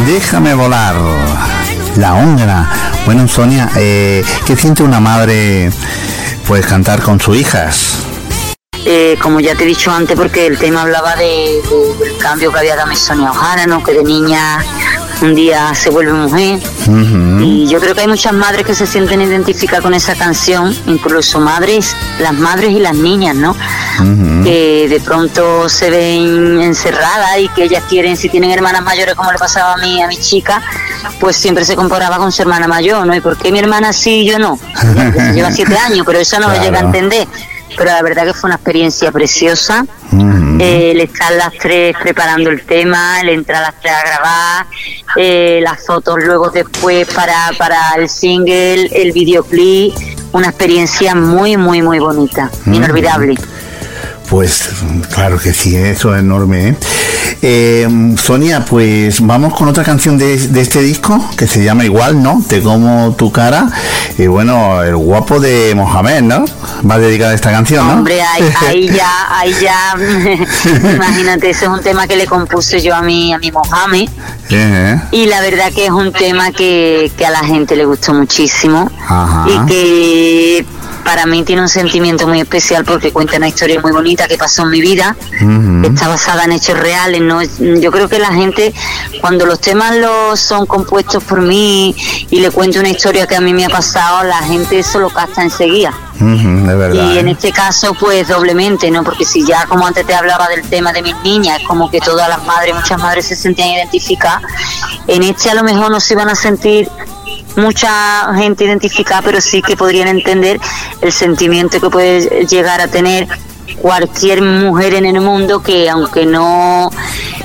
Déjame 0.08 0.54
volar. 0.54 0.96
La 1.96 2.14
hongra. 2.14 2.66
Bueno, 3.04 3.28
Sonia, 3.28 3.68
eh, 3.76 4.24
¿qué 4.46 4.56
siente 4.56 4.82
una 4.82 5.00
madre 5.00 5.70
pues 6.46 6.64
cantar 6.64 7.02
con 7.02 7.20
sus 7.20 7.36
hijas? 7.36 7.98
Eh, 8.86 9.18
como 9.20 9.38
ya 9.40 9.54
te 9.54 9.64
he 9.64 9.66
dicho 9.66 9.90
antes, 9.92 10.16
porque 10.16 10.46
el 10.46 10.56
tema 10.56 10.80
hablaba 10.80 11.14
de, 11.14 11.24
de- 11.24 12.04
del 12.06 12.16
cambio 12.16 12.50
que 12.50 12.58
había 12.58 12.74
dado 12.76 12.94
Sonia 12.94 13.30
Ojara, 13.30 13.66
¿no? 13.66 13.84
que 13.84 13.92
de 13.92 14.02
niña 14.02 14.64
un 15.22 15.34
día 15.34 15.74
se 15.74 15.90
vuelve 15.90 16.12
mujer. 16.12 16.60
Y 17.40 17.66
yo 17.66 17.80
creo 17.80 17.94
que 17.94 18.02
hay 18.02 18.08
muchas 18.08 18.32
madres 18.32 18.64
que 18.64 18.74
se 18.74 18.86
sienten 18.86 19.20
identificadas 19.20 19.82
con 19.82 19.94
esa 19.94 20.14
canción, 20.14 20.74
incluso 20.86 21.40
madres, 21.40 21.96
las 22.20 22.34
madres 22.34 22.70
y 22.70 22.80
las 22.80 22.94
niñas, 22.94 23.34
¿no? 23.34 23.56
Que 24.44 24.86
de 24.88 25.00
pronto 25.00 25.68
se 25.68 25.90
ven 25.90 26.60
encerradas 26.60 27.38
y 27.40 27.48
que 27.48 27.64
ellas 27.64 27.84
quieren, 27.88 28.16
si 28.16 28.28
tienen 28.28 28.50
hermanas 28.50 28.82
mayores 28.82 29.14
como 29.14 29.32
le 29.32 29.38
pasaba 29.38 29.74
a 29.74 29.76
mí, 29.78 30.02
a 30.02 30.06
mi 30.06 30.16
chica, 30.16 30.62
pues 31.20 31.36
siempre 31.36 31.64
se 31.64 31.76
comparaba 31.76 32.18
con 32.18 32.30
su 32.32 32.42
hermana 32.42 32.68
mayor, 32.68 33.06
¿no? 33.06 33.14
¿Y 33.14 33.20
por 33.20 33.36
qué 33.36 33.50
mi 33.52 33.58
hermana 33.58 33.92
sí 33.92 34.20
y 34.20 34.26
yo 34.26 34.38
no? 34.38 34.58
Lleva 35.34 35.50
siete 35.50 35.76
años, 35.76 36.04
pero 36.06 36.18
eso 36.18 36.38
no 36.38 36.48
lo 36.48 36.60
llega 36.62 36.78
a 36.78 36.82
entender. 36.82 37.26
Pero 37.76 37.90
la 37.90 38.02
verdad 38.02 38.26
que 38.26 38.34
fue 38.34 38.48
una 38.48 38.56
experiencia 38.56 39.12
preciosa. 39.12 39.84
Eh, 40.60 40.92
el 40.92 41.00
estar 41.00 41.32
las 41.32 41.52
tres 41.54 41.94
preparando 42.02 42.50
el 42.50 42.62
tema, 42.62 43.20
el 43.20 43.28
entrar 43.28 43.62
las 43.62 43.80
tres 43.80 43.92
a 43.92 44.06
grabar, 44.06 44.66
eh, 45.16 45.60
las 45.62 45.84
fotos 45.86 46.16
luego 46.24 46.50
después 46.50 47.06
para, 47.14 47.50
para 47.56 47.92
el 47.96 48.08
single, 48.08 48.86
el 48.86 49.12
videoclip, 49.12 49.94
una 50.32 50.48
experiencia 50.48 51.14
muy, 51.14 51.56
muy, 51.56 51.82
muy 51.82 51.98
bonita, 51.98 52.50
inolvidable. 52.66 53.36
Pues 54.30 54.68
claro 55.14 55.38
que 55.38 55.52
sí, 55.54 55.74
eso 55.76 56.14
es 56.14 56.20
enorme. 56.20 56.68
¿eh? 56.68 56.76
Eh, 57.40 58.14
Sonia, 58.22 58.64
pues 58.64 59.20
vamos 59.24 59.54
con 59.54 59.68
otra 59.68 59.84
canción 59.84 60.18
de, 60.18 60.36
de 60.48 60.60
este 60.60 60.82
disco 60.82 61.24
que 61.36 61.46
se 61.46 61.62
llama 61.64 61.84
igual, 61.84 62.22
¿no? 62.22 62.42
Te 62.46 62.60
como 62.60 63.14
tu 63.16 63.30
cara. 63.32 63.68
Y 64.18 64.26
bueno, 64.26 64.82
el 64.82 64.96
guapo 64.96 65.38
de 65.40 65.72
Mohamed, 65.74 66.22
¿no? 66.22 66.44
Va 66.88 66.96
a 66.96 66.98
dedicar 66.98 67.32
esta 67.32 67.50
canción, 67.50 67.86
¿no? 67.86 67.92
Hombre, 67.94 68.20
ahí, 68.20 68.42
ahí 68.66 68.88
ya, 68.88 69.10
ahí 69.30 69.54
ya, 69.62 69.94
imagínate, 70.94 71.50
ese 71.50 71.64
es 71.66 71.70
un 71.70 71.80
tema 71.82 72.06
que 72.06 72.16
le 72.16 72.26
compuse 72.26 72.80
yo 72.82 72.94
a 72.94 73.02
mi, 73.02 73.32
a 73.32 73.38
mi 73.38 73.50
Mohamed. 73.52 74.08
Eh, 74.50 75.00
Y 75.12 75.26
la 75.26 75.40
verdad 75.40 75.72
que 75.72 75.86
es 75.86 75.90
un 75.92 76.12
tema 76.12 76.50
que, 76.52 77.10
que 77.16 77.24
a 77.24 77.30
la 77.30 77.40
gente 77.44 77.76
le 77.76 77.84
gustó 77.84 78.12
muchísimo 78.14 78.90
Ajá. 79.06 79.46
y 79.48 79.66
que 79.66 80.66
para 81.04 81.26
mí 81.26 81.42
tiene 81.42 81.62
un 81.62 81.68
sentimiento 81.68 82.26
muy 82.26 82.40
especial 82.40 82.84
porque 82.84 83.12
cuenta 83.12 83.36
una 83.36 83.48
historia 83.48 83.80
muy 83.80 83.92
bonita 83.92 84.28
que 84.28 84.36
pasó 84.36 84.62
en 84.62 84.70
mi 84.70 84.80
vida. 84.80 85.16
Está 85.82 86.08
basada 86.08 86.44
en 86.44 86.52
hechos 86.52 86.78
reales, 86.78 87.20
¿no? 87.20 87.42
Yo 87.42 87.90
creo 87.90 88.08
que 88.08 88.18
la 88.18 88.32
gente, 88.32 88.74
cuando 89.20 89.46
los 89.46 89.60
temas 89.60 89.96
los 89.96 90.38
son 90.40 90.66
compuestos 90.66 91.22
por 91.24 91.40
mí 91.40 91.94
y 92.30 92.40
le 92.40 92.50
cuento 92.50 92.80
una 92.80 92.88
historia 92.88 93.26
que 93.26 93.36
a 93.36 93.40
mí 93.40 93.52
me 93.52 93.64
ha 93.64 93.68
pasado, 93.68 94.24
la 94.24 94.38
gente 94.38 94.78
eso 94.78 94.98
lo 94.98 95.10
capta 95.10 95.42
enseguida. 95.42 95.92
Ujú, 96.20 96.66
de 96.66 96.74
verdad. 96.74 97.12
Y 97.12 97.18
en 97.18 97.28
¿eh? 97.28 97.32
este 97.32 97.52
caso, 97.52 97.94
pues 97.94 98.26
doblemente, 98.26 98.90
¿no? 98.90 99.04
Porque 99.04 99.24
si 99.24 99.46
ya, 99.46 99.66
como 99.66 99.86
antes 99.86 100.04
te 100.04 100.14
hablaba 100.14 100.48
del 100.48 100.62
tema 100.68 100.92
de 100.92 101.02
mis 101.02 101.16
niñas, 101.22 101.60
es 101.60 101.66
como 101.66 101.90
que 101.90 102.00
todas 102.00 102.28
las 102.28 102.44
madres, 102.44 102.74
muchas 102.74 102.98
madres 102.98 103.26
se 103.26 103.36
sentían 103.36 103.68
identificadas, 103.68 104.42
en 105.06 105.22
este 105.22 105.50
a 105.50 105.54
lo 105.54 105.62
mejor 105.62 105.90
no 105.90 106.00
se 106.00 106.14
iban 106.14 106.28
a 106.28 106.34
sentir 106.34 106.88
mucha 107.56 108.34
gente 108.34 108.64
identificada, 108.64 109.22
pero 109.22 109.40
sí 109.40 109.62
que 109.62 109.76
podrían 109.76 110.08
entender 110.08 110.60
el 111.00 111.12
sentimiento 111.12 111.80
que 111.80 111.90
puede 111.90 112.46
llegar 112.46 112.80
a 112.80 112.88
tener 112.88 113.26
cualquier 113.80 114.42
mujer 114.42 114.94
en 114.94 115.06
el 115.06 115.20
mundo 115.20 115.62
que 115.62 115.88
aunque 115.90 116.26
no 116.26 116.90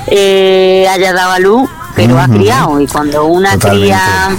eh, 0.06 0.86
haya 0.90 1.12
dado 1.12 1.32
a 1.32 1.38
luz, 1.38 1.68
pero 1.94 2.18
ha 2.18 2.24
Ujú. 2.24 2.34
criado. 2.38 2.80
Y 2.80 2.86
cuando 2.86 3.24
una 3.26 3.52
Totalmente. 3.52 3.86
cría 3.86 4.36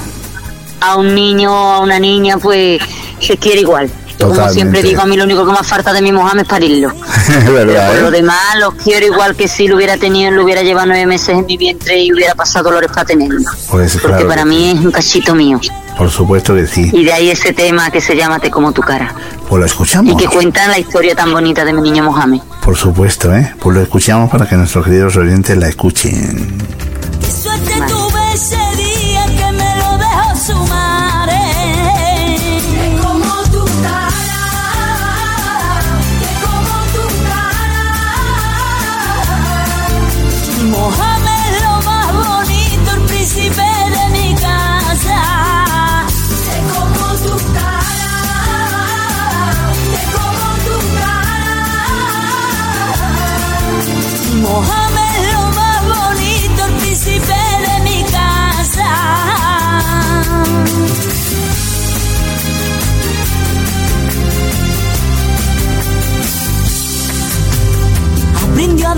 a 0.81 0.95
un 0.97 1.15
niño 1.15 1.51
o 1.53 1.71
a 1.73 1.79
una 1.79 1.99
niña, 1.99 2.37
pues 2.37 2.81
se 3.19 3.37
quiere 3.37 3.61
igual. 3.61 3.89
Yo, 4.19 4.29
como 4.29 4.49
siempre 4.49 4.81
digo, 4.81 5.01
a 5.01 5.05
mí 5.05 5.17
lo 5.17 5.25
único 5.25 5.45
que 5.45 5.51
me 5.51 5.63
falta 5.63 5.91
de 5.93 6.01
mi 6.01 6.11
Mohamed 6.11 6.43
es 6.43 6.47
parirlo. 6.47 6.89
Es 7.27 7.51
verdad, 7.51 7.91
por 7.91 8.01
lo 8.03 8.07
¿eh? 8.09 8.11
demás, 8.11 8.55
los 8.59 8.73
quiero 8.75 9.05
igual 9.05 9.35
que 9.35 9.47
si 9.47 9.67
lo 9.67 9.75
hubiera 9.75 9.97
tenido, 9.97 10.31
lo 10.31 10.43
hubiera 10.43 10.61
llevado 10.63 10.87
nueve 10.87 11.05
meses 11.05 11.29
en 11.29 11.45
mi 11.45 11.57
vientre 11.57 12.01
y 12.01 12.13
hubiera 12.13 12.33
pasado 12.35 12.65
dolores 12.69 12.89
para 12.91 13.05
tenerlo. 13.05 13.41
Pues 13.69 13.93
Porque 13.93 14.07
claro, 14.07 14.27
para 14.27 14.45
mí 14.45 14.71
es 14.71 14.79
un 14.85 14.91
cachito 14.91 15.35
mío. 15.35 15.59
por 15.97 16.09
supuesto 16.09 16.53
que 16.55 16.65
sí. 16.67 16.89
Y 16.93 17.03
de 17.03 17.13
ahí 17.13 17.29
ese 17.29 17.51
tema 17.53 17.89
que 17.91 17.99
se 17.99 18.15
llama 18.15 18.39
Te 18.39 18.49
como 18.49 18.71
tu 18.71 18.81
cara. 18.81 19.13
Pues 19.49 19.59
lo 19.59 19.65
escuchamos. 19.65 20.13
Y 20.13 20.17
que 20.17 20.27
cuenta 20.27 20.67
la 20.67 20.79
historia 20.79 21.15
tan 21.15 21.31
bonita 21.31 21.65
de 21.65 21.73
mi 21.73 21.81
niño 21.81 22.03
Mohamed. 22.03 22.41
Por 22.63 22.75
supuesto, 22.77 23.35
¿eh? 23.35 23.53
Pues 23.59 23.75
lo 23.75 23.81
escuchamos 23.83 24.29
para 24.29 24.47
que 24.47 24.55
nuestros 24.55 24.85
queridos 24.85 25.15
oyentes 25.17 25.57
la 25.57 25.67
escuchen. 25.67 26.57
Qué 27.67 28.64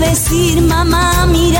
decir 0.08 0.62
mamá 0.62 1.26
mirándome 1.26 1.57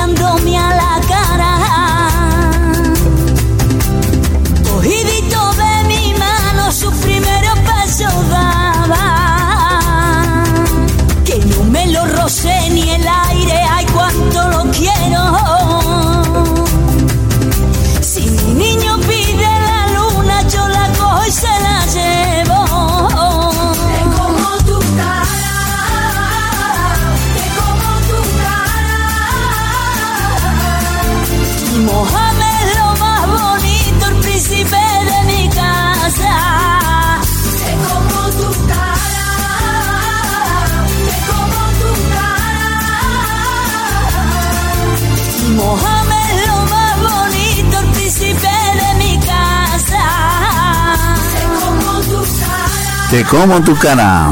Te 53.11 53.25
como 53.25 53.63
tu 53.63 53.75
cara. 53.75 54.31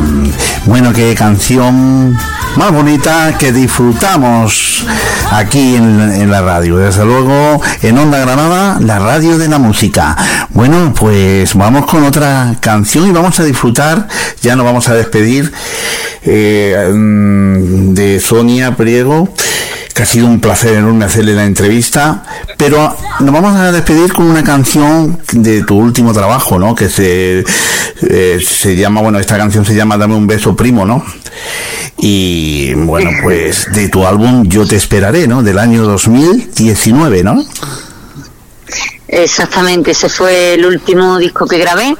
Bueno, 0.66 0.92
qué 0.92 1.14
canción 1.14 2.12
más 2.56 2.72
bonita 2.72 3.36
que 3.38 3.50
disfrutamos 3.50 4.84
aquí 5.30 5.76
en, 5.76 6.00
en 6.00 6.30
la 6.30 6.42
radio. 6.42 6.76
Desde 6.76 7.04
luego, 7.06 7.62
en 7.80 7.96
Onda 7.96 8.18
Granada, 8.18 8.78
la 8.80 8.98
radio 8.98 9.38
de 9.38 9.48
la 9.48 9.58
música. 9.58 10.14
Bueno, 10.50 10.92
pues 10.94 11.54
vamos 11.54 11.86
con 11.86 12.04
otra 12.04 12.54
canción 12.60 13.08
y 13.08 13.12
vamos 13.12 13.40
a 13.40 13.44
disfrutar. 13.44 14.08
Ya 14.42 14.56
nos 14.56 14.66
vamos 14.66 14.88
a 14.88 14.94
despedir 14.94 15.50
eh, 16.22 16.90
mm, 16.92 17.94
de 17.94 18.20
Sonia 18.20 18.76
Priego 18.76 19.32
que 19.96 20.02
ha 20.02 20.06
sido 20.06 20.26
un 20.26 20.40
placer 20.40 20.74
enorme 20.74 21.06
hacerle 21.06 21.32
la 21.32 21.46
entrevista, 21.46 22.22
pero 22.58 22.94
nos 23.20 23.32
vamos 23.32 23.56
a 23.56 23.72
despedir 23.72 24.12
con 24.12 24.26
una 24.26 24.44
canción 24.44 25.18
de 25.32 25.62
tu 25.62 25.74
último 25.78 26.12
trabajo, 26.12 26.58
¿no? 26.58 26.74
Que 26.74 26.90
se, 26.90 27.42
eh, 28.02 28.38
se 28.46 28.76
llama, 28.76 29.00
bueno, 29.00 29.18
esta 29.18 29.38
canción 29.38 29.64
se 29.64 29.74
llama 29.74 29.96
Dame 29.96 30.14
un 30.14 30.26
beso 30.26 30.54
primo, 30.54 30.84
¿no? 30.84 31.02
Y 31.96 32.74
bueno, 32.74 33.08
pues 33.22 33.72
de 33.72 33.88
tu 33.88 34.06
álbum 34.06 34.46
Yo 34.46 34.66
te 34.66 34.76
esperaré, 34.76 35.26
¿no? 35.26 35.42
Del 35.42 35.58
año 35.58 35.84
2019, 35.84 37.24
¿no? 37.24 37.42
Exactamente, 39.08 39.92
ese 39.92 40.10
fue 40.10 40.54
el 40.54 40.66
último 40.66 41.16
disco 41.16 41.46
que 41.46 41.56
grabé. 41.56 41.96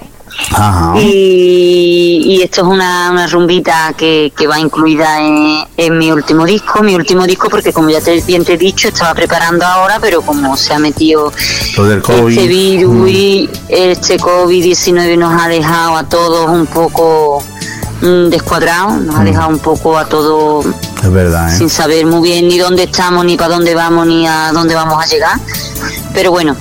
Ajá. 0.53 0.95
Y, 0.99 2.23
y 2.25 2.43
esto 2.43 2.63
es 2.63 2.67
una, 2.69 3.11
una 3.11 3.27
rumbita 3.27 3.95
que, 3.97 4.33
que 4.37 4.47
va 4.47 4.59
incluida 4.59 5.21
en, 5.21 5.65
en 5.77 5.99
mi 5.99 6.11
último 6.13 6.45
disco, 6.45 6.83
mi 6.83 6.95
último 6.95 7.27
disco 7.27 7.49
porque 7.49 7.73
como 7.73 7.91
ya 7.91 8.01
te, 8.01 8.21
bien 8.23 8.45
te 8.45 8.55
he 8.55 8.59
dicho, 8.59 8.89
estaba 8.89 9.15
preparando 9.15 9.65
ahora, 9.65 9.99
pero 10.01 10.23
como 10.23 10.57
se 10.57 10.75
ha 10.75 10.79
metido 10.79 11.33
del 11.77 12.03
COVID. 12.03 12.39
este 12.39 12.49
virus 12.49 13.11
y 13.11 13.51
este 13.69 14.19
COVID-19 14.19 15.19
nos 15.19 15.43
ha 15.43 15.49
dejado 15.49 15.97
a 15.97 16.05
todos 16.05 16.49
un 16.49 16.67
poco 16.67 17.43
mm, 18.03 18.29
descuadrados, 18.29 19.01
nos 19.01 19.17
ha 19.17 19.25
dejado 19.25 19.49
un 19.49 19.59
poco 19.59 19.99
a 19.99 20.07
todos 20.07 20.67
Es 21.03 21.13
verdad, 21.13 21.53
¿eh? 21.53 21.59
sin 21.59 21.71
saber 21.71 22.07
muy 22.07 22.29
bien 22.29 22.49
ni 22.49 22.59
dónde 22.59 22.85
estamos, 22.85 23.25
ni 23.25 23.37
para 23.37 23.55
dónde 23.55 23.75
vamos, 23.75 24.07
ni 24.07 24.27
a 24.27 24.53
dónde 24.53 24.75
vamos 24.75 25.03
a 25.03 25.07
llegar. 25.07 25.39
Pero 26.15 26.31
bueno, 26.31 26.57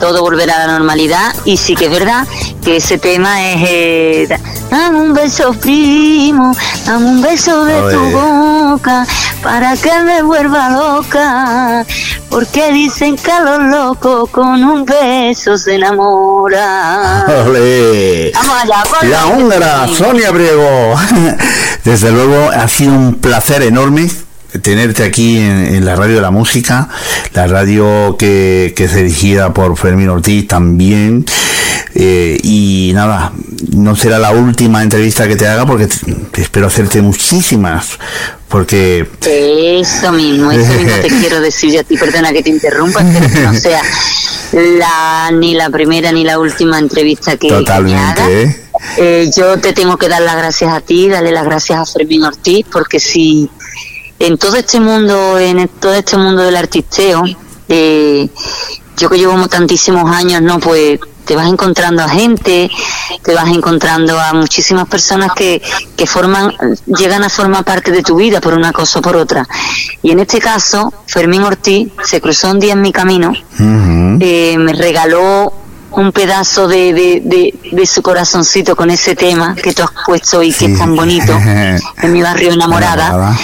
todo 0.00 0.20
volverá 0.22 0.56
a 0.62 0.66
la 0.66 0.72
normalidad 0.78 1.34
y 1.44 1.56
sí 1.56 1.74
que 1.74 1.86
es 1.86 1.90
verdad 1.90 2.26
que 2.64 2.76
ese 2.76 2.98
tema 2.98 3.50
es... 3.52 3.56
eh, 3.68 4.26
da- 4.28 4.40
dame 4.70 5.00
un 5.00 5.12
beso 5.14 5.52
primo, 5.54 6.54
dame 6.84 7.06
un 7.06 7.22
beso 7.22 7.64
de 7.64 7.92
tu 7.94 8.00
boca 8.10 9.06
para 9.42 9.76
que 9.76 9.92
me 10.04 10.22
vuelva 10.22 10.70
loca. 10.70 11.84
Porque 12.28 12.72
dicen 12.72 13.16
que 13.16 13.30
a 13.30 13.40
los 13.40 13.62
locos 13.70 14.28
con 14.30 14.62
un 14.64 14.84
beso 14.84 15.56
se 15.56 15.76
enamora. 15.76 17.24
Vamos 18.34 18.56
allá. 18.62 18.82
La 19.08 19.26
húngara, 19.26 19.88
Sonia 19.88 20.32
Priego. 20.32 20.94
Desde 21.84 22.10
luego 22.10 22.50
ha 22.50 22.66
sido 22.68 22.92
un 22.92 23.14
placer 23.14 23.62
enorme 23.62 24.10
tenerte 24.58 25.02
aquí 25.04 25.38
en, 25.38 25.74
en 25.76 25.84
la 25.84 25.96
radio 25.96 26.16
de 26.16 26.20
la 26.22 26.30
música, 26.30 26.88
la 27.34 27.46
radio 27.46 28.16
que, 28.18 28.72
que 28.76 28.84
es 28.84 28.94
dirigida 28.94 29.52
por 29.54 29.76
Fermín 29.76 30.08
Ortiz 30.08 30.46
también. 30.48 31.24
Eh, 31.98 32.38
y 32.42 32.92
nada, 32.94 33.32
no 33.72 33.96
será 33.96 34.18
la 34.18 34.30
última 34.30 34.82
entrevista 34.82 35.26
que 35.26 35.36
te 35.36 35.46
haga 35.46 35.64
porque 35.64 35.86
te- 35.86 36.42
espero 36.42 36.66
hacerte 36.66 37.00
muchísimas. 37.00 37.98
Porque 38.48 39.06
Eso 39.24 40.12
mismo, 40.12 40.52
eso 40.52 40.72
mismo 40.74 40.92
te 41.02 41.08
quiero 41.20 41.40
decir 41.40 41.72
yo 41.72 41.80
a 41.80 41.84
ti, 41.84 41.96
perdona 41.96 42.32
que 42.32 42.42
te 42.42 42.50
interrumpa, 42.50 43.00
espero 43.00 43.28
que 43.32 43.40
no 43.40 43.54
sea 43.54 43.82
la, 44.52 45.30
ni 45.32 45.54
la 45.54 45.68
primera 45.70 46.12
ni 46.12 46.22
la 46.24 46.38
última 46.38 46.78
entrevista 46.78 47.32
que, 47.36 47.48
que 47.48 47.52
me 47.54 47.56
haga. 47.58 47.64
totalmente, 47.64 48.42
¿eh? 48.42 48.56
Eh, 48.98 49.30
yo 49.36 49.58
te 49.58 49.72
tengo 49.72 49.96
que 49.96 50.08
dar 50.08 50.22
las 50.22 50.36
gracias 50.36 50.72
a 50.72 50.80
ti, 50.80 51.08
darle 51.08 51.32
las 51.32 51.44
gracias 51.44 51.78
a 51.78 51.86
Fermín 51.86 52.22
Ortiz, 52.24 52.66
porque 52.70 53.00
si 53.00 53.50
en 54.18 54.38
todo 54.38 54.56
este 54.56 54.80
mundo, 54.80 55.38
en 55.38 55.68
todo 55.68 55.94
este 55.94 56.16
mundo 56.16 56.42
del 56.42 56.56
artisteo, 56.56 57.24
eh, 57.68 58.28
yo 58.96 59.10
que 59.10 59.18
llevo 59.18 59.48
tantísimos 59.48 60.10
años, 60.10 60.42
no, 60.42 60.58
pues 60.58 60.98
te 61.24 61.34
vas 61.34 61.48
encontrando 61.48 62.02
a 62.02 62.08
gente, 62.08 62.70
te 63.22 63.34
vas 63.34 63.48
encontrando 63.48 64.18
a 64.18 64.32
muchísimas 64.32 64.86
personas 64.88 65.32
que, 65.34 65.60
que 65.96 66.06
forman, 66.06 66.54
llegan 66.86 67.24
a 67.24 67.28
formar 67.28 67.64
parte 67.64 67.90
de 67.90 68.02
tu 68.02 68.16
vida 68.16 68.40
por 68.40 68.54
una 68.54 68.72
cosa 68.72 69.00
o 69.00 69.02
por 69.02 69.16
otra. 69.16 69.46
Y 70.02 70.12
en 70.12 70.20
este 70.20 70.38
caso, 70.38 70.92
Fermín 71.06 71.42
Ortiz 71.42 71.88
se 72.04 72.20
cruzó 72.20 72.52
un 72.52 72.60
día 72.60 72.74
en 72.74 72.80
mi 72.80 72.92
camino 72.92 73.32
eh, 74.20 74.56
me 74.58 74.72
regaló 74.72 75.52
un 75.96 76.12
pedazo 76.12 76.68
de, 76.68 76.92
de, 76.92 77.22
de, 77.24 77.54
de 77.72 77.86
su 77.86 78.02
corazoncito 78.02 78.76
con 78.76 78.90
ese 78.90 79.16
tema 79.16 79.54
que 79.54 79.72
tú 79.72 79.82
has 79.82 79.90
puesto 80.04 80.42
y 80.42 80.52
que 80.52 80.66
es 80.66 80.78
tan 80.78 80.94
bonito 80.94 81.32
en 82.02 82.12
mi 82.12 82.22
barrio 82.22 82.52
enamorada. 82.52 83.36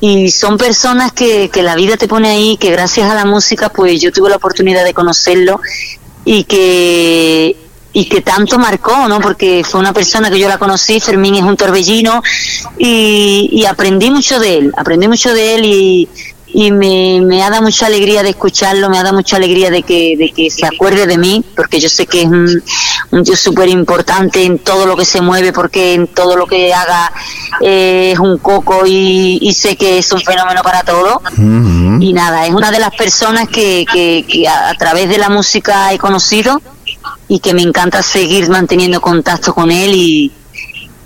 Y 0.00 0.30
son 0.30 0.58
personas 0.58 1.12
que, 1.12 1.50
que 1.50 1.62
la 1.62 1.76
vida 1.76 1.96
te 1.96 2.08
pone 2.08 2.30
ahí, 2.30 2.56
que 2.56 2.70
gracias 2.70 3.10
a 3.10 3.14
la 3.14 3.24
música 3.24 3.68
pues 3.68 4.00
yo 4.00 4.10
tuve 4.10 4.28
la 4.28 4.36
oportunidad 4.36 4.84
de 4.84 4.92
conocerlo 4.92 5.60
y 6.24 6.44
que 6.44 7.56
y 7.92 8.04
que 8.04 8.20
tanto 8.20 8.56
marcó, 8.56 9.08
¿no? 9.08 9.20
Porque 9.20 9.64
fue 9.68 9.80
una 9.80 9.92
persona 9.92 10.30
que 10.30 10.38
yo 10.38 10.48
la 10.48 10.58
conocí, 10.58 11.00
Fermín 11.00 11.34
es 11.34 11.42
un 11.42 11.56
torbellino 11.56 12.22
y, 12.78 13.48
y 13.50 13.64
aprendí 13.66 14.10
mucho 14.10 14.38
de 14.38 14.58
él, 14.58 14.72
aprendí 14.76 15.08
mucho 15.08 15.34
de 15.34 15.54
él 15.56 15.64
y, 15.64 16.08
y 16.52 16.70
me, 16.72 17.20
me 17.20 17.42
ha 17.42 17.50
dado 17.50 17.62
mucha 17.62 17.86
alegría 17.86 18.22
de 18.22 18.30
escucharlo, 18.30 18.90
me 18.90 18.98
ha 18.98 19.02
dado 19.02 19.16
mucha 19.16 19.36
alegría 19.36 19.70
de 19.70 19.82
que, 19.82 20.16
de 20.16 20.30
que 20.30 20.50
se 20.50 20.66
acuerde 20.66 21.06
de 21.06 21.18
mí, 21.18 21.44
porque 21.54 21.80
yo 21.80 21.88
sé 21.88 22.06
que 22.06 22.22
es 22.22 22.26
un, 22.26 22.62
un 23.10 23.24
tío 23.24 23.36
súper 23.36 23.68
importante 23.68 24.44
en 24.44 24.58
todo 24.58 24.86
lo 24.86 24.96
que 24.96 25.04
se 25.04 25.20
mueve, 25.20 25.52
porque 25.52 25.94
en 25.94 26.08
todo 26.08 26.36
lo 26.36 26.46
que 26.46 26.72
haga 26.74 27.12
eh, 27.60 28.10
es 28.12 28.18
un 28.18 28.38
coco 28.38 28.86
y, 28.86 29.38
y 29.40 29.52
sé 29.52 29.76
que 29.76 29.98
es 29.98 30.10
un 30.12 30.20
fenómeno 30.20 30.62
para 30.62 30.82
todo. 30.82 31.22
Y 32.00 32.12
nada, 32.12 32.46
es 32.46 32.52
una 32.52 32.70
de 32.70 32.78
las 32.78 32.94
personas 32.94 33.48
que, 33.48 33.84
que, 33.92 34.24
que 34.26 34.48
a, 34.48 34.70
a 34.70 34.74
través 34.74 35.08
de 35.08 35.18
la 35.18 35.28
música 35.28 35.92
he 35.92 35.98
conocido 35.98 36.60
y 37.28 37.38
que 37.38 37.54
me 37.54 37.62
encanta 37.62 38.02
seguir 38.02 38.48
manteniendo 38.48 39.00
contacto 39.00 39.54
con 39.54 39.70
él 39.70 39.92
y, 39.94 40.32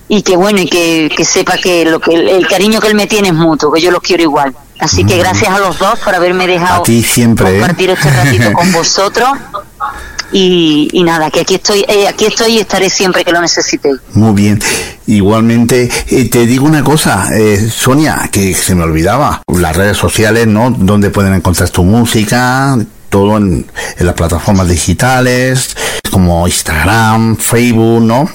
y 0.08 0.22
que 0.22 0.36
bueno, 0.36 0.60
y 0.60 0.66
que, 0.68 1.10
que 1.14 1.24
sepa 1.24 1.58
que, 1.58 1.84
lo 1.84 2.00
que 2.00 2.14
el, 2.14 2.28
el 2.28 2.46
cariño 2.46 2.80
que 2.80 2.88
él 2.88 2.94
me 2.94 3.06
tiene 3.06 3.28
es 3.28 3.34
mutuo, 3.34 3.72
que 3.72 3.80
yo 3.80 3.90
los 3.90 4.00
quiero 4.00 4.22
igual. 4.22 4.54
Así 4.84 5.02
que 5.04 5.16
gracias 5.16 5.50
a 5.50 5.58
los 5.58 5.78
dos 5.78 5.98
por 6.00 6.14
haberme 6.14 6.46
dejado 6.46 6.82
A 6.82 6.82
ti 6.82 7.02
siempre, 7.02 7.56
¿eh? 7.56 7.58
compartir 7.58 7.88
este 7.88 8.10
ratito 8.10 8.52
con 8.52 8.70
vosotros. 8.72 9.30
Y, 10.30 10.90
y 10.92 11.02
nada, 11.04 11.30
que 11.30 11.40
aquí 11.40 11.54
estoy, 11.54 11.86
eh, 11.88 12.06
aquí 12.06 12.26
estoy 12.26 12.56
y 12.56 12.58
estaré 12.58 12.90
siempre 12.90 13.24
que 13.24 13.32
lo 13.32 13.40
necesitéis. 13.40 13.96
Muy 14.12 14.34
bien. 14.34 14.60
Igualmente, 15.06 15.88
eh, 16.08 16.28
te 16.28 16.44
digo 16.44 16.66
una 16.66 16.84
cosa, 16.84 17.28
eh, 17.34 17.70
Sonia, 17.70 18.28
que 18.30 18.52
se 18.52 18.74
me 18.74 18.82
olvidaba. 18.82 19.40
Las 19.46 19.74
redes 19.74 19.96
sociales, 19.96 20.46
¿no? 20.46 20.70
Donde 20.70 21.08
pueden 21.08 21.32
encontrar 21.32 21.70
tu 21.70 21.82
música, 21.82 22.76
todo 23.08 23.38
en, 23.38 23.66
en 23.96 24.06
las 24.06 24.14
plataformas 24.14 24.68
digitales, 24.68 25.74
como 26.10 26.46
Instagram, 26.46 27.38
Facebook, 27.38 28.02
¿no? 28.02 28.28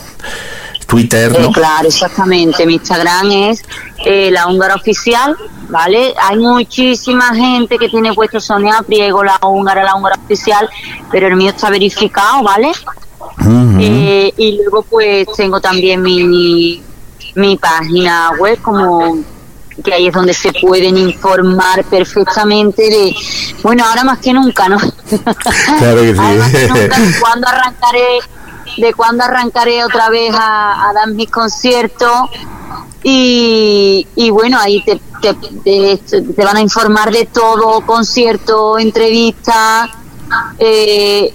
Twitter, 0.88 1.40
¿no? 1.40 1.52
claro, 1.52 1.88
exactamente. 1.88 2.66
Mi 2.66 2.76
Instagram 2.76 3.30
es 3.30 3.64
la 4.32 4.48
húngara 4.48 4.74
oficial, 4.74 5.38
¿vale? 5.70 6.14
Hay 6.22 6.38
muchísima 6.38 7.34
gente 7.34 7.78
que 7.78 7.90
tiene 7.90 8.14
puesto 8.14 8.40
Sonia 8.40 8.82
Priego, 8.86 9.24
la 9.24 9.40
húngara, 9.42 9.84
la 9.84 9.96
húngara 9.96 10.20
oficial, 10.24 10.70
pero 11.12 11.28
el 11.28 11.36
mío 11.36 11.52
está 11.52 11.70
verificado, 11.70 12.44
¿vale? 12.44 12.72
Eh, 13.80 14.34
y 14.38 14.58
luego 14.58 14.84
pues 14.84 15.28
tengo 15.36 15.62
también 15.62 16.02
mi, 16.02 16.82
mi 17.36 17.58
página 17.58 18.32
web 18.38 18.60
como 18.62 19.18
que 19.84 19.94
ahí 19.94 20.08
es 20.08 20.14
donde 20.14 20.34
se 20.34 20.52
pueden 20.52 20.98
informar 20.98 21.86
perfectamente 21.86 22.82
de, 22.82 23.16
bueno, 23.64 23.86
ahora 23.86 24.04
más 24.04 24.20
que 24.20 24.34
nunca, 24.34 24.68
¿no? 24.68 24.78
Claro 24.78 26.02
que 26.02 26.16
Ahora 26.18 26.36
más 26.36 26.52
que 26.52 26.68
nunca 26.68 26.96
sí. 26.96 27.14
de 27.14 27.20
cuándo 27.22 27.48
arrancaré, 27.48 28.20
de 28.78 28.94
cuándo 28.94 29.24
arrancaré 29.24 29.84
otra 29.86 30.10
vez 30.10 30.34
a, 30.34 30.90
a 30.90 30.94
dar 30.94 31.08
mis 31.08 31.32
conciertos 31.32 32.30
y, 33.04 34.08
y 34.16 34.30
bueno, 34.30 34.58
ahí 34.60 34.84
te, 34.84 35.00
te, 35.22 35.34
te- 35.98 36.22
te 36.22 36.46
van 36.46 36.58
a 36.58 36.62
informar 36.62 37.12
de 37.12 37.26
todo, 37.26 37.82
concierto, 37.86 38.78
entrevistas, 38.80 39.90
eh, 40.58 41.34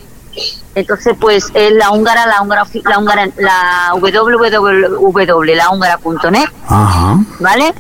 entonces, 0.75 1.17
pues 1.21 1.51
es 1.55 1.73
la 1.73 1.91
húngara, 1.93 2.27
la 2.27 2.43
húngara, 2.43 2.67
la 2.85 2.99
húngara, 2.99 3.29
la 3.39 3.93
www, 3.95 5.55
la 5.55 5.71
húngara.net, 5.71 6.49
Ajá, 6.69 7.19
¿vale? 7.41 7.73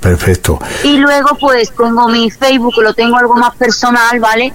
perfecto. 0.00 0.58
Y 0.84 0.96
luego, 0.96 1.36
pues 1.40 1.72
tengo 1.76 2.08
mi 2.08 2.30
Facebook, 2.30 2.74
lo 2.82 2.94
tengo 2.94 3.16
algo 3.16 3.34
más 3.34 3.54
personal, 3.56 4.18
¿vale? 4.20 4.52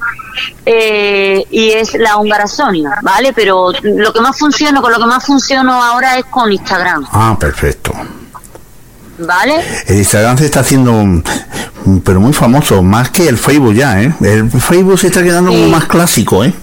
Eh, 0.65 1.43
y 1.51 1.69
es 1.71 1.93
la 1.95 2.17
húngara 2.17 2.47
Sonia, 2.47 2.97
¿vale? 3.01 3.31
Pero 3.33 3.71
lo 3.83 4.11
que 4.13 4.21
más 4.21 4.37
funciona, 4.37 4.81
con 4.81 4.91
lo 4.91 4.97
que 4.99 5.05
más 5.05 5.23
funciono 5.25 5.81
ahora 5.83 6.17
es 6.17 6.25
con 6.25 6.51
Instagram, 6.51 7.05
Ah, 7.11 7.35
perfecto. 7.39 7.93
¿Vale? 9.19 9.55
El 9.87 9.97
Instagram 9.97 10.37
se 10.37 10.45
está 10.45 10.59
haciendo, 10.61 10.91
mm, 10.93 11.99
pero 12.03 12.19
muy 12.19 12.33
famoso, 12.33 12.81
más 12.83 13.09
que 13.11 13.27
el 13.27 13.37
Facebook 13.37 13.73
ya, 13.73 14.01
¿eh? 14.01 14.13
El 14.21 14.49
Facebook 14.51 14.99
se 14.99 15.07
está 15.07 15.23
quedando 15.23 15.51
como 15.51 15.67
más 15.69 15.85
clásico, 15.85 16.43
¿eh? 16.43 16.53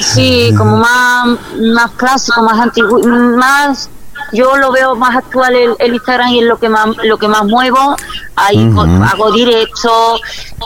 Sí, 0.00 0.52
como 0.56 0.76
más, 0.78 1.38
más 1.74 1.90
clásico, 1.92 2.42
más 2.42 2.58
antiguo, 2.58 2.98
más 3.36 3.90
yo 4.32 4.56
lo 4.56 4.70
veo 4.70 4.94
más 4.96 5.16
actual 5.16 5.54
el, 5.56 5.74
el 5.78 5.94
Instagram 5.94 6.28
y 6.30 6.38
es 6.40 6.44
lo 6.44 6.58
que 6.58 6.68
más 6.68 6.86
lo 7.04 7.18
que 7.18 7.26
más 7.26 7.44
muevo. 7.44 7.96
Ahí 8.36 8.70
co- 8.74 8.82
hago 8.82 9.32
directo, 9.32 10.20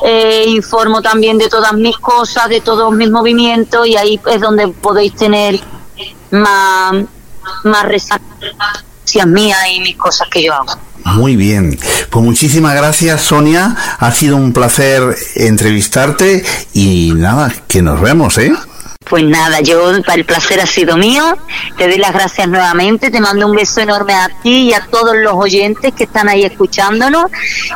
eh, 0.04 0.44
informo 0.48 1.00
también 1.00 1.38
de 1.38 1.48
todas 1.48 1.72
mis 1.72 1.96
cosas, 1.98 2.48
de 2.48 2.60
todos 2.60 2.92
mis 2.92 3.10
movimientos 3.10 3.86
y 3.86 3.96
ahí 3.96 4.20
es 4.30 4.40
donde 4.40 4.68
podéis 4.68 5.14
tener 5.14 5.60
más 6.30 6.94
más 7.64 7.84
referencias 9.14 9.26
mías 9.26 9.58
y 9.72 9.80
mis 9.80 9.96
cosas 9.96 10.28
que 10.30 10.44
yo 10.44 10.54
hago. 10.54 10.78
Muy 11.04 11.36
bien. 11.36 11.78
Pues 12.10 12.24
muchísimas 12.24 12.74
gracias, 12.74 13.20
Sonia. 13.22 13.76
Ha 13.98 14.12
sido 14.12 14.36
un 14.36 14.52
placer 14.52 15.16
entrevistarte 15.36 16.44
y 16.72 17.12
nada, 17.14 17.52
que 17.68 17.82
nos 17.82 18.00
vemos, 18.00 18.38
¿eh? 18.38 18.52
Pues 19.04 19.22
nada, 19.24 19.60
yo 19.60 19.90
el 19.90 20.24
placer 20.24 20.60
ha 20.60 20.66
sido 20.66 20.96
mío. 20.96 21.22
Te 21.76 21.86
doy 21.86 21.98
las 21.98 22.12
gracias 22.12 22.48
nuevamente. 22.48 23.10
Te 23.10 23.20
mando 23.20 23.46
un 23.46 23.54
beso 23.54 23.80
enorme 23.80 24.14
a 24.14 24.30
ti 24.42 24.70
y 24.70 24.72
a 24.72 24.86
todos 24.86 25.14
los 25.16 25.34
oyentes 25.34 25.92
que 25.92 26.04
están 26.04 26.28
ahí 26.28 26.42
escuchándonos. 26.44 27.26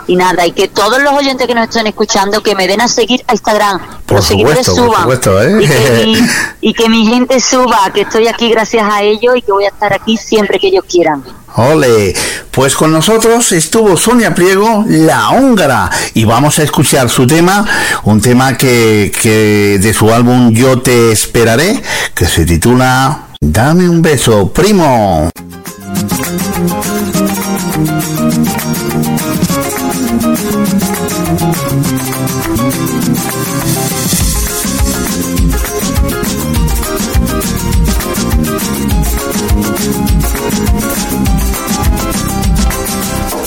Y 0.06 0.16
nada, 0.16 0.46
y 0.46 0.52
que 0.52 0.68
todos 0.68 1.02
los 1.02 1.12
oyentes 1.12 1.46
que 1.46 1.54
nos 1.54 1.68
están 1.68 1.86
escuchando 1.86 2.42
que 2.42 2.54
me 2.54 2.66
den 2.66 2.80
a 2.80 2.88
seguir 2.88 3.22
a 3.28 3.32
Instagram. 3.32 3.78
Por 4.06 4.18
los 4.18 4.26
seguidores 4.26 4.66
supuesto, 4.66 4.86
por 4.86 4.96
suban. 4.96 5.02
supuesto, 5.02 5.42
¿eh? 5.42 5.62
y, 5.62 5.68
que 5.68 6.06
mi, 6.06 6.28
y 6.60 6.74
que 6.74 6.88
mi 6.88 7.06
gente 7.06 7.40
suba, 7.40 7.90
que 7.92 8.02
estoy 8.02 8.26
aquí 8.26 8.48
gracias 8.48 8.84
a 8.90 9.02
ellos 9.02 9.36
y 9.36 9.42
que 9.42 9.52
voy 9.52 9.64
a 9.64 9.68
estar 9.68 9.92
aquí 9.92 10.16
siempre 10.16 10.58
que 10.58 10.68
ellos 10.68 10.84
quieran. 10.88 11.22
Ole, 11.58 12.14
pues 12.50 12.74
con 12.76 12.92
nosotros 12.92 13.52
estuvo 13.52 13.96
Sonia 13.96 14.34
Pliego, 14.34 14.84
la 14.86 15.30
húngara, 15.30 15.90
y 16.14 16.24
vamos 16.24 16.58
a 16.58 16.62
escuchar 16.62 17.10
su 17.10 17.26
tema, 17.26 17.66
un 18.04 18.20
tema 18.20 18.56
que, 18.56 19.12
que 19.20 19.78
de 19.80 19.92
su 19.92 20.12
álbum 20.12 20.52
Yo 20.52 20.80
te 20.80 21.10
esperaré, 21.10 21.82
que 22.14 22.26
se 22.26 22.44
titula 22.44 23.28
Dame 23.40 23.88
un 23.88 24.02
beso, 24.02 24.52
primo. 24.52 25.30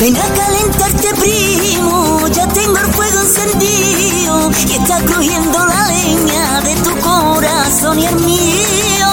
Ven 0.01 0.17
a 0.17 0.33
calentarte 0.33 1.13
primo, 1.13 2.27
ya 2.29 2.47
tengo 2.47 2.75
el 2.75 2.91
fuego 2.91 3.19
encendido 3.21 4.49
y 4.67 4.71
está 4.71 4.97
crujiendo 5.05 5.63
la 5.63 5.87
leña 5.89 6.61
de 6.61 6.75
tu 6.77 6.99
corazón 7.01 7.99
y 7.99 8.07
el 8.07 8.15
mío. 8.15 9.11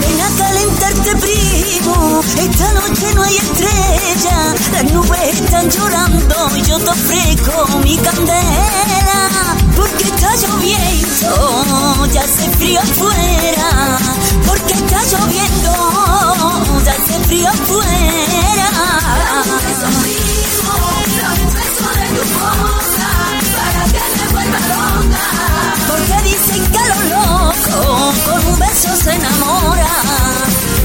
Ven 0.00 0.20
a 0.20 0.28
calentarte 0.36 1.14
primo, 1.14 2.24
esta 2.40 2.72
noche 2.72 3.14
no 3.14 3.22
hay 3.22 3.36
estrella, 3.36 4.54
las 4.72 4.92
nubes 4.92 5.40
están 5.40 5.70
llorando 5.70 6.56
y 6.56 6.62
yo 6.62 6.80
te 6.80 6.90
ofrezco 6.90 7.78
mi 7.84 7.96
candela, 7.98 9.30
porque 9.76 10.02
está 10.02 10.34
lloviendo, 10.34 12.06
ya 12.12 12.22
hace 12.22 12.50
frío 12.58 12.80
afuera, 12.80 13.98
porque 14.44 14.72
está 14.74 15.00
lloviendo, 15.04 16.55
ya 16.84 16.92
hace 16.92 17.18
frío 17.24 17.48
afuera. 17.48 18.68
Porque 25.88 26.16
dicen 26.24 26.62
que 26.72 26.78
los 26.88 27.02
locos 27.10 28.18
con 28.24 28.46
un 28.46 28.58
beso 28.58 28.96
se 28.96 29.12
enamora. 29.14 29.92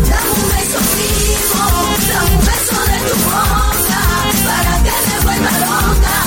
Dame 0.09 0.31
un 0.37 0.45
beso 0.51 0.79
primo, 0.93 1.65
dame 2.09 2.31
un 2.35 2.45
beso 2.45 2.77
de 2.89 2.97
tu 3.07 3.15
boca 3.25 4.01
para 4.45 4.73
que 4.83 4.93
me 5.07 5.17
vuelva 5.23 5.51
loca. 5.65 6.17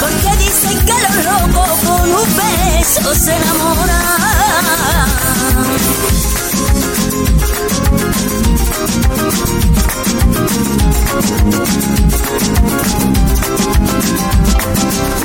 Porque 0.00 0.30
dicen 0.44 0.78
que 0.86 0.96
los 1.04 1.16
locos 1.24 1.72
con 1.84 2.06
un 2.10 2.28
beso 2.36 3.14
se 3.14 3.34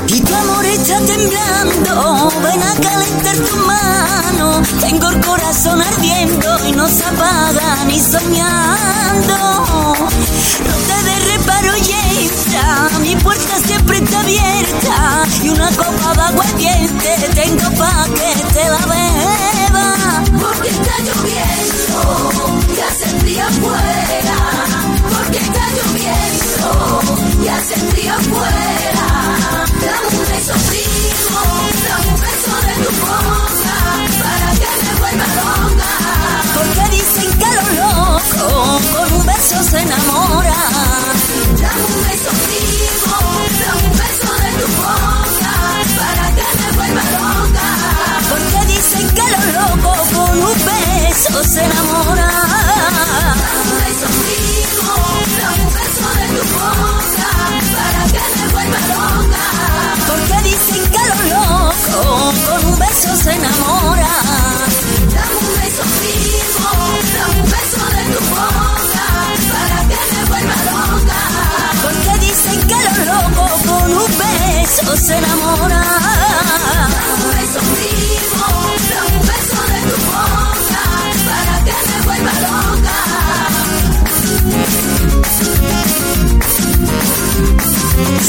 Y 0.08 0.20
tu 0.20 0.34
amor 0.34 0.64
está 0.64 0.98
temblando, 1.00 2.32
ven 2.42 2.62
a 2.62 2.74
calentar 2.74 3.36
tu 3.36 3.56
mano. 3.66 4.62
Tengo 4.80 5.08
el 5.08 5.20
corazón 5.20 5.80
ardiendo 5.80 6.68
y 6.68 6.72
no 6.72 6.88
se 6.88 7.04
apaga 7.04 7.84
ni 7.86 8.00
soñando. 8.00 8.69
Hace 28.10 28.59
beso 74.90 75.06
se 75.06 75.16
enamoran. 75.16 75.70
Dame 76.90 77.14
un 77.14 77.30
beso 77.30 77.60
dame 78.90 79.12
un 79.18 79.26
beso 79.26 79.60
de 79.72 79.80
tu 79.90 79.96
boca 80.06 80.84
para 81.26 81.54
que 81.64 81.74
me 81.88 81.96
vuelva 82.06 82.32
loca. 82.46 82.98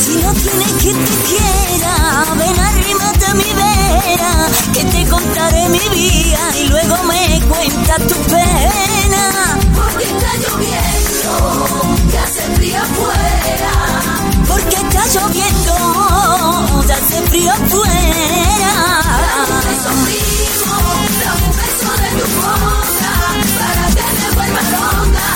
Si 0.03 0.13
no 0.23 0.29
tienes 0.33 0.71
quien 0.81 0.97
te 1.05 1.15
quiera, 1.29 1.93
ven 2.37 2.59
arrímate 2.59 3.25
a 3.25 3.33
mi 3.33 3.53
vera, 3.53 4.31
que 4.73 4.83
te 4.85 5.09
contaré 5.09 5.69
mi 5.69 5.85
vida 5.89 6.41
y 6.57 6.67
luego 6.67 6.95
me 7.03 7.41
cuentas 7.47 8.07
tu 8.07 8.15
pena. 8.29 9.57
Porque 9.75 10.03
está 10.05 10.31
lloviendo, 10.43 11.31
que 12.11 12.17
hace 12.17 12.41
frío 12.55 12.77
afuera. 12.77 14.30
Porque 14.51 14.75
está 14.75 15.03
lloviendo, 15.13 15.75
ya 16.87 16.95
hace 16.95 17.17
frío 17.29 17.51
afuera. 17.51 18.73
Dame 19.21 19.51
un 19.51 19.61
beso 19.67 19.91
primo, 20.03 20.75
dame 21.23 21.43
un 21.47 21.55
beso 21.61 21.89
de 22.01 22.09
tu 22.19 22.25
boca, 22.35 23.13
para 23.59 23.85
que 23.95 24.05
me 24.17 24.27
vuelva 24.35 24.61
loca. 24.75 25.27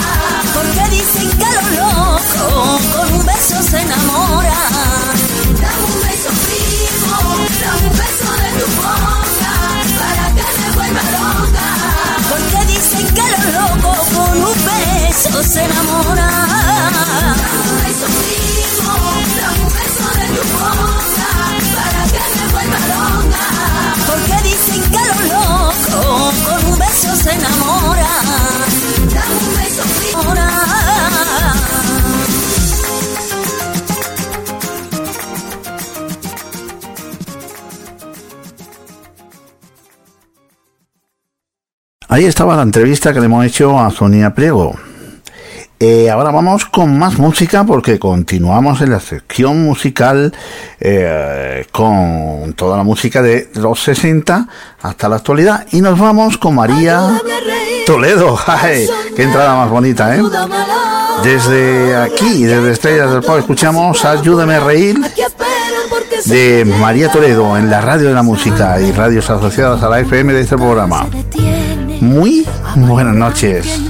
Porque 0.53 0.83
dicen 0.95 1.29
que 1.39 1.49
los 1.55 1.67
locos 1.79 2.81
con 2.93 3.07
un 3.13 3.23
beso 3.25 3.57
se 3.69 3.77
enamoran. 3.79 5.15
Dame 5.63 5.83
un 5.93 5.99
beso 6.05 6.31
primo, 6.45 7.15
dame 7.61 7.85
un 7.87 7.95
beso 8.03 8.29
de 8.43 8.49
tu 8.59 8.67
boca, 8.81 9.53
para 9.99 10.25
que 10.35 10.45
me 10.59 10.67
vuelva 10.75 11.03
loca. 11.15 11.67
Porque 12.29 12.59
dicen 12.73 13.05
que 13.15 13.25
los 13.33 13.45
locos 13.57 13.99
con 14.13 14.35
un 14.43 14.57
beso 14.69 15.37
se 15.51 15.59
enamoran. 15.63 16.27
Dame 17.39 17.59
un 17.71 17.77
beso 17.83 18.07
primo, 18.19 18.74
Ahí 42.15 42.23
estaba 42.23 42.55
la 42.55 42.61
entrevista 42.61 43.11
que 43.11 43.19
le 43.19 43.25
hemos 43.25 43.45
hecho 43.45 43.77
a 43.77 43.91
Sonia 43.91 44.33
Priego. 44.33 44.84
Eh, 45.77 46.10
ahora 46.10 46.31
vamos 46.31 46.65
con 46.65 46.97
más 46.97 47.18
música 47.18 47.65
porque 47.65 47.99
continuamos 47.99 48.80
en 48.80 48.91
la 48.91 49.02
sección 49.02 49.61
musical 49.65 50.34
eh, 50.80 51.68
con 51.73 52.53
toda 52.53 52.77
la 52.77 52.84
música 52.84 53.22
de 53.22 53.49
los 53.56 53.84
60 53.84 54.47
hasta 54.81 55.10
la 55.10 55.18
actualidad 55.18 55.68
y 55.72 55.81
nos 55.81 55.99
vamos 55.99 56.38
con 56.38 56.56
María 56.56 57.22
Toledo. 57.85 58.39
¡Ay! 58.47 58.88
¡Qué 59.18 59.23
entrada 59.23 59.56
más 59.56 59.69
bonita, 59.69 60.15
eh! 60.15 60.22
Desde 61.23 61.97
aquí, 61.97 62.45
desde 62.45 62.72
Estrellas 62.72 63.11
del 63.11 63.22
Pop, 63.22 63.39
escuchamos 63.39 64.06
Ayúdame 64.06 64.56
a 64.56 64.60
reír 64.61 64.97
de 66.26 66.65
María 66.80 67.11
Toledo 67.11 67.57
en 67.57 67.69
la 67.69 67.81
radio 67.81 68.07
de 68.07 68.14
la 68.14 68.23
música 68.23 68.80
y 68.80 68.93
radios 68.93 69.30
asociadas 69.30 69.84
a 69.84 69.89
la 69.89 69.99
FM 69.99 70.31
de 70.31 70.41
este 70.41 70.56
programa. 70.56 71.07
Muy 71.99 72.47
buenas 72.76 73.15
noches. 73.15 73.81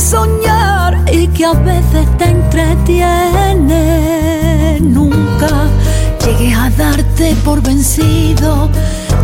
Soñar 0.00 0.98
y 1.12 1.28
que 1.28 1.44
a 1.44 1.52
veces 1.52 2.06
te 2.18 2.24
entretiene. 2.24 3.70
Nunca 4.80 5.68
llegues 6.24 6.56
a 6.56 6.70
darte 6.70 7.36
por 7.44 7.62
vencido. 7.62 8.68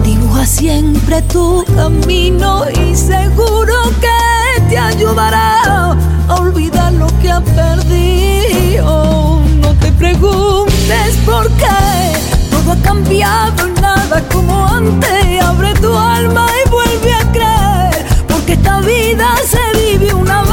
Dibuja 0.04 0.46
siempre 0.46 1.22
tu 1.22 1.64
camino 1.74 2.64
y 2.70 2.94
seguro 2.94 3.74
que 4.00 4.60
te 4.68 4.78
ayudará 4.78 5.96
a 6.28 6.34
olvidar 6.36 6.92
lo 6.92 7.06
que 7.20 7.32
has 7.32 7.42
perdido. 7.42 9.40
No 9.60 9.74
te 9.74 9.90
preguntes 9.92 11.16
por 11.26 11.48
qué 11.52 12.12
todo 12.50 12.72
ha 12.72 12.76
cambiado 12.82 13.66
y 13.68 13.72
nada 13.80 14.22
como 14.32 14.66
antes. 14.68 15.42
Abre 15.42 15.74
tu 15.74 15.96
alma 15.96 16.46
y 16.64 16.68
vuelve 16.70 17.12
a 17.12 17.32
creer, 17.32 18.06
porque 18.28 18.52
esta 18.52 18.80
vida 18.80 19.34
se 19.44 19.58
vive 19.78 20.14
una 20.14 20.42
vez. 20.42 20.49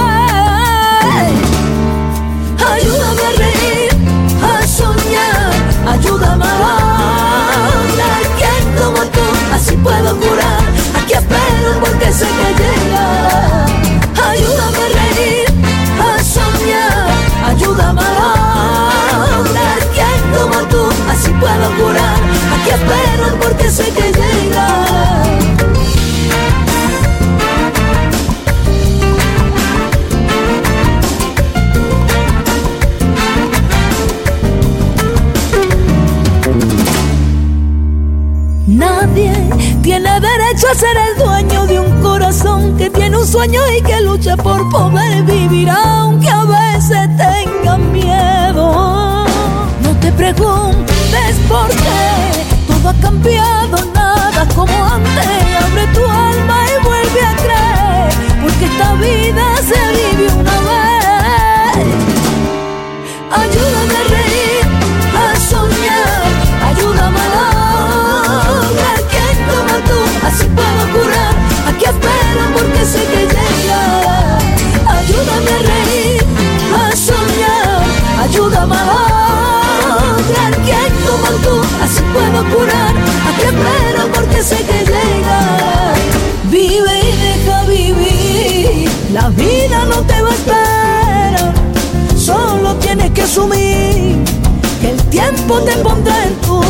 Tiempo 95.47 95.59
te 95.59 95.71
en 95.71 96.35
tu 96.41 96.61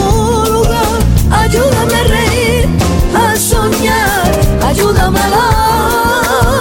lugar. 0.51 0.99
Ayúdame 1.31 1.95
a 1.95 2.03
reír, 2.03 2.67
a 3.15 3.35
soñar, 3.35 4.31
ayúdame 4.65 5.19
a 5.19 5.27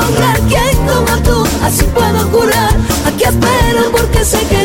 lograr 0.00 0.40
quien 0.48 0.76
como 0.86 1.22
tú, 1.22 1.46
así 1.62 1.84
puedo 1.84 2.28
curar. 2.30 2.74
Aquí 3.06 3.24
espero 3.24 3.92
porque 3.92 4.24
sé 4.24 4.38
que 4.48 4.55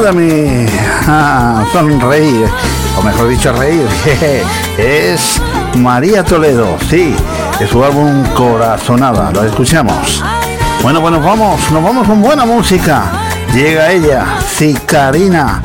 Ayúdame 0.00 0.66
a 1.06 1.62
sonreír, 1.74 2.46
o 2.98 3.02
mejor 3.02 3.28
dicho, 3.28 3.52
reír. 3.52 3.86
Es 4.78 5.42
María 5.76 6.24
Toledo, 6.24 6.78
sí, 6.88 7.14
de 7.58 7.66
su 7.66 7.84
álbum 7.84 8.24
Corazonada. 8.34 9.30
Lo 9.30 9.44
escuchamos. 9.44 10.24
Bueno, 10.82 11.02
bueno, 11.02 11.20
vamos, 11.20 11.60
nos 11.70 11.84
vamos 11.84 12.08
con 12.08 12.22
buena 12.22 12.46
música. 12.46 13.12
Llega 13.52 13.92
ella, 13.92 14.24
Cicarina, 14.48 15.60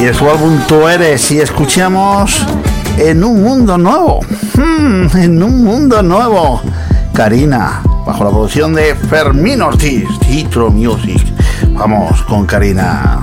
y 0.00 0.04
de 0.04 0.14
su 0.14 0.26
álbum 0.30 0.58
Tú 0.66 0.88
eres, 0.88 1.30
y 1.32 1.40
escuchamos 1.40 2.46
En 2.96 3.22
un 3.22 3.42
mundo 3.42 3.76
nuevo. 3.76 4.20
Hmm, 4.54 5.14
en 5.18 5.42
un 5.42 5.62
mundo 5.62 6.02
nuevo. 6.02 6.62
Karina, 7.12 7.82
bajo 8.06 8.24
la 8.24 8.30
producción 8.30 8.72
de 8.72 8.94
Fermín 8.94 9.60
Ortiz, 9.60 10.08
Titro 10.20 10.70
Music. 10.70 11.22
Vamos 11.74 12.22
con 12.22 12.46
Karina 12.46 13.15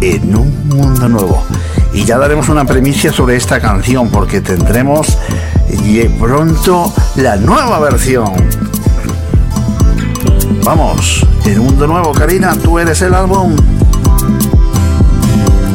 en 0.00 0.36
un 0.36 0.68
mundo 0.68 1.08
nuevo. 1.08 1.44
Y 1.92 2.04
ya 2.04 2.18
daremos 2.18 2.48
una 2.48 2.64
premisa 2.64 3.12
sobre 3.12 3.36
esta 3.36 3.60
canción 3.60 4.10
porque 4.10 4.40
tendremos 4.40 5.18
y 5.84 6.00
pronto 6.08 6.92
la 7.16 7.36
nueva 7.36 7.78
versión. 7.78 8.32
Vamos, 10.64 11.26
en 11.44 11.60
un 11.60 11.66
mundo 11.66 11.86
nuevo, 11.86 12.12
Karina, 12.12 12.54
tú 12.62 12.78
eres 12.78 13.00
el 13.02 13.14
álbum. 13.14 13.56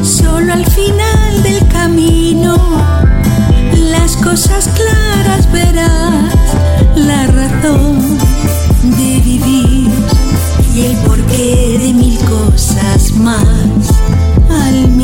Solo 0.04 0.54
al 0.54 0.66
final 0.66 1.44
del 1.44 1.68
camino 1.70 2.58
las 3.92 4.18
cosas 4.18 4.70
claras 4.76 5.52
verás, 5.52 6.34
la 6.96 7.28
razón 7.28 8.18
de 8.84 9.20
vivir 9.20 9.92
y 10.76 10.86
el 10.86 10.98
porqué 10.98 11.78
de 11.80 11.94
mil 11.94 12.18
cosas 12.20 13.12
más. 13.14 13.83
Al 14.64 15.03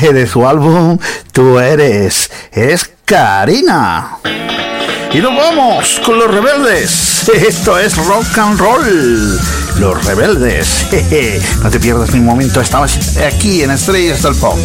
de 0.00 0.26
su 0.26 0.46
álbum 0.46 0.98
Tú 1.32 1.58
eres. 1.58 2.30
Es 2.52 2.88
Karina. 3.04 4.18
Y 5.12 5.18
nos 5.18 5.36
vamos 5.36 6.00
con 6.04 6.18
los 6.18 6.30
rebeldes. 6.30 7.28
Esto 7.34 7.78
es 7.78 7.96
rock 7.96 8.38
and 8.38 8.58
roll. 8.58 9.40
Los 9.78 10.04
rebeldes. 10.04 10.86
No 11.62 11.70
te 11.70 11.80
pierdas 11.80 12.12
ni 12.12 12.20
un 12.20 12.26
momento. 12.26 12.60
Estamos 12.60 12.96
aquí 13.26 13.62
en 13.62 13.72
Estrellas 13.72 14.22
del 14.22 14.36
Pop. 14.36 14.56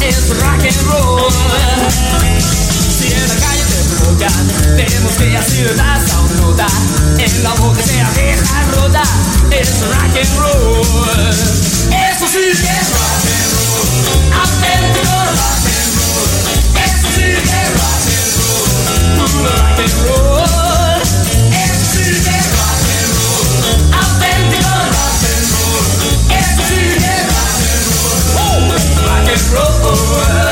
Es 0.00 0.28
rock 0.40 0.64
and 0.64 0.86
roll 0.86 2.31
provocan 4.12 4.76
Tenemos 4.76 5.12
que 5.16 5.36
así 5.36 5.62
das 5.62 6.12
a 6.12 6.20
una 6.20 6.40
nota 6.40 6.66
En 7.18 7.42
la 7.42 7.54
boca 7.54 7.82
sea 7.82 8.10
vieja 8.10 8.62
rota 8.76 9.02
Es 9.50 9.80
rock 9.80 10.16
and 10.16 10.38
roll. 10.38 11.30
Eso 11.90 12.26
sí 12.26 12.52
que 12.60 12.76
rock 12.92 13.24
and 13.32 13.52
roll. 13.52 13.82
Auténtico 14.42 15.16
rock 15.38 15.66
and 15.66 15.92
roll. 15.98 16.28
Eso 16.84 17.08
sí 17.14 17.28
que 17.48 17.62
rock 17.78 18.06
and 18.12 18.32
roll. 18.38 18.66
Rock 19.44 19.78
and 19.78 19.94
roll. 20.04 21.02
Que 21.52 22.36
rock 22.56 22.86
and 22.96 23.12
roll. 23.18 23.50
Auténtico 24.02 24.72
rock 24.94 25.22
sí 26.68 26.80
que 27.02 27.14
rock 27.30 27.60
and 27.68 27.84
roll. 28.36 28.64
Rock 29.06 29.28
and 29.28 29.44
roll 29.52 30.51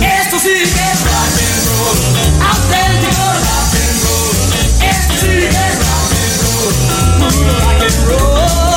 Esto 0.00 0.38
sí 0.38 0.48
que 0.48 0.62
es 0.62 1.00
rock 1.04 1.36
and 1.38 1.66
roll. 1.68 1.98
Auténtico 2.48 3.22
rock 3.22 3.71
rock 5.82 6.12
and 6.22 6.34
roll. 6.42 6.70
rock 7.58 7.82
and 7.82 7.96
roll 8.08 8.71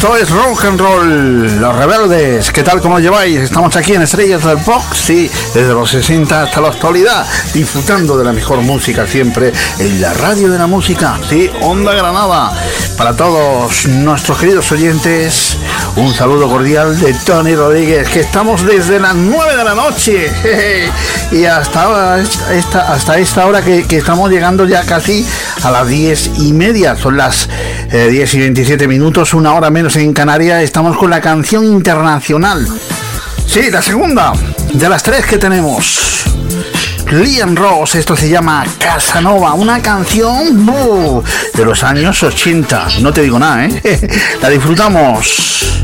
Esto 0.00 0.16
es 0.16 0.30
rock 0.30 0.64
and 0.64 0.80
roll, 0.80 1.60
los 1.60 1.76
rebeldes. 1.76 2.50
¿Qué 2.52 2.62
tal? 2.62 2.80
¿Cómo 2.80 2.98
lleváis? 3.00 3.38
Estamos 3.40 3.76
aquí 3.76 3.92
en 3.92 4.00
Estrellas 4.00 4.42
del 4.42 4.56
Pop, 4.56 4.80
sí, 4.94 5.30
desde 5.52 5.74
los 5.74 5.90
60 5.90 6.44
hasta 6.44 6.62
la 6.62 6.68
actualidad, 6.68 7.26
disfrutando 7.52 8.16
de 8.16 8.24
la 8.24 8.32
mejor 8.32 8.62
música 8.62 9.06
siempre 9.06 9.52
en 9.78 10.00
la 10.00 10.14
radio 10.14 10.50
de 10.50 10.56
la 10.56 10.66
música, 10.66 11.20
sí, 11.28 11.50
Onda 11.60 11.92
Granada. 11.92 12.50
Para 12.96 13.14
todos 13.14 13.88
nuestros 13.88 14.38
queridos 14.38 14.72
oyentes, 14.72 15.58
un 15.96 16.14
saludo 16.14 16.48
cordial 16.48 16.98
de 16.98 17.12
Tony 17.12 17.54
Rodríguez, 17.54 18.08
que 18.08 18.20
estamos 18.20 18.64
desde 18.64 19.00
las 19.00 19.14
9 19.14 19.54
de 19.54 19.64
la 19.64 19.74
noche 19.74 20.32
y 21.30 21.44
hasta, 21.44 22.18
esta, 22.20 22.90
hasta 22.90 23.18
esta 23.18 23.46
hora 23.46 23.60
que, 23.60 23.86
que 23.86 23.98
estamos 23.98 24.30
llegando 24.30 24.64
ya 24.64 24.82
casi 24.82 25.26
a 25.62 25.70
las 25.70 25.86
10 25.86 26.38
y 26.38 26.54
media, 26.54 26.96
son 26.96 27.18
las 27.18 27.50
eh, 27.92 28.08
10 28.08 28.34
y 28.34 28.38
27 28.38 28.86
minutos, 28.86 29.34
una 29.34 29.54
hora 29.54 29.70
menos 29.70 29.96
en 29.96 30.12
Canarias, 30.12 30.62
estamos 30.62 30.96
con 30.96 31.10
la 31.10 31.20
canción 31.20 31.64
internacional. 31.64 32.66
Sí, 33.46 33.70
la 33.70 33.82
segunda 33.82 34.32
de 34.72 34.88
las 34.88 35.02
tres 35.02 35.26
que 35.26 35.38
tenemos. 35.38 36.24
Liam 37.10 37.56
Ross, 37.56 37.96
esto 37.96 38.14
se 38.14 38.28
llama 38.28 38.64
Casanova, 38.78 39.54
una 39.54 39.82
canción 39.82 40.64
de 41.54 41.64
los 41.64 41.82
años 41.82 42.22
80. 42.22 43.00
No 43.00 43.12
te 43.12 43.22
digo 43.22 43.38
nada, 43.38 43.66
¿eh? 43.66 44.08
La 44.42 44.48
disfrutamos. 44.48 45.82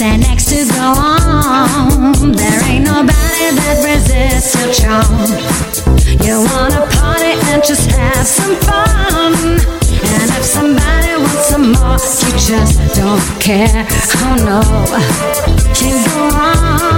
Say 0.00 0.16
next 0.16 0.46
to 0.48 0.64
go 0.64 0.94
on. 0.96 2.32
There 2.32 2.60
ain't 2.64 2.86
nobody 2.86 3.46
that 3.60 3.76
resists 3.84 4.56
your 4.56 4.72
charm. 4.72 5.28
You 6.24 6.40
wanna 6.48 6.88
party 6.96 7.36
and 7.52 7.62
just 7.62 7.90
have 7.90 8.26
some 8.26 8.56
fun. 8.64 9.34
And 10.16 10.28
if 10.38 10.44
somebody 10.56 11.12
wants 11.20 11.46
some 11.52 11.72
more, 11.72 12.00
you 12.22 12.30
just 12.48 12.80
don't 12.96 13.26
care. 13.38 13.86
Oh 14.24 14.36
no, 14.48 14.60
you 15.80 15.92
go 16.08 16.20
on. 16.34 16.89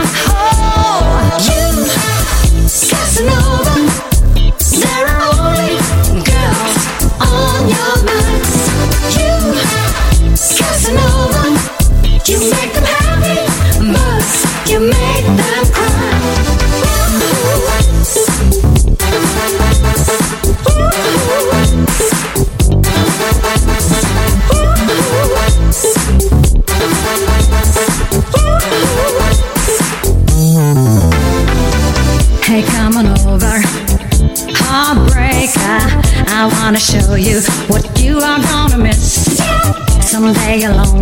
stay 40.59 40.67
alone. 40.67 41.02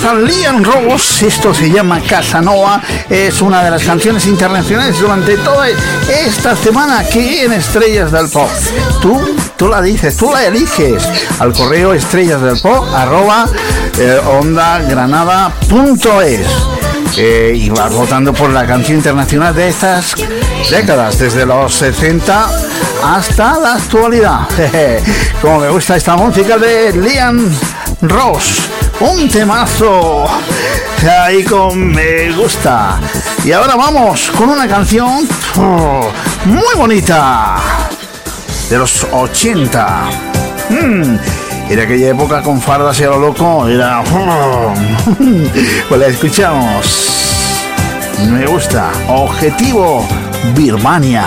está 0.00 0.14
Liam 0.14 0.64
Rose, 0.64 1.26
esto 1.26 1.52
se 1.54 1.70
llama 1.70 2.00
Casanova, 2.00 2.82
es 3.08 3.40
una 3.42 3.62
de 3.62 3.70
las 3.70 3.84
canciones 3.84 4.26
internacionales 4.26 4.98
durante 4.98 5.36
toda 5.38 5.68
esta 5.68 6.56
semana 6.56 6.98
aquí 7.00 7.38
en 7.38 7.52
Estrellas 7.52 8.10
del 8.12 8.28
Pop. 8.28 8.48
Tú, 9.00 9.20
tú 9.56 9.68
la 9.68 9.80
dices, 9.82 10.16
tú 10.16 10.32
la 10.32 10.46
eliges 10.46 11.06
al 11.38 11.52
correo 11.52 11.92
estrellas 11.92 12.40
del 12.42 12.58
pop 12.60 12.86
arroba 12.94 13.46
eh, 13.98 14.18
ondagranada.es. 14.40 16.46
Eh, 17.16 17.52
y 17.56 17.68
vas 17.70 17.92
votando 17.92 18.32
por 18.32 18.50
la 18.50 18.64
canción 18.66 18.98
internacional 18.98 19.52
de 19.54 19.68
estas 19.68 20.14
décadas, 20.70 21.18
desde 21.18 21.44
los 21.44 21.74
60 21.74 22.48
hasta 23.04 23.58
la 23.58 23.74
actualidad. 23.74 24.48
Como 25.42 25.58
me 25.60 25.68
gusta 25.70 25.96
esta 25.96 26.16
música 26.16 26.56
de 26.56 26.92
Liam 26.92 27.50
Ross, 28.02 28.60
un 29.00 29.28
temazo 29.28 30.26
ahí 31.08 31.42
con 31.44 31.88
me 31.88 32.30
gusta. 32.32 33.00
Y 33.44 33.52
ahora 33.52 33.74
vamos 33.76 34.30
con 34.36 34.50
una 34.50 34.68
canción 34.68 35.26
oh, 35.56 36.10
muy 36.44 36.74
bonita 36.76 37.56
de 38.68 38.78
los 38.78 39.06
80. 39.10 40.10
Mm, 40.68 41.16
de 41.68 41.82
aquella 41.82 42.10
época 42.10 42.42
con 42.42 42.60
fardas 42.60 43.00
y 43.00 43.04
a 43.04 43.08
lo 43.08 43.18
loco 43.18 43.66
era... 43.68 44.02
pues 45.88 46.00
la 46.00 46.06
escuchamos. 46.06 47.10
Me 48.28 48.46
gusta. 48.46 48.90
Objetivo 49.08 50.06
Birmania. 50.54 51.24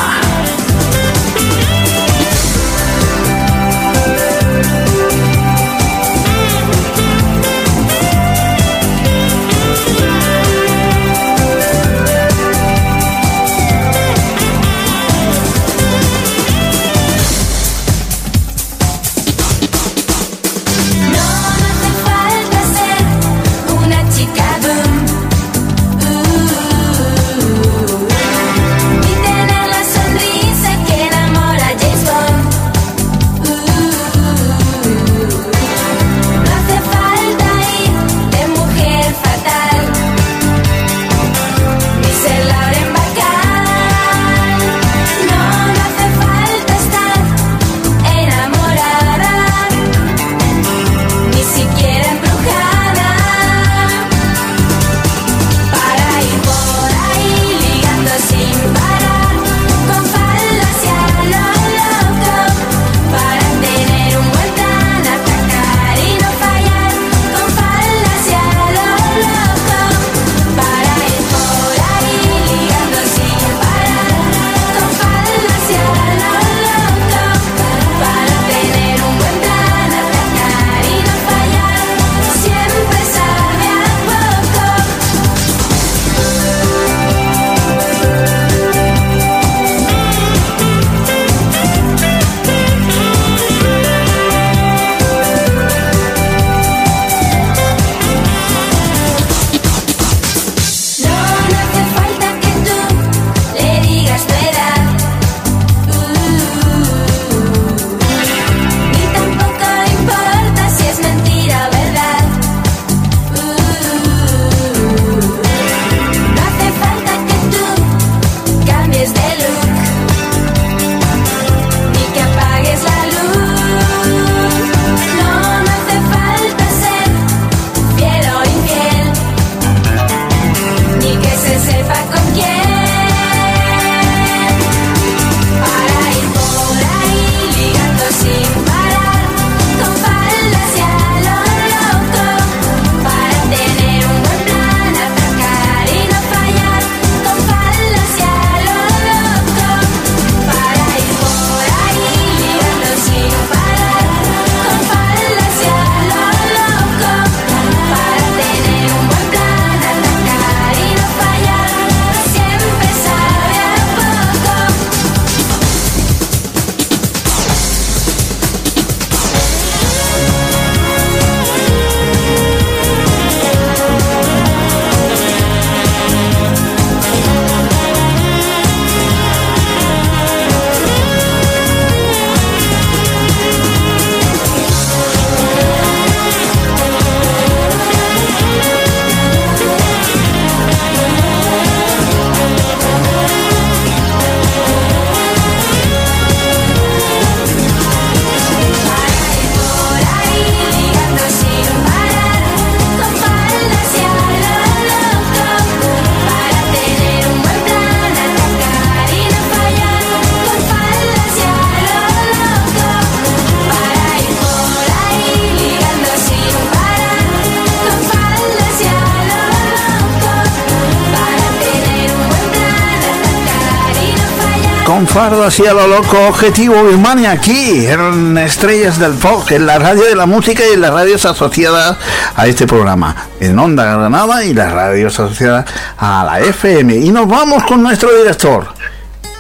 Fardo 225.14 225.44
así 225.44 225.64
a 225.68 225.74
lo 225.74 225.86
loco, 225.86 226.18
objetivo 226.28 226.84
Birmania 226.86 227.34
aquí, 227.34 227.86
en 227.86 228.36
Estrellas 228.36 228.98
del 228.98 229.14
Pop, 229.14 229.44
en 229.52 229.68
la 229.68 229.78
radio 229.78 230.06
de 230.06 230.16
la 230.16 230.26
música 230.26 230.64
y 230.68 230.74
en 230.74 230.82
las 230.82 230.92
radios 230.92 231.24
asociadas 231.26 231.98
a 232.36 232.48
este 232.48 232.66
programa, 232.66 233.16
en 233.40 233.60
Onda 233.60 233.84
Granada 233.84 234.44
y 234.44 234.56
las 234.56 234.72
radios 234.72 235.20
asociadas 235.20 235.66
a 236.00 236.24
la 236.26 236.40
FM. 236.40 236.96
Y 236.96 237.12
nos 237.12 237.28
vamos 237.28 237.64
con 237.66 237.84
nuestro 237.84 238.12
director. 238.18 238.66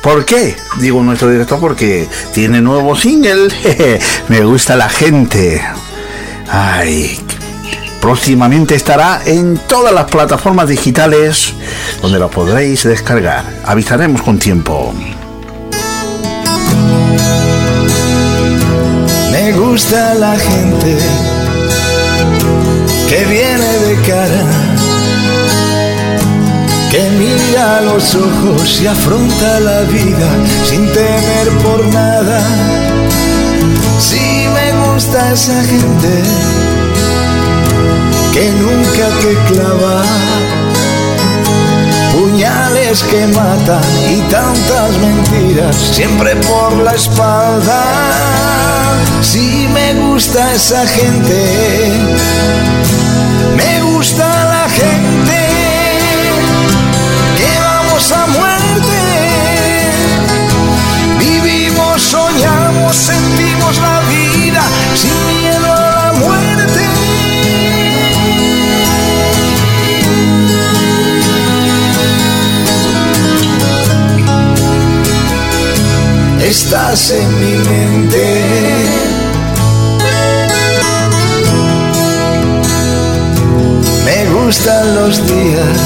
¿Por 0.03 0.23
qué? 0.25 0.55
Digo 0.79 1.01
nuestro 1.01 1.31
director 1.31 1.59
porque 1.59 2.07
tiene 2.35 2.61
nuevo 2.61 2.95
single. 2.95 3.47
Me 4.27 4.41
gusta 4.41 4.75
la 4.75 4.89
gente. 4.89 5.59
Ay, 6.51 7.19
próximamente 7.99 8.75
estará 8.75 9.21
en 9.25 9.57
todas 9.57 9.91
las 9.91 10.05
plataformas 10.05 10.67
digitales 10.67 11.51
donde 11.99 12.19
lo 12.19 12.29
podréis 12.29 12.83
descargar. 12.83 13.43
Avisaremos 13.65 14.21
con 14.21 14.37
tiempo. 14.37 14.93
Gusta 19.73 20.13
la 20.13 20.37
gente 20.37 20.97
que 23.09 23.25
viene 23.25 23.71
de 23.87 23.95
cara, 24.07 24.43
que 26.91 27.01
mira 27.17 27.79
a 27.79 27.81
los 27.81 28.13
ojos 28.13 28.81
y 28.83 28.85
afronta 28.85 29.59
la 29.61 29.81
vida 29.81 30.29
sin 30.69 30.85
temer 30.91 31.49
por 31.63 31.83
nada. 31.87 32.39
Sí 33.97 34.45
me 34.57 34.67
gusta 34.85 35.33
esa 35.33 35.59
gente 35.63 36.13
que 38.31 38.51
nunca 38.61 39.05
te 39.23 39.53
clava 39.53 40.03
que 43.01 43.25
matan 43.25 43.81
y 44.07 44.21
tantas 44.29 44.91
mentiras 44.99 45.75
siempre 45.75 46.35
por 46.35 46.77
la 46.77 46.91
espalda. 46.93 47.81
Sí 49.21 49.67
me 49.73 49.95
gusta 49.95 50.53
esa 50.53 50.85
gente, 50.85 51.91
me 53.55 53.81
gusta 53.81 54.25
la 54.27 54.69
gente 54.69 55.39
que 57.35 57.59
vamos 57.59 58.11
a 58.11 58.27
muerte. 58.27 58.99
Vivimos, 61.17 61.99
soñamos, 61.99 62.95
sentimos 62.95 63.79
la 63.79 64.01
vida 64.01 64.61
estás 76.45 77.11
en 77.11 77.39
mi 77.39 77.57
mente. 77.69 78.41
Me 84.05 84.25
gustan 84.33 84.95
los 84.95 85.25
días 85.25 85.77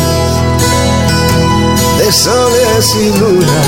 de 2.00 2.12
soles 2.12 2.96
y 2.96 3.20
lunas. 3.20 3.68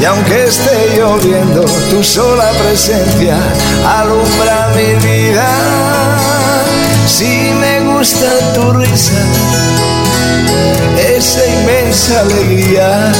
Y 0.00 0.04
aunque 0.04 0.44
esté 0.44 0.94
lloviendo, 0.96 1.64
tu 1.90 2.02
sola 2.02 2.50
presencia 2.62 3.38
alumbra 3.98 4.68
mi 4.76 4.94
vida. 5.06 5.48
Si 7.06 7.50
me 7.60 7.80
gusta 7.80 8.28
tu 8.54 8.72
risa, 8.72 9.22
esa 10.98 11.46
inmensa 11.46 12.20
alegría. 12.20 13.12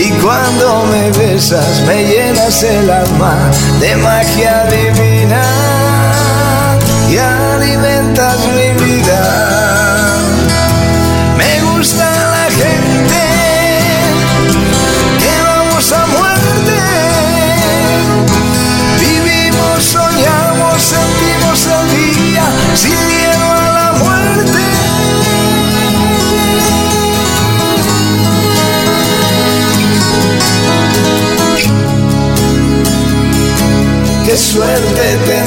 Y 0.00 0.10
cuando 0.22 0.84
me 0.86 1.10
besas 1.10 1.80
me 1.84 2.04
llenas 2.04 2.62
el 2.62 2.88
alma 2.88 3.50
de 3.80 3.96
magia 3.96 4.64
divina 4.66 5.42
y 7.10 7.16
alimentas 7.16 8.38
mi 8.46 8.84
vida. 8.84 10.20
Me 11.36 11.60
gusta 11.62 12.04
la 12.04 12.44
gente 12.60 13.22
que 15.18 15.42
vamos 15.42 15.92
a 15.92 16.06
muerte. 16.06 16.78
Vivimos, 19.00 19.82
soñamos, 19.82 20.80
sentimos 20.80 21.66
el 21.66 21.90
día 21.90 22.44
suerte 34.48 34.94
tenerte. 34.94 35.37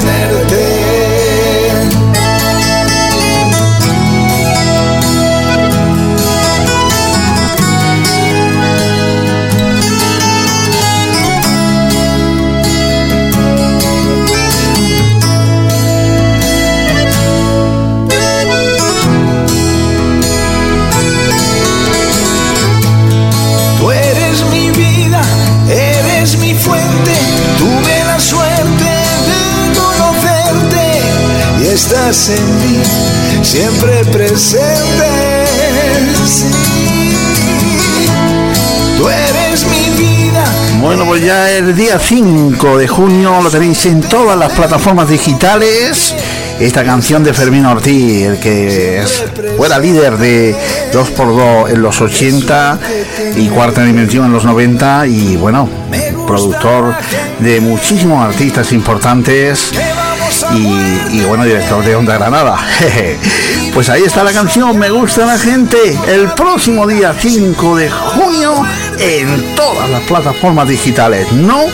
Día 41.75 41.99
5 41.99 42.77
de 42.77 42.87
junio 42.87 43.39
lo 43.41 43.49
tenéis 43.49 43.85
en 43.85 44.01
todas 44.01 44.37
las 44.37 44.51
plataformas 44.51 45.07
digitales. 45.07 46.13
Esta 46.59 46.83
canción 46.83 47.23
de 47.23 47.33
Fermín 47.33 47.65
Ortiz, 47.65 48.25
el 48.25 48.39
que 48.39 49.03
fuera 49.57 49.79
líder 49.79 50.17
de 50.17 50.55
2x2 50.91 51.69
en 51.69 51.81
los 51.81 52.01
80 52.01 52.79
y 53.37 53.47
cuarta 53.49 53.83
dimensión 53.83 54.25
en 54.25 54.33
los 54.33 54.43
90 54.43 55.07
y 55.07 55.37
bueno, 55.37 55.69
productor 56.27 56.95
de 57.39 57.61
muchísimos 57.61 58.25
artistas 58.25 58.71
importantes 58.71 59.71
y, 60.55 61.17
y, 61.17 61.23
bueno, 61.25 61.43
director 61.43 61.83
de 61.83 61.95
Onda 61.95 62.17
Granada. 62.17 62.57
Pues 63.73 63.87
ahí 63.87 64.03
está 64.03 64.21
la 64.25 64.33
canción, 64.33 64.77
me 64.77 64.89
gusta 64.89 65.25
la 65.25 65.37
gente, 65.37 65.77
el 66.09 66.33
próximo 66.33 66.85
día 66.85 67.15
5 67.17 67.77
de 67.77 67.89
junio 67.89 68.65
en 69.01 69.55
todas 69.55 69.89
las 69.89 70.01
plataformas 70.03 70.67
digitales. 70.69 71.31
No 71.31 71.65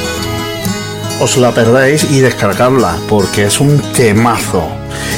os 1.20 1.38
la 1.38 1.52
perdáis 1.52 2.10
y 2.10 2.22
descargarla 2.22 2.98
porque 3.10 3.46
es 3.46 3.60
un 3.60 3.82
temazo. 3.92 4.66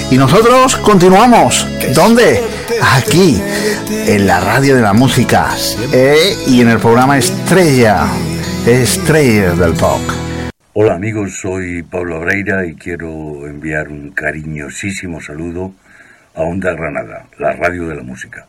Y 0.09 0.17
nosotros 0.17 0.75
continuamos. 0.77 1.67
¿Dónde? 1.93 2.41
Aquí, 2.81 3.39
en 4.07 4.25
la 4.25 4.39
radio 4.39 4.75
de 4.75 4.81
la 4.81 4.93
música 4.93 5.55
eh, 5.93 6.35
y 6.47 6.61
en 6.61 6.69
el 6.69 6.79
programa 6.79 7.17
Estrella, 7.17 8.07
Estrellas 8.65 9.57
del 9.59 9.73
Pop. 9.73 10.01
Hola 10.73 10.95
amigos, 10.95 11.37
soy 11.39 11.83
Pablo 11.83 12.15
Abreira 12.15 12.65
y 12.65 12.73
quiero 12.73 13.45
enviar 13.47 13.89
un 13.89 14.11
cariñosísimo 14.11 15.21
saludo 15.21 15.73
a 16.33 16.41
Onda 16.41 16.73
Granada, 16.73 17.27
la 17.37 17.53
radio 17.53 17.87
de 17.87 17.95
la 17.95 18.03
música. 18.03 18.47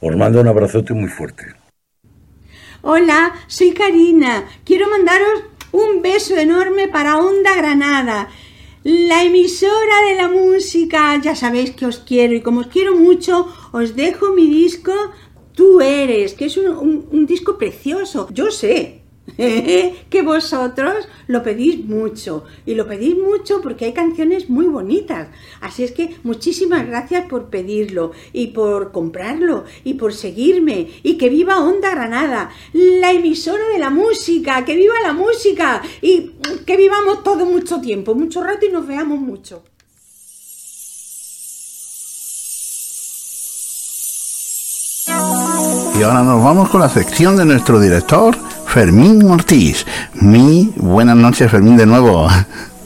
Os 0.00 0.14
mando 0.16 0.40
un 0.40 0.48
abrazote 0.48 0.94
muy 0.94 1.08
fuerte. 1.08 1.59
Hola, 2.82 3.34
soy 3.46 3.72
Karina. 3.72 4.48
Quiero 4.64 4.88
mandaros 4.88 5.42
un 5.72 6.02
beso 6.02 6.36
enorme 6.36 6.88
para 6.88 7.18
Onda 7.18 7.54
Granada, 7.56 8.28
la 8.84 9.22
emisora 9.24 10.02
de 10.08 10.14
la 10.16 10.28
música. 10.28 11.20
Ya 11.22 11.34
sabéis 11.36 11.72
que 11.72 11.86
os 11.86 11.98
quiero 11.98 12.34
y 12.34 12.40
como 12.40 12.60
os 12.60 12.66
quiero 12.68 12.94
mucho, 12.96 13.46
os 13.72 13.94
dejo 13.96 14.32
mi 14.32 14.46
disco 14.48 14.92
Tú 15.52 15.80
eres, 15.82 16.32
que 16.32 16.46
es 16.46 16.56
un, 16.56 16.68
un- 16.68 17.06
un 17.10 17.26
disco 17.26 17.58
precioso. 17.58 18.28
Yo 18.30 18.50
sé 18.50 18.99
que 20.10 20.22
vosotros 20.22 21.08
lo 21.26 21.42
pedís 21.42 21.84
mucho 21.84 22.44
y 22.66 22.74
lo 22.74 22.86
pedís 22.86 23.16
mucho 23.16 23.60
porque 23.62 23.86
hay 23.86 23.92
canciones 23.92 24.50
muy 24.50 24.66
bonitas. 24.66 25.28
Así 25.60 25.84
es 25.84 25.92
que 25.92 26.16
muchísimas 26.22 26.86
gracias 26.86 27.26
por 27.26 27.50
pedirlo 27.50 28.12
y 28.32 28.48
por 28.48 28.92
comprarlo 28.92 29.64
y 29.84 29.94
por 29.94 30.14
seguirme 30.14 30.88
y 31.02 31.18
que 31.18 31.28
viva 31.28 31.60
Onda 31.60 31.90
Granada, 31.90 32.50
la 32.72 33.12
emisora 33.12 33.68
de 33.72 33.78
la 33.78 33.90
música, 33.90 34.64
que 34.64 34.76
viva 34.76 34.94
la 35.02 35.12
música 35.12 35.82
y 36.00 36.32
que 36.66 36.76
vivamos 36.76 37.22
todo 37.22 37.46
mucho 37.46 37.80
tiempo, 37.80 38.14
mucho 38.14 38.42
rato 38.42 38.66
y 38.66 38.70
nos 38.70 38.86
veamos 38.86 39.20
mucho. 39.20 39.62
Y 45.98 46.02
ahora 46.02 46.22
nos 46.22 46.42
vamos 46.42 46.70
con 46.70 46.80
la 46.80 46.88
sección 46.88 47.36
de 47.36 47.44
nuestro 47.44 47.78
director, 47.78 48.34
Fermín 48.70 49.28
Ortiz. 49.28 49.84
Mi 50.14 50.72
buenas 50.76 51.16
noches, 51.16 51.50
Fermín, 51.50 51.76
de 51.76 51.86
nuevo. 51.86 52.28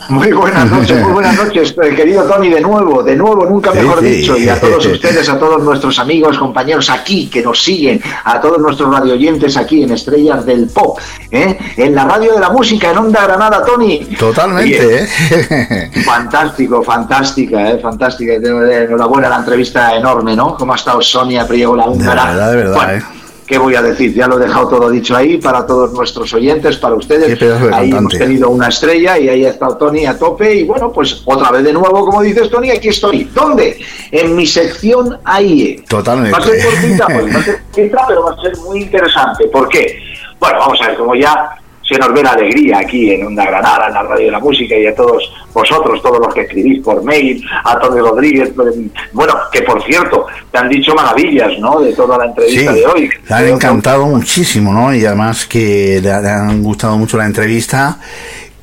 Muy 0.09 0.33
buenas 0.33 0.71
noches, 0.71 1.03
muy 1.03 1.13
buenas 1.13 1.37
noches, 1.37 1.75
eh, 1.83 1.95
querido 1.95 2.25
Tony, 2.25 2.49
de 2.49 2.61
nuevo, 2.63 3.03
de 3.03 3.15
nuevo, 3.17 3.45
nunca 3.45 3.71
mejor 3.73 4.01
sí. 4.01 4.07
dicho, 4.07 4.37
y 4.37 4.49
a 4.49 4.59
todos 4.59 4.85
ustedes, 4.93 5.29
a 5.29 5.39
todos 5.39 5.63
nuestros 5.63 5.99
amigos, 5.99 6.39
compañeros 6.39 6.89
aquí 6.89 7.29
que 7.29 7.43
nos 7.43 7.63
siguen, 7.63 8.01
a 8.25 8.41
todos 8.41 8.59
nuestros 8.59 8.91
radioyentes 8.95 9.59
aquí 9.59 9.83
en 9.83 9.93
Estrellas 9.93 10.45
del 10.47 10.69
Pop, 10.69 10.99
¿eh? 11.31 11.59
en 11.77 11.95
la 11.95 12.05
radio 12.05 12.35
de 12.35 12.41
la 12.41 12.49
música, 12.51 12.91
en 12.91 12.99
Onda 12.99 13.23
Granada, 13.25 13.63
Tony. 13.65 14.07
Totalmente, 14.19 15.05
¿eh? 15.05 15.91
Fantástico, 16.05 16.83
fantástica, 16.83 17.71
¿eh? 17.71 17.79
fantástica. 17.79 18.35
Enhorabuena 18.35 19.29
la 19.29 19.37
entrevista 19.37 19.95
enorme, 19.95 20.35
¿no? 20.35 20.55
¿Cómo 20.57 20.73
ha 20.73 20.77
estado 20.77 21.01
Sonia 21.03 21.47
Priego, 21.47 21.77
la 21.77 21.85
De 21.85 21.91
húngara? 21.91 22.25
verdad, 22.27 22.51
de 22.51 22.57
verdad, 22.57 22.75
Bueno, 22.75 22.93
¿eh? 22.93 23.03
¿Qué 23.47 23.59
voy 23.59 23.75
a 23.75 23.83
decir? 23.83 24.15
Ya 24.15 24.27
lo 24.27 24.39
he 24.39 24.47
dejado 24.47 24.69
todo 24.69 24.91
dicho 24.91 25.15
ahí 25.15 25.37
para 25.39 25.67
todos 25.67 25.93
nuestros 25.93 26.33
oyentes, 26.33 26.79
para 26.79 26.95
ustedes. 26.95 27.27
Qué 27.27 27.37
pedazo 27.37 27.67
de 27.67 27.75
ahí 27.75 27.91
hemos 27.91 28.17
tenido 28.17 28.49
una 28.49 28.69
estrella 28.69 29.19
y 29.19 29.29
ahí 29.29 29.45
ha 29.45 29.51
estado 29.51 29.77
Tony 29.77 30.07
a 30.07 30.19
tope. 30.19 30.55
Y 30.55 30.65
bueno, 30.65 30.91
pues 30.91 31.23
otra 31.27 31.51
vez 31.51 31.65
de 31.65 31.73
nuevo, 31.73 32.07
como 32.07 32.23
dices 32.23 32.49
Tony, 32.49 32.71
aquí 32.71 32.89
estoy. 32.89 33.25
¿Dónde? 33.35 33.79
En 34.11 34.35
mi 34.35 34.47
sección 34.47 35.19
AIE. 35.25 35.85
Totalmente. 35.89 36.33
Va 36.33 36.39
a 36.39 36.47
ser 36.47 36.65
cortita, 36.65 37.07
pues, 37.07 37.35
va 37.35 37.39
a 37.39 37.43
ser 37.43 37.63
cortita, 37.63 38.05
pero 38.09 38.25
va 38.25 38.31
a 38.33 38.43
ser 38.43 38.57
muy 38.59 38.83
interesante. 38.83 39.47
¿Por 39.49 39.69
qué? 39.69 39.99
Bueno, 40.41 40.59
vamos 40.59 40.81
a 40.81 40.89
ver, 40.89 40.97
como 40.97 41.15
ya 41.15 41.51
se 41.87 41.99
nos 41.99 42.13
ve 42.15 42.23
la 42.23 42.31
alegría 42.33 42.79
aquí 42.79 43.11
en 43.13 43.27
Onda 43.27 43.45
Granada, 43.45 43.89
en 43.89 43.95
la 43.95 44.03
Radio 44.03 44.27
de 44.27 44.31
la 44.33 44.39
Música, 44.41 44.75
y 44.77 44.87
a 44.87 44.95
todos 44.95 45.23
vosotros, 45.53 46.01
todos 46.03 46.19
los 46.19 46.33
que 46.35 46.41
escribís 46.43 46.83
por 46.83 47.03
mail, 47.05 47.45
a 47.65 47.79
Tony 47.79 48.01
Rodríguez, 48.01 48.51
pues, 48.57 48.75
bueno, 49.13 49.35
que 49.53 49.63
por 49.63 49.83
cierto, 49.85 50.27
te 50.51 50.59
han 50.59 50.69
dicho 50.69 50.95
maravillas, 50.95 51.51
¿no?, 51.61 51.81
de 51.81 51.93
toda 51.93 52.17
la 52.19 52.25
Sí, 52.25 52.31
entrevista 52.31 52.73
de 52.73 52.87
hoy. 52.87 53.11
le 53.29 53.35
han 53.35 53.49
encantado 53.49 54.07
muchísimo, 54.07 54.73
¿no? 54.73 54.95
Y 54.95 55.05
además 55.05 55.47
que 55.47 56.01
le, 56.03 56.11
han 56.11 56.63
gustado 56.63 56.97
mucho 56.97 57.17
la 57.19 57.27
entrevista 57.27 57.99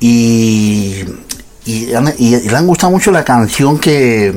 y, 0.00 1.04
y, 1.64 1.94
han- 1.94 2.12
y- 2.18 2.34
y 2.34 2.48
le 2.48 2.56
han 2.56 2.66
gustado 2.66 2.90
mucho 2.90 3.10
la 3.12 3.24
canción 3.24 3.78
que 3.78 4.32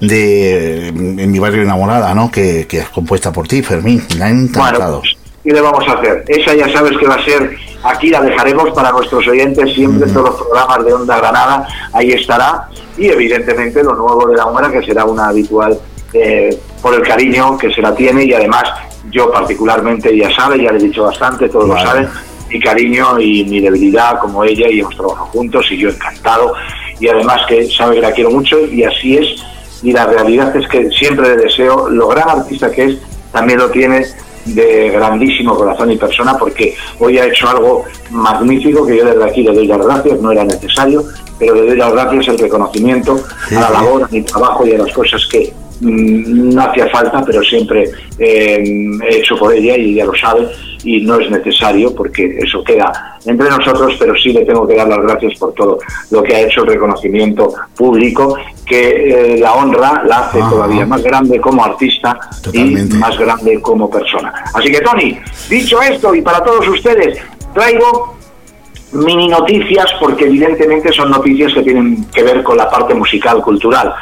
de 0.00 0.88
En 0.88 1.30
mi 1.30 1.38
barrio 1.38 1.62
enamorada, 1.62 2.14
¿no? 2.14 2.30
Que, 2.30 2.66
que 2.68 2.78
es 2.78 2.88
compuesta 2.88 3.32
por 3.32 3.46
ti, 3.48 3.62
Fermín. 3.62 4.02
Le 4.16 4.24
han 4.24 4.40
encantado. 4.44 5.00
Bueno, 5.00 5.16
¿qué 5.46 5.52
le 5.52 5.60
vamos 5.60 5.86
a 5.88 5.92
hacer? 5.92 6.24
Esa 6.26 6.54
ya 6.54 6.68
sabes 6.72 6.98
que 6.98 7.06
va 7.06 7.14
a 7.14 7.24
ser, 7.24 7.56
aquí 7.84 8.08
la 8.08 8.20
dejaremos 8.20 8.70
para 8.70 8.90
nuestros 8.90 9.26
oyentes 9.28 9.72
siempre 9.74 10.08
en 10.08 10.12
todos 10.12 10.30
los 10.30 10.42
programas 10.42 10.84
de 10.84 10.92
Onda 10.92 11.16
Granada, 11.18 11.68
ahí 11.92 12.10
estará, 12.10 12.68
y 12.98 13.08
evidentemente 13.08 13.82
lo 13.84 13.94
nuevo 13.94 14.26
de 14.26 14.36
la 14.36 14.46
hora 14.46 14.70
que 14.70 14.82
será 14.82 15.04
una 15.04 15.28
habitual 15.28 15.78
eh, 16.12 16.58
por 16.82 16.94
el 16.94 17.02
cariño 17.02 17.56
que 17.56 17.72
se 17.72 17.80
la 17.80 17.94
tiene 17.94 18.24
y 18.24 18.32
además 18.32 18.64
yo 19.10 19.30
particularmente 19.30 20.16
ya 20.16 20.34
sabe, 20.34 20.62
ya 20.62 20.72
le 20.72 20.78
he 20.78 20.82
dicho 20.82 21.04
bastante, 21.04 21.48
todos 21.48 21.68
lo 21.68 21.78
saben, 21.78 22.08
mi 22.48 22.60
cariño 22.60 23.20
y 23.20 23.44
mi 23.44 23.60
debilidad 23.60 24.18
como 24.18 24.42
ella 24.42 24.68
y 24.68 24.80
hemos 24.80 24.96
trabajado 24.96 25.26
juntos 25.26 25.66
y 25.70 25.78
yo 25.78 25.90
encantado. 25.90 26.54
Y 26.98 27.08
además 27.08 27.42
que 27.46 27.68
sabe 27.70 27.96
que 27.96 28.00
la 28.00 28.12
quiero 28.12 28.30
mucho 28.30 28.58
y 28.66 28.82
así 28.84 29.16
es. 29.16 29.44
Y 29.82 29.92
la 29.92 30.06
realidad 30.06 30.56
es 30.56 30.66
que 30.68 30.88
siempre 30.90 31.28
le 31.28 31.36
deseo 31.36 31.88
lo 31.90 32.08
gran 32.08 32.28
artista 32.30 32.70
que 32.70 32.84
es 32.84 32.98
también 33.32 33.58
lo 33.58 33.70
tiene 33.70 34.06
de 34.46 34.90
grandísimo 34.90 35.54
corazón 35.54 35.90
y 35.90 35.96
persona 35.96 36.36
porque 36.38 36.74
hoy 36.98 37.18
ha 37.18 37.26
hecho 37.26 37.48
algo 37.48 37.84
magnífico 38.10 38.86
que 38.86 38.96
yo 38.96 39.04
desde 39.04 39.24
aquí 39.24 39.42
le 39.42 39.52
doy 39.52 39.66
las 39.66 39.84
gracias, 39.84 40.20
no 40.20 40.32
era 40.32 40.44
necesario, 40.44 41.04
pero 41.38 41.54
le 41.54 41.66
doy 41.66 41.76
las 41.76 41.92
gracias 41.92 42.28
el 42.28 42.38
reconocimiento 42.38 43.18
Sí, 43.48 43.54
a 43.54 43.60
la 43.60 43.70
labor, 43.70 44.04
a 44.04 44.08
mi 44.08 44.22
trabajo 44.22 44.66
y 44.66 44.74
a 44.74 44.78
las 44.78 44.92
cosas 44.92 45.26
que 45.30 45.52
mm, 45.80 46.54
no 46.54 46.62
hacía 46.62 46.88
falta, 46.88 47.22
pero 47.24 47.42
siempre 47.42 47.90
eh, 48.18 48.90
he 49.08 49.16
hecho 49.16 49.36
por 49.36 49.52
ella 49.52 49.76
y 49.76 49.94
ella 49.94 50.06
lo 50.06 50.14
sabe 50.14 50.48
y 50.86 51.00
no 51.00 51.18
es 51.18 51.28
necesario 51.28 51.92
porque 51.92 52.38
eso 52.40 52.62
queda 52.62 53.18
entre 53.24 53.50
nosotros, 53.50 53.96
pero 53.98 54.14
sí 54.14 54.32
le 54.32 54.44
tengo 54.44 54.66
que 54.68 54.76
dar 54.76 54.86
las 54.86 55.00
gracias 55.00 55.36
por 55.36 55.52
todo 55.52 55.78
lo 56.12 56.22
que 56.22 56.36
ha 56.36 56.40
hecho 56.42 56.62
el 56.62 56.68
reconocimiento 56.68 57.52
público, 57.76 58.38
que 58.64 59.34
eh, 59.34 59.38
la 59.38 59.54
honra 59.54 60.04
la 60.06 60.20
hace 60.20 60.40
Ajá. 60.40 60.50
todavía 60.50 60.86
más 60.86 61.02
grande 61.02 61.40
como 61.40 61.64
artista 61.64 62.18
Totalmente. 62.40 62.96
y 62.96 62.98
más 63.00 63.18
grande 63.18 63.60
como 63.60 63.90
persona. 63.90 64.32
Así 64.54 64.70
que 64.70 64.80
Tony, 64.80 65.18
dicho 65.50 65.82
esto 65.82 66.14
y 66.14 66.22
para 66.22 66.42
todos 66.44 66.68
ustedes, 66.68 67.18
traigo 67.52 68.16
mini 68.92 69.26
noticias 69.26 69.86
porque 69.98 70.26
evidentemente 70.26 70.92
son 70.92 71.10
noticias 71.10 71.52
que 71.52 71.62
tienen 71.62 72.04
que 72.14 72.22
ver 72.22 72.44
con 72.44 72.56
la 72.56 72.70
parte 72.70 72.94
musical, 72.94 73.42
cultural. 73.42 73.92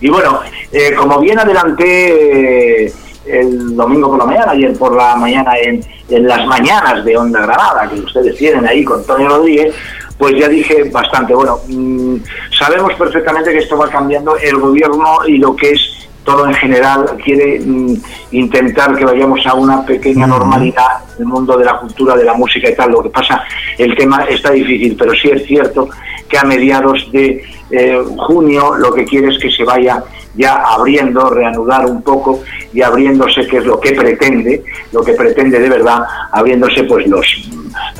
Y 0.00 0.08
bueno, 0.08 0.40
eh, 0.72 0.92
como 0.96 1.20
bien 1.20 1.38
adelanté 1.38 2.86
eh, 2.86 2.92
el 3.26 3.76
domingo 3.76 4.10
por 4.10 4.18
la 4.18 4.26
mañana, 4.26 4.52
ayer 4.52 4.72
por 4.76 4.96
la 4.96 5.16
mañana 5.16 5.52
en, 5.58 5.84
en 6.08 6.26
las 6.26 6.46
mañanas 6.46 7.04
de 7.04 7.16
Onda 7.16 7.40
Granada, 7.40 7.88
que 7.88 8.00
ustedes 8.00 8.36
tienen 8.36 8.66
ahí 8.66 8.84
con 8.84 9.04
Tony 9.04 9.26
Rodríguez, 9.26 9.74
pues 10.18 10.34
ya 10.38 10.48
dije 10.48 10.84
bastante, 10.90 11.34
bueno, 11.34 11.58
mm, 11.68 12.16
sabemos 12.56 12.94
perfectamente 12.94 13.50
que 13.50 13.58
esto 13.58 13.76
va 13.76 13.88
cambiando 13.88 14.36
el 14.36 14.56
gobierno 14.56 15.18
y 15.26 15.38
lo 15.38 15.56
que 15.56 15.70
es 15.70 16.08
todo 16.24 16.46
en 16.46 16.54
general 16.54 17.16
quiere 17.24 17.60
mm, 17.60 17.96
intentar 18.32 18.94
que 18.96 19.04
vayamos 19.04 19.44
a 19.46 19.54
una 19.54 19.84
pequeña 19.84 20.26
normalidad 20.26 21.02
en 21.16 21.22
el 21.22 21.26
mundo 21.26 21.56
de 21.56 21.64
la 21.64 21.78
cultura, 21.78 22.16
de 22.16 22.24
la 22.24 22.34
música 22.34 22.70
y 22.70 22.76
tal. 22.76 22.92
Lo 22.92 23.02
que 23.02 23.10
pasa, 23.10 23.42
el 23.78 23.96
tema 23.96 24.24
está 24.24 24.52
difícil, 24.52 24.96
pero 24.96 25.12
sí 25.14 25.30
es 25.30 25.44
cierto 25.44 25.88
que 26.28 26.38
a 26.38 26.44
mediados 26.44 27.10
de 27.12 27.44
eh, 27.70 28.02
junio 28.16 28.76
lo 28.76 28.92
que 28.92 29.04
quiere 29.04 29.28
es 29.28 29.38
que 29.38 29.50
se 29.50 29.64
vaya 29.64 30.02
ya 30.34 30.62
abriendo, 30.62 31.28
reanudar 31.30 31.86
un 31.86 32.02
poco 32.02 32.42
y 32.72 32.82
abriéndose, 32.82 33.46
que 33.46 33.58
es 33.58 33.64
lo 33.64 33.78
que 33.78 33.92
pretende, 33.92 34.62
lo 34.92 35.02
que 35.02 35.12
pretende 35.12 35.58
de 35.58 35.68
verdad, 35.68 36.02
abriéndose 36.32 36.84
pues 36.84 37.06
los 37.06 37.26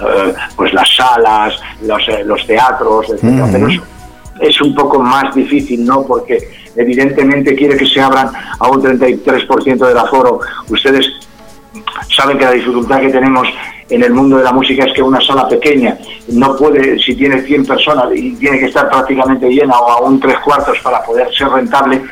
eh, 0.00 0.34
pues 0.56 0.72
las 0.72 0.88
salas, 0.94 1.54
los, 1.82 2.08
eh, 2.08 2.24
los 2.24 2.46
teatros. 2.46 3.08
Ujú. 3.10 3.48
Pero 3.52 3.68
eso 3.68 3.82
es 4.40 4.60
un 4.60 4.74
poco 4.74 5.00
más 5.00 5.34
difícil, 5.34 5.84
¿no? 5.84 6.04
Porque 6.06 6.38
evidentemente 6.76 7.54
quiere 7.54 7.76
que 7.76 7.86
se 7.86 8.00
abran 8.00 8.30
a 8.58 8.68
un 8.68 8.82
33% 8.82 9.86
del 9.86 9.98
aforo. 9.98 10.40
Ustedes 10.68 11.06
saben 12.14 12.38
que 12.38 12.44
la 12.44 12.52
dificultad 12.52 13.00
que 13.00 13.10
tenemos 13.10 13.48
en 13.94 14.02
el 14.02 14.12
mundo 14.12 14.38
de 14.38 14.44
la 14.44 14.52
música 14.52 14.84
es 14.84 14.92
que 14.94 15.02
una 15.02 15.20
sala 15.20 15.46
pequeña 15.48 15.98
no 16.28 16.56
puede, 16.56 16.98
si 16.98 17.14
tiene 17.14 17.42
100 17.42 17.66
personas 17.66 18.06
y 18.14 18.32
tiene 18.36 18.58
que 18.58 18.66
estar 18.66 18.88
prácticamente 18.88 19.48
llena 19.48 19.78
o 19.78 19.90
a 19.90 20.00
un 20.00 20.18
tres 20.18 20.38
cuartos 20.38 20.78
para 20.82 21.02
poder 21.02 21.28
ser 21.34 21.48
rentable, 21.48 22.02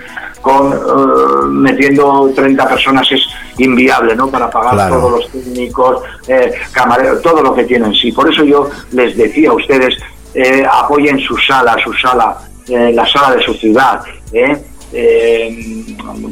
con 0.43 0.73
eh, 0.73 1.47
metiendo 1.49 2.31
30 2.35 2.69
personas 2.69 3.11
es 3.11 3.23
inviable, 3.59 4.15
¿no? 4.15 4.29
Para 4.31 4.51
pagar 4.51 4.75
Claro. 4.75 4.97
todos 4.97 5.11
los 5.13 5.31
técnicos, 5.33 6.03
eh, 6.29 6.53
camareros, 6.73 7.23
todo 7.23 7.43
lo 7.43 7.55
que 7.55 7.65
tienen. 7.65 7.95
Sí, 7.95 8.13
por 8.13 8.31
eso 8.31 8.45
yo 8.45 8.69
les 8.93 9.17
decía 9.17 9.51
a 9.51 9.55
ustedes, 9.55 9.95
eh, 10.35 10.65
apoyen 10.71 11.19
su 11.21 11.37
sala, 11.39 11.77
su 11.83 11.93
sala, 11.95 12.39
eh, 12.69 12.93
la 12.95 13.07
sala 13.07 13.37
de 13.37 13.43
su 13.43 13.55
ciudad, 13.55 14.01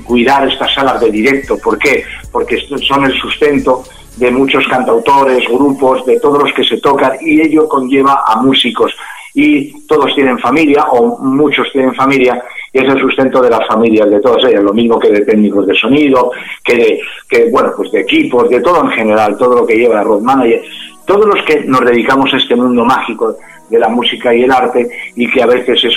cuidar 0.04 0.48
estas 0.48 0.74
salas 0.74 1.00
de 1.00 1.10
directo. 1.10 1.56
¿Por 1.58 1.78
qué? 1.78 2.04
Porque 2.32 2.58
son 2.86 3.04
el 3.04 3.12
sustento 3.20 3.84
de 4.18 4.30
muchos 4.30 4.66
cantautores, 4.66 5.46
grupos, 5.48 6.04
de 6.04 6.18
todos 6.18 6.42
los 6.42 6.52
que 6.52 6.64
se 6.64 6.78
tocan 6.78 7.12
y 7.20 7.40
ello 7.40 7.68
conlleva 7.68 8.24
a 8.26 8.36
músicos. 8.42 8.94
Y 9.34 9.86
todos 9.86 10.14
tienen 10.14 10.38
familia 10.38 10.84
o 10.90 11.18
muchos 11.18 11.70
tienen 11.72 11.94
familia 11.94 12.42
y 12.72 12.78
es 12.78 12.84
el 12.84 12.98
sustento 12.98 13.40
de 13.40 13.50
las 13.50 13.66
familias 13.68 14.10
de 14.10 14.20
todas 14.20 14.44
ellas, 14.44 14.62
lo 14.62 14.72
mismo 14.72 14.98
que 14.98 15.10
de 15.10 15.20
técnicos 15.20 15.66
de 15.66 15.74
sonido, 15.74 16.32
que 16.64 16.74
de, 16.74 17.00
que, 17.28 17.50
bueno, 17.50 17.70
pues 17.76 17.92
de 17.92 18.00
equipos, 18.00 18.48
de 18.48 18.60
todo 18.60 18.82
en 18.82 18.90
general, 18.90 19.36
todo 19.38 19.60
lo 19.60 19.66
que 19.66 19.76
lleva 19.76 19.96
la 19.96 20.02
road 20.02 20.22
manager, 20.22 20.62
todos 21.06 21.26
los 21.26 21.44
que 21.44 21.60
nos 21.64 21.84
dedicamos 21.84 22.32
a 22.34 22.38
este 22.38 22.56
mundo 22.56 22.84
mágico 22.84 23.36
de 23.70 23.78
la 23.78 23.88
música 23.88 24.34
y 24.34 24.42
el 24.42 24.50
arte 24.50 24.88
y 25.14 25.30
que 25.30 25.42
a 25.42 25.46
veces 25.46 25.84
es 25.84 25.94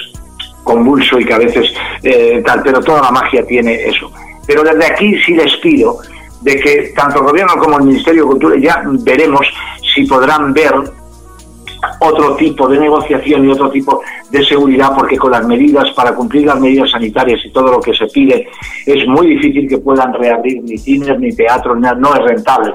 convulso 0.64 1.19
y 1.19 1.26
que 1.26 1.34
a 1.34 1.39
veces 1.39 1.73
eh, 2.03 2.41
tal, 2.45 2.61
pero 2.64 2.80
toda 2.81 3.02
la 3.02 3.11
magia 3.11 3.43
tiene 3.45 3.73
eso. 3.85 4.11
Pero 4.45 4.64
desde 4.64 4.85
aquí 4.85 5.18
sí 5.26 5.34
les 5.34 5.56
pido 5.57 5.98
de 6.42 6.60
que 6.60 6.94
tanto 6.96 7.20
el 7.20 7.26
gobierno 7.26 7.54
como 7.58 7.78
el 7.78 7.86
Ministerio 7.86 8.24
de 8.24 8.30
Cultura 8.30 8.56
ya 8.60 8.84
veremos 9.04 9.48
si 9.94 10.06
podrán 10.06 10.54
ver 10.54 10.74
otro 12.00 12.36
tipo 12.36 12.68
de 12.68 12.80
negociación 12.80 13.48
y 13.48 13.52
otro 13.52 13.70
tipo 13.70 14.02
de 14.30 14.44
seguridad, 14.46 14.92
porque 14.96 15.18
con 15.18 15.32
las 15.32 15.46
medidas, 15.46 15.90
para 15.92 16.14
cumplir 16.14 16.46
las 16.46 16.60
medidas 16.60 16.92
sanitarias 16.92 17.40
y 17.44 17.52
todo 17.52 17.72
lo 17.72 17.80
que 17.80 17.94
se 17.94 18.08
pide, 18.08 18.48
es 18.86 19.08
muy 19.08 19.28
difícil 19.28 19.68
que 19.68 19.78
puedan 19.78 20.14
reabrir 20.14 20.62
ni 20.64 20.78
cines 20.78 21.20
ni 21.20 21.36
teatros, 21.36 21.78
no 21.80 22.16
es 22.16 22.24
rentable. 22.24 22.72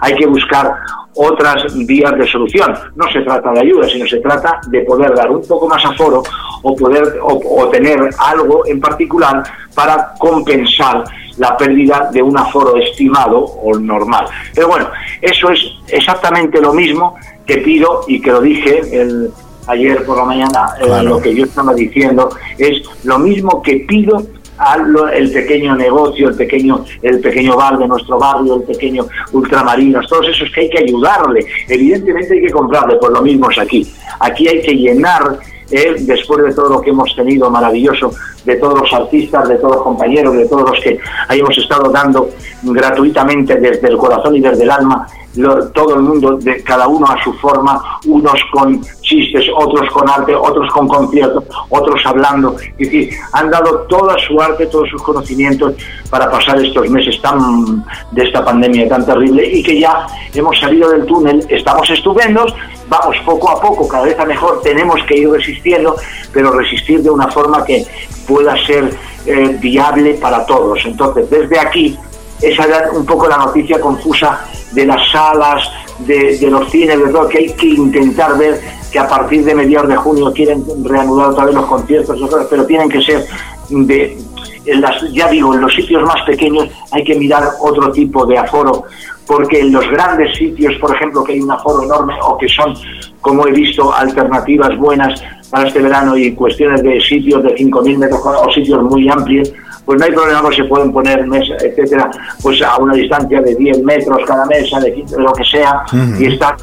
Hay 0.00 0.14
que 0.14 0.26
buscar 0.26 0.74
otras 1.14 1.74
vías 1.86 2.16
de 2.16 2.26
solución. 2.26 2.74
No 2.96 3.10
se 3.10 3.20
trata 3.20 3.50
de 3.52 3.60
ayuda, 3.60 3.88
sino 3.88 4.06
se 4.06 4.18
trata 4.18 4.60
de 4.68 4.80
poder 4.80 5.14
dar 5.14 5.30
un 5.30 5.46
poco 5.46 5.68
más 5.68 5.84
aforo 5.84 6.22
o 6.62 6.76
poder 6.76 7.18
o 7.22 7.68
tener 7.68 8.10
algo 8.18 8.66
en 8.66 8.80
particular 8.80 9.42
para 9.74 10.12
compensar 10.18 11.04
la 11.38 11.56
pérdida 11.56 12.10
de 12.12 12.22
un 12.22 12.36
aforo 12.38 12.76
estimado 12.76 13.38
o 13.38 13.78
normal. 13.78 14.26
Pero 14.54 14.68
bueno, 14.68 14.88
eso 15.20 15.50
es 15.50 15.60
exactamente 15.88 16.60
lo 16.60 16.72
mismo 16.72 17.16
que 17.46 17.58
pido 17.58 18.02
y 18.08 18.20
que 18.20 18.30
lo 18.32 18.40
dije 18.40 18.80
el, 19.00 19.30
ayer 19.66 20.04
por 20.04 20.16
la 20.18 20.24
mañana, 20.24 20.70
eh, 20.80 21.02
lo 21.02 21.20
que 21.20 21.34
yo 21.34 21.44
estaba 21.44 21.74
diciendo 21.74 22.28
es 22.58 22.82
lo 23.04 23.18
mismo 23.18 23.62
que 23.62 23.76
pido 23.88 24.22
a 24.56 24.76
lo- 24.76 25.08
el 25.08 25.32
pequeño 25.32 25.74
negocio, 25.74 26.28
el 26.28 26.36
pequeño, 26.36 26.84
el 27.02 27.20
pequeño 27.20 27.56
bar 27.56 27.76
de 27.76 27.88
nuestro 27.88 28.18
barrio, 28.18 28.54
el 28.56 28.62
pequeño 28.62 29.04
ultramarinos, 29.32 30.06
todos 30.08 30.28
esos 30.28 30.48
que 30.52 30.60
hay 30.62 30.70
que 30.70 30.78
ayudarle. 30.78 31.44
Evidentemente 31.68 32.34
hay 32.34 32.42
que 32.46 32.52
comprarle, 32.52 32.94
pues 33.00 33.10
lo 33.12 33.20
mismo 33.22 33.50
es 33.50 33.58
aquí. 33.58 33.92
Aquí 34.20 34.46
hay 34.46 34.62
que 34.62 34.74
llenar, 34.74 35.38
eh, 35.70 35.96
después 36.00 36.44
de 36.44 36.54
todo 36.54 36.68
lo 36.68 36.80
que 36.80 36.90
hemos 36.90 37.14
tenido 37.14 37.50
maravilloso, 37.50 38.12
de 38.44 38.56
todos 38.56 38.80
los 38.80 38.92
artistas, 38.92 39.48
de 39.48 39.56
todos 39.56 39.76
los 39.76 39.82
compañeros, 39.84 40.36
de 40.36 40.46
todos 40.46 40.70
los 40.70 40.80
que 40.80 40.98
hayamos 41.28 41.56
estado 41.56 41.90
dando 41.90 42.28
gratuitamente 42.62 43.56
desde 43.56 43.88
el 43.88 43.96
corazón 43.96 44.36
y 44.36 44.40
desde 44.40 44.62
el 44.62 44.70
alma, 44.70 45.06
todo 45.74 45.96
el 45.96 46.02
mundo, 46.02 46.36
de 46.36 46.62
cada 46.62 46.86
uno 46.86 47.06
a 47.06 47.22
su 47.22 47.32
forma, 47.34 47.82
unos 48.06 48.40
con 48.52 48.80
chistes, 49.00 49.46
otros 49.56 49.90
con 49.90 50.08
arte, 50.08 50.34
otros 50.34 50.70
con 50.72 50.86
conciertos, 50.86 51.44
otros 51.70 52.00
hablando. 52.06 52.56
Es 52.78 52.90
decir, 52.90 53.10
han 53.32 53.50
dado 53.50 53.80
toda 53.88 54.16
su 54.18 54.40
arte, 54.40 54.66
todos 54.66 54.88
sus 54.90 55.02
conocimientos 55.02 55.74
para 56.08 56.30
pasar 56.30 56.62
estos 56.64 56.88
meses 56.88 57.20
tan 57.20 57.84
de 58.12 58.22
esta 58.22 58.44
pandemia 58.44 58.88
tan 58.88 59.04
terrible 59.04 59.44
y 59.44 59.62
que 59.62 59.80
ya 59.80 60.06
hemos 60.32 60.58
salido 60.58 60.88
del 60.90 61.04
túnel, 61.06 61.44
estamos 61.48 61.90
estupendos, 61.90 62.54
vamos 62.88 63.16
poco 63.24 63.50
a 63.50 63.60
poco, 63.60 63.88
cada 63.88 64.04
vez 64.04 64.18
a 64.18 64.24
mejor, 64.24 64.60
tenemos 64.62 65.00
que 65.06 65.18
ir 65.18 65.30
resistiendo, 65.30 65.96
pero 66.32 66.50
resistir 66.52 67.02
de 67.02 67.10
una 67.10 67.28
forma 67.28 67.64
que 67.64 67.86
pueda 68.26 68.56
ser 68.66 68.96
eh, 69.26 69.56
viable 69.60 70.14
para 70.14 70.44
todos. 70.46 70.80
Entonces, 70.84 71.28
desde 71.30 71.58
aquí, 71.58 71.98
esa 72.40 72.64
era 72.64 72.90
un 72.92 73.06
poco 73.06 73.28
la 73.28 73.38
noticia 73.38 73.80
confusa 73.80 74.46
de 74.72 74.86
las 74.86 75.10
salas, 75.10 75.70
de, 76.00 76.38
los 76.50 76.70
cines, 76.70 76.98
de 76.98 77.08
todo, 77.08 77.28
que 77.28 77.38
hay 77.38 77.52
que 77.52 77.68
intentar 77.68 78.36
ver 78.36 78.60
que 78.90 78.98
a 78.98 79.08
partir 79.08 79.44
de 79.44 79.54
mediados 79.54 79.88
de 79.88 79.96
junio 79.96 80.32
quieren 80.32 80.64
reanudar 80.84 81.30
otra 81.30 81.46
vez 81.46 81.54
los 81.54 81.66
conciertos, 81.66 82.18
pero 82.50 82.66
tienen 82.66 82.88
que 82.88 83.02
ser 83.02 83.26
de, 83.68 84.18
en 84.66 84.80
las, 84.80 85.12
ya 85.12 85.28
digo, 85.28 85.54
en 85.54 85.60
los 85.60 85.74
sitios 85.74 86.02
más 86.02 86.22
pequeños 86.26 86.68
hay 86.90 87.04
que 87.04 87.14
mirar 87.14 87.44
otro 87.60 87.90
tipo 87.92 88.24
de 88.26 88.38
aforo, 88.38 88.84
porque 89.26 89.60
en 89.60 89.72
los 89.72 89.88
grandes 89.90 90.36
sitios, 90.36 90.74
por 90.80 90.94
ejemplo, 90.94 91.24
que 91.24 91.32
hay 91.32 91.40
un 91.40 91.50
aforo 91.50 91.82
enorme 91.82 92.14
o 92.22 92.36
que 92.36 92.48
son, 92.48 92.74
como 93.20 93.46
he 93.46 93.52
visto, 93.52 93.92
alternativas 93.92 94.76
buenas 94.76 95.22
para 95.50 95.68
este 95.68 95.80
verano 95.80 96.16
y 96.16 96.32
cuestiones 96.32 96.82
de 96.82 97.00
sitios 97.00 97.42
de 97.42 97.54
5.000 97.54 97.98
metros 97.98 98.20
o 98.24 98.50
sitios 98.52 98.82
muy 98.82 99.08
amplios, 99.08 99.52
pues 99.84 99.98
no 99.98 100.06
hay 100.06 100.12
problema, 100.12 100.42
pues 100.42 100.56
se 100.56 100.64
pueden 100.64 100.92
poner 100.92 101.26
mesas, 101.26 101.62
etcétera, 101.62 102.10
pues 102.42 102.60
a 102.62 102.76
una 102.78 102.94
distancia 102.94 103.40
de 103.40 103.54
10 103.54 103.82
metros 103.82 104.18
cada 104.26 104.46
mesa, 104.46 104.80
de 104.80 104.94
15, 104.94 105.16
de 105.16 105.22
lo 105.22 105.32
que 105.32 105.44
sea, 105.44 105.84
Ujú. 105.92 106.22
y 106.22 106.26
estar 106.26 106.56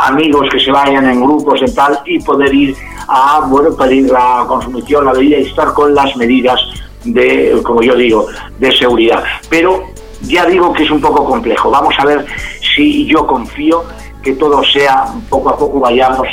amigos 0.00 0.48
que 0.50 0.60
se 0.60 0.70
vayan 0.70 1.08
en 1.08 1.22
grupos 1.22 1.60
en 1.62 1.74
tal 1.74 1.98
y 2.04 2.20
poder 2.20 2.52
ir 2.54 2.74
a 3.08 3.46
bueno 3.48 3.74
pedir 3.76 4.10
la 4.10 4.44
consumición, 4.46 5.04
la 5.04 5.12
bebida 5.12 5.38
y 5.38 5.42
estar 5.44 5.72
con 5.72 5.94
las 5.94 6.14
medidas 6.16 6.60
de, 7.04 7.58
como 7.62 7.82
yo 7.82 7.94
digo, 7.94 8.26
de 8.58 8.72
seguridad. 8.72 9.22
Pero 9.48 9.84
ya 10.22 10.46
digo 10.46 10.72
que 10.72 10.84
es 10.84 10.90
un 10.90 11.00
poco 11.00 11.24
complejo. 11.24 11.70
Vamos 11.70 11.94
a 11.98 12.04
ver 12.04 12.26
si 12.74 13.06
yo 13.06 13.26
confío 13.26 13.84
que 14.22 14.32
todo 14.32 14.62
sea 14.64 15.06
poco 15.28 15.50
a 15.50 15.56
poco 15.56 15.80
vayamos 15.80 16.26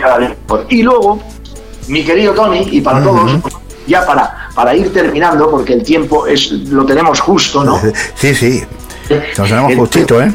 cada 0.00 0.18
vez 0.18 0.30
mejor. 0.30 0.66
Y 0.68 0.82
luego, 0.82 1.20
mi 1.88 2.04
querido 2.04 2.34
Tony, 2.34 2.66
y 2.70 2.80
para 2.80 3.02
todos, 3.02 3.32
ya 3.86 4.06
para, 4.06 4.48
para 4.54 4.74
ir 4.74 4.92
terminando, 4.92 5.50
porque 5.50 5.74
el 5.74 5.82
tiempo 5.82 6.26
es 6.26 6.50
lo 6.50 6.84
tenemos 6.84 7.20
justo, 7.20 7.64
¿no? 7.64 7.80
Sí, 8.14 8.34
sí. 8.34 8.62
Nos 9.36 9.48
tenemos 9.48 9.74
justito, 9.74 10.22
¿eh? 10.22 10.32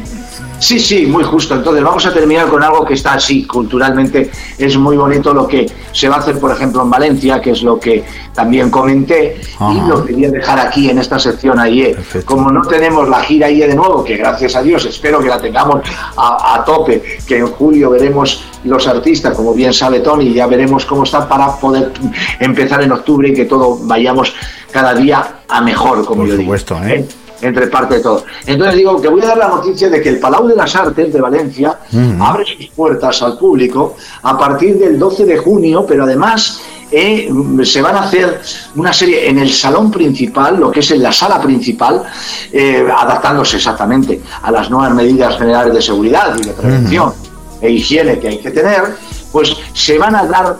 Sí, 0.65 0.79
sí, 0.79 1.05
muy 1.05 1.23
justo. 1.23 1.53
Entonces 1.53 1.83
vamos 1.83 2.03
a 2.07 2.11
terminar 2.11 2.47
con 2.47 2.63
algo 2.63 2.83
que 2.83 2.95
está 2.95 3.13
así, 3.13 3.45
culturalmente 3.45 4.31
es 4.57 4.75
muy 4.79 4.97
bonito 4.97 5.31
lo 5.31 5.47
que 5.47 5.71
se 5.91 6.09
va 6.09 6.15
a 6.15 6.19
hacer, 6.19 6.39
por 6.39 6.49
ejemplo, 6.51 6.81
en 6.81 6.89
Valencia, 6.89 7.39
que 7.39 7.51
es 7.51 7.61
lo 7.61 7.79
que 7.79 8.03
también 8.33 8.71
comenté, 8.71 9.39
y 9.59 9.87
lo 9.87 10.03
quería 10.03 10.31
dejar 10.31 10.59
aquí 10.59 10.89
en 10.89 10.97
esta 10.97 11.19
sección 11.19 11.59
ayer. 11.59 11.95
Como 12.25 12.49
no 12.49 12.63
tenemos 12.63 13.07
la 13.07 13.21
gira 13.21 13.45
ayer 13.45 13.69
de 13.69 13.75
nuevo, 13.75 14.03
que 14.03 14.17
gracias 14.17 14.55
a 14.55 14.63
Dios 14.63 14.83
espero 14.85 15.19
que 15.19 15.29
la 15.29 15.39
tengamos 15.39 15.87
a, 16.17 16.55
a 16.55 16.65
tope, 16.65 17.19
que 17.27 17.37
en 17.37 17.45
julio 17.45 17.91
veremos 17.91 18.43
los 18.63 18.87
artistas, 18.87 19.35
como 19.35 19.53
bien 19.53 19.71
sabe 19.71 19.99
Tony, 19.99 20.33
ya 20.33 20.47
veremos 20.47 20.83
cómo 20.87 21.03
están 21.03 21.29
para 21.29 21.57
poder 21.57 21.91
empezar 22.39 22.81
en 22.81 22.91
octubre 22.91 23.29
y 23.29 23.35
que 23.35 23.45
todo 23.45 23.77
vayamos 23.83 24.33
cada 24.71 24.95
día 24.95 25.41
a 25.47 25.61
mejor, 25.61 26.03
como 26.05 26.25
yo 26.25 26.35
digo. 26.35 26.55
¿eh? 26.55 27.05
Entre 27.41 27.67
parte 27.67 27.95
de 27.95 28.01
todo. 28.01 28.23
Entonces 28.45 28.75
digo 28.75 29.01
que 29.01 29.07
voy 29.07 29.21
a 29.21 29.27
dar 29.27 29.37
la 29.37 29.47
noticia 29.49 29.89
de 29.89 30.01
que 30.01 30.09
el 30.09 30.19
Palau 30.19 30.47
de 30.47 30.55
las 30.55 30.75
Artes 30.75 31.13
de 31.13 31.21
Valencia 31.21 31.79
abre 32.19 32.45
sus 32.45 32.67
puertas 32.67 33.21
al 33.21 33.37
público 33.37 33.95
a 34.23 34.37
partir 34.37 34.77
del 34.77 34.97
12 34.97 35.25
de 35.25 35.37
junio, 35.37 35.85
pero 35.87 36.03
además 36.03 36.61
eh, 36.91 37.29
se 37.63 37.81
van 37.81 37.95
a 37.95 38.03
hacer 38.03 38.41
una 38.75 38.93
serie 38.93 39.29
en 39.29 39.39
el 39.39 39.51
salón 39.51 39.91
principal, 39.91 40.59
lo 40.59 40.71
que 40.71 40.81
es 40.81 40.91
en 40.91 41.01
la 41.01 41.11
sala 41.11 41.41
principal, 41.41 42.03
eh, 42.51 42.87
adaptándose 42.95 43.57
exactamente 43.57 44.21
a 44.41 44.51
las 44.51 44.69
nuevas 44.69 44.93
medidas 44.93 45.37
generales 45.37 45.73
de 45.73 45.81
seguridad 45.81 46.35
y 46.37 46.45
de 46.45 46.53
prevención 46.53 47.13
e 47.61 47.71
higiene 47.71 48.19
que 48.19 48.27
hay 48.27 48.37
que 48.37 48.51
tener, 48.51 48.95
pues 49.31 49.55
se 49.73 49.97
van 49.97 50.15
a 50.15 50.25
dar 50.25 50.57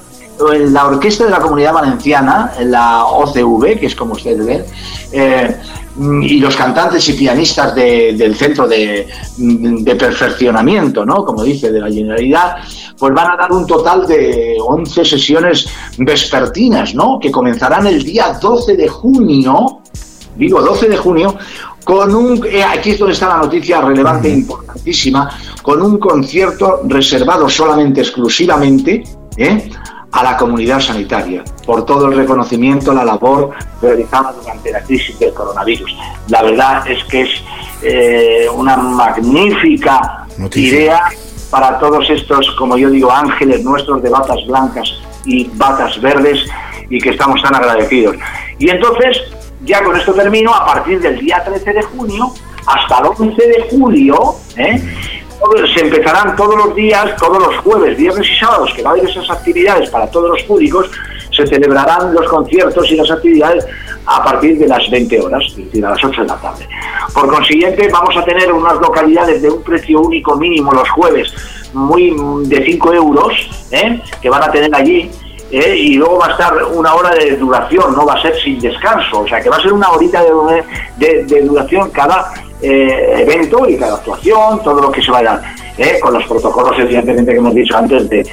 la 0.70 0.88
Orquesta 0.88 1.26
de 1.26 1.32
la 1.32 1.40
Comunidad 1.40 1.74
Valenciana, 1.74 2.52
en 2.60 2.72
la 2.72 3.06
OCV, 3.06 3.80
que 3.80 3.86
es 3.88 3.96
como 3.96 4.14
ustedes 4.14 4.46
ven, 4.46 4.64
eh, 5.12 5.56
y 6.24 6.40
los 6.40 6.56
cantantes 6.58 7.08
y 7.08 7.14
pianistas 7.14 7.74
de- 7.74 8.14
del 8.18 8.36
centro 8.36 8.68
de, 8.68 9.08
de 9.38 9.96
perfeccionamiento, 9.96 11.06
¿no? 11.06 11.24
como 11.24 11.42
dice, 11.42 11.72
de 11.72 11.80
la 11.80 11.88
Generalidad, 11.88 12.58
pues 13.00 13.14
van 13.14 13.32
a 13.32 13.38
dar 13.38 13.52
un 13.54 13.66
total 13.66 14.06
de 14.06 14.58
11 14.60 15.06
sesiones 15.06 15.68
vespertinas, 15.98 16.94
¿no? 16.96 17.18
que 17.18 17.32
comenzarán 17.32 17.88
el 17.88 18.04
día 18.04 18.38
12 18.42 18.76
de 18.76 18.90
junio, 18.90 19.80
digo 20.36 20.62
12 20.62 20.90
de 20.90 20.98
junio, 20.98 21.38
con 21.86 22.14
un, 22.14 22.46
eh, 22.46 22.62
aquí 22.64 22.90
es 22.92 23.00
donde 23.00 23.14
está 23.14 23.30
la 23.30 23.38
noticia 23.38 23.80
relevante 23.80 24.28
e 24.28 24.32
importantísima, 24.34 25.30
con 25.62 25.82
un 25.82 25.98
concierto 25.98 26.82
reservado 26.88 27.48
solamente, 27.48 28.02
exclusivamente, 28.02 29.02
¿eh? 29.38 29.70
A 30.12 30.24
la 30.24 30.38
comunidad 30.38 30.80
sanitaria 30.80 31.44
por 31.66 31.86
todo 31.86 32.08
el 32.08 32.18
reconocimiento, 32.18 32.94
la 32.94 33.04
labor 33.04 33.52
realizada 33.82 34.32
durante 34.32 34.72
la 34.72 34.82
crisis 34.82 35.18
del 35.20 35.34
coronavirus. 35.34 35.96
La 36.30 36.42
verdad 36.42 36.88
es 36.90 37.04
que 37.06 37.22
es 37.22 37.30
eh, 37.82 38.48
una 38.54 38.78
magnífica 38.78 40.26
idea 40.54 41.04
para 41.50 41.78
todos 41.80 42.10
estos, 42.10 42.50
como 42.58 42.78
yo 42.78 42.90
digo, 42.90 43.12
ángeles 43.12 43.64
nuestros 43.64 44.02
de 44.02 44.10
batas 44.10 44.46
blancas 44.48 44.94
y 45.26 45.50
batas 45.54 46.00
verdes 46.02 46.40
y 46.90 47.00
que 47.00 47.10
estamos 47.10 47.42
tan 47.42 47.56
agradecidos. 47.56 48.16
Y 48.60 48.70
entonces, 48.70 49.22
ya 49.64 49.84
con 49.84 49.96
esto 49.96 50.14
termino, 50.14 50.54
a 50.54 50.66
partir 50.66 51.00
del 51.00 51.20
día 51.20 51.44
13 51.44 51.74
de 51.74 51.82
junio 51.84 52.34
hasta 52.66 53.00
el 53.00 53.06
11 53.18 53.48
de 53.48 53.68
julio, 53.70 54.36
¿eh? 54.58 54.82
Se 55.74 55.82
empezarán 55.82 56.36
todos 56.36 56.56
los 56.56 56.76
días, 56.76 57.16
todos 57.18 57.40
los 57.40 57.58
jueves, 57.58 57.98
viernes 57.98 58.28
y 58.30 58.36
sábados, 58.36 58.74
que 58.74 58.82
va 58.82 58.90
a 58.90 58.94
haber 58.94 59.10
esas 59.10 59.30
actividades 59.30 59.90
para 59.90 60.10
todos 60.10 60.30
los 60.30 60.44
públicos, 60.44 60.90
se 61.32 61.46
celebrarán 61.48 62.14
los 62.14 62.28
conciertos 62.28 62.90
y 62.92 62.96
las 62.96 63.10
actividades 63.12 63.66
a 64.06 64.24
partir 64.24 64.58
de 64.58 64.68
las 64.68 64.90
20 64.90 65.22
horas, 65.22 65.44
es 65.50 65.58
decir, 65.58 65.86
a 65.86 65.90
las 65.90 66.04
8 66.04 66.22
de 66.22 66.28
la 66.28 66.38
tarde. 66.38 66.68
Por 67.14 67.28
consiguiente, 67.28 67.90
vamos 67.92 68.16
a 68.18 68.24
tener 68.24 68.52
unas 68.52 68.76
localidades 68.76 69.42
de 69.42 69.50
un 69.50 69.64
precio 69.64 70.02
único 70.02 70.36
mínimo 70.36 70.72
los 70.74 70.90
jueves, 70.90 71.34
muy 71.74 72.12
mm, 72.12 72.44
de 72.44 72.66
5 72.66 72.94
euros, 72.94 73.68
¿eh? 73.72 74.02
que 74.22 74.30
van 74.30 74.44
a 74.44 74.52
tener 74.52 74.74
allí, 74.76 75.10
¿eh? 75.52 75.76
y 75.76 75.96
luego 75.96 76.20
va 76.20 76.28
a 76.28 76.32
estar 76.32 76.64
una 76.74 76.94
hora 76.94 77.12
de 77.12 77.36
duración, 77.38 77.96
no 77.96 78.06
va 78.06 78.14
a 78.14 78.22
ser 78.22 78.36
sin 78.42 78.60
descanso, 78.60 79.22
o 79.22 79.28
sea 79.28 79.42
que 79.42 79.50
va 79.50 79.58
a 79.58 79.62
ser 79.62 79.74
una 79.74 79.90
horita 79.90 80.24
de 80.98 81.42
duración 81.42 81.90
cada 81.92 82.32
eh, 82.66 83.22
evento 83.22 83.68
y 83.70 83.78
cada 83.78 83.96
actuación, 83.96 84.64
todo 84.64 84.82
lo 84.82 84.92
que 84.92 85.02
se 85.02 85.12
va 85.12 85.20
a 85.20 85.24
dar, 85.24 85.56
¿eh? 85.78 86.00
con 86.02 86.14
los 86.14 86.26
protocolos 86.26 86.78
evidentemente 86.80 87.32
que 87.32 87.38
hemos 87.38 87.54
dicho 87.54 87.78
antes 87.78 88.10
de 88.10 88.26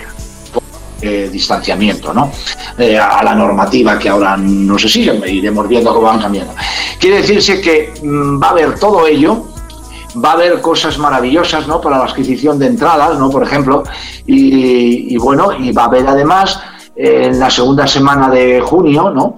eh, 1.02 1.28
distanciamiento, 1.30 2.14
¿no? 2.14 2.30
Eh, 2.78 2.96
a 2.98 3.22
la 3.22 3.34
normativa 3.34 3.98
que 3.98 4.08
ahora 4.08 4.36
no 4.36 4.78
se 4.78 4.88
sigue, 4.88 5.12
iremos 5.30 5.68
viendo 5.68 5.92
cómo 5.92 6.06
van 6.06 6.20
cambiando. 6.20 6.54
Quiere 6.98 7.16
decirse 7.18 7.60
que 7.60 7.92
mm, 8.02 8.40
va 8.40 8.48
a 8.48 8.50
haber 8.50 8.78
todo 8.78 9.06
ello, 9.06 9.48
va 10.24 10.30
a 10.30 10.34
haber 10.34 10.60
cosas 10.60 10.98
maravillosas, 10.98 11.66
¿no? 11.66 11.80
Para 11.80 11.98
la 11.98 12.04
adquisición 12.04 12.58
de 12.58 12.66
entradas, 12.66 13.18
¿no? 13.18 13.30
Por 13.30 13.42
ejemplo, 13.42 13.82
y, 14.26 15.14
y 15.14 15.16
bueno, 15.18 15.52
y 15.58 15.72
va 15.72 15.82
a 15.82 15.86
haber 15.86 16.06
además 16.06 16.60
eh, 16.94 17.26
en 17.26 17.40
la 17.40 17.48
segunda 17.48 17.86
semana 17.86 18.28
de 18.28 18.60
junio, 18.60 19.10
¿no? 19.10 19.36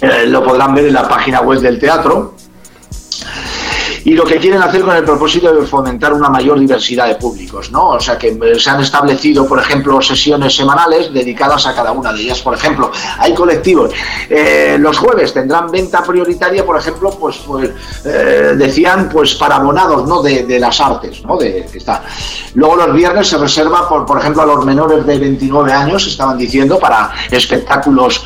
Eh, 0.00 0.26
lo 0.26 0.42
podrán 0.42 0.74
ver 0.74 0.86
en 0.86 0.94
la 0.94 1.08
página 1.08 1.40
web 1.42 1.60
del 1.60 1.78
teatro. 1.78 2.34
Y 4.08 4.14
lo 4.14 4.24
que 4.24 4.38
quieren 4.38 4.62
hacer 4.62 4.80
con 4.80 4.96
el 4.96 5.04
propósito 5.04 5.54
de 5.54 5.66
fomentar 5.66 6.14
una 6.14 6.30
mayor 6.30 6.58
diversidad 6.58 7.08
de 7.08 7.16
públicos, 7.16 7.70
¿no? 7.70 7.88
O 7.90 8.00
sea 8.00 8.16
que 8.16 8.28
eh, 8.28 8.58
se 8.58 8.70
han 8.70 8.80
establecido, 8.80 9.46
por 9.46 9.60
ejemplo, 9.60 10.00
sesiones 10.00 10.56
semanales 10.56 11.12
dedicadas 11.12 11.66
a 11.66 11.74
cada 11.74 11.92
una 11.92 12.10
de 12.14 12.22
ellas. 12.22 12.40
Por 12.40 12.54
ejemplo, 12.54 12.90
hay 13.18 13.34
colectivos. 13.34 13.92
eh, 14.30 14.78
los 14.80 14.96
jueves 14.96 15.34
tendrán 15.34 15.70
venta 15.70 16.02
prioritaria, 16.02 16.64
por 16.64 16.78
ejemplo, 16.78 17.10
pues, 17.20 17.36
pues, 17.46 17.70
eh, 18.06 18.54
decían, 18.56 19.10
pues 19.10 19.34
para 19.34 19.56
abonados, 19.56 20.08
¿no? 20.08 20.22
De, 20.22 20.58
las 20.58 20.80
artes, 20.80 21.22
¿no? 21.26 21.36
De. 21.36 21.66
Luego 22.54 22.76
los 22.76 22.94
viernes 22.94 23.28
se 23.28 23.36
reserva, 23.36 23.86
por, 23.90 24.06
por 24.06 24.20
ejemplo, 24.20 24.40
a 24.40 24.46
los 24.46 24.64
menores 24.64 25.04
de 25.04 25.18
29 25.18 25.70
años, 25.70 26.06
estaban 26.06 26.38
diciendo, 26.38 26.78
para 26.78 27.12
espectáculos 27.30 28.24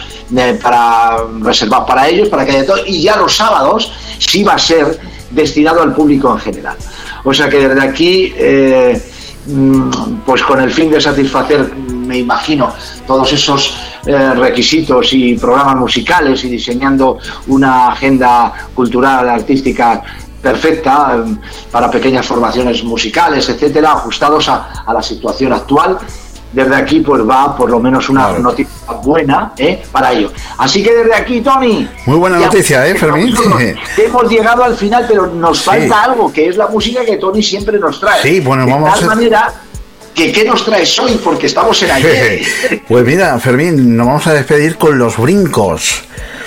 para 0.63 1.25
reservar 1.41 1.85
para 1.87 2.09
ellos, 2.09 2.29
para 2.29 2.45
que 2.45 2.53
haya 2.53 2.67
todo, 2.67 2.79
y 2.87 3.03
ya 3.03 3.17
los 3.17 3.37
sábados 3.37 3.93
sí 4.19 4.43
va 4.43 4.55
a 4.55 4.59
ser 4.59 4.99
destinado 5.33 5.83
al 5.83 5.95
público 5.95 6.33
en 6.33 6.39
general. 6.39 6.77
O 7.25 7.33
sea 7.33 7.49
que 7.49 7.69
desde 7.69 7.81
aquí, 7.81 8.33
eh, 8.37 9.01
mm, 9.47 9.91
pues 10.27 10.43
con 10.43 10.61
el 10.61 10.71
fin 10.71 10.91
de 10.91 11.01
satisfacer, 11.01 11.75
me 11.77 12.19
imagino, 12.19 12.73
todos 13.07 13.33
esos 13.33 13.77
eh, 14.07 14.35
requisitos 14.35 15.13
y 15.13 15.35
programas 15.37 15.77
musicales 15.77 16.45
y 16.45 16.49
diseñando 16.49 17.19
una 17.49 17.89
agenda 17.89 18.53
cultural, 18.75 19.29
artística 19.29 20.03
perfecta 20.41 21.17
eh, 21.17 21.37
para 21.71 21.91
pequeñas 21.91 22.27
formaciones 22.27 22.83
musicales, 22.83 23.49
etcétera, 23.49 23.93
ajustados 23.93 24.49
a 24.49 24.93
la 24.93 25.03
situación 25.03 25.53
actual. 25.53 25.99
Desde 26.53 26.75
aquí, 26.75 27.01
pues 27.01 27.23
va 27.29 27.57
por 27.57 27.71
lo 27.71 27.81
menos 27.81 28.09
una 28.11 28.39
noticia 28.39 28.73
buena 29.03 29.53
¿eh? 29.57 29.83
para 29.91 30.13
ellos. 30.13 30.33
Así 30.59 30.83
que 30.83 30.93
desde 30.95 31.15
aquí, 31.15 31.41
Tony. 31.41 31.89
Muy 32.05 32.17
buena 32.19 32.39
noticia, 32.39 32.87
¿eh, 32.87 32.95
Fermín? 32.95 33.35
Hemos 33.97 34.31
llegado 34.31 34.63
al 34.63 34.77
final, 34.77 35.07
pero 35.09 35.27
nos 35.29 35.63
falta 35.63 36.05
algo, 36.05 36.31
que 36.33 36.49
es 36.49 36.57
la 36.57 36.67
música 36.69 37.05
que 37.05 37.17
Tony 37.17 37.43
siempre 37.43 37.79
nos 37.79 37.99
trae. 38.01 38.21
Sí, 38.23 38.41
bueno, 38.41 38.67
de 38.67 38.73
vamos 38.73 38.93
tal 39.01 39.05
a- 39.05 39.15
manera 39.15 39.53
que 40.15 40.31
¿qué 40.31 40.45
nos 40.45 40.63
traes 40.63 40.99
hoy? 40.99 41.19
Porque 41.25 41.47
estamos 41.47 41.83
en 41.85 41.91
ayer. 41.91 42.43
Pues 42.87 43.07
mira, 43.07 43.39
Fermín, 43.39 43.97
nos 43.97 44.07
vamos 44.07 44.27
a 44.27 44.35
despedir 44.35 44.77
con 44.77 44.99
los 44.99 45.17
brincos. 45.17 46.03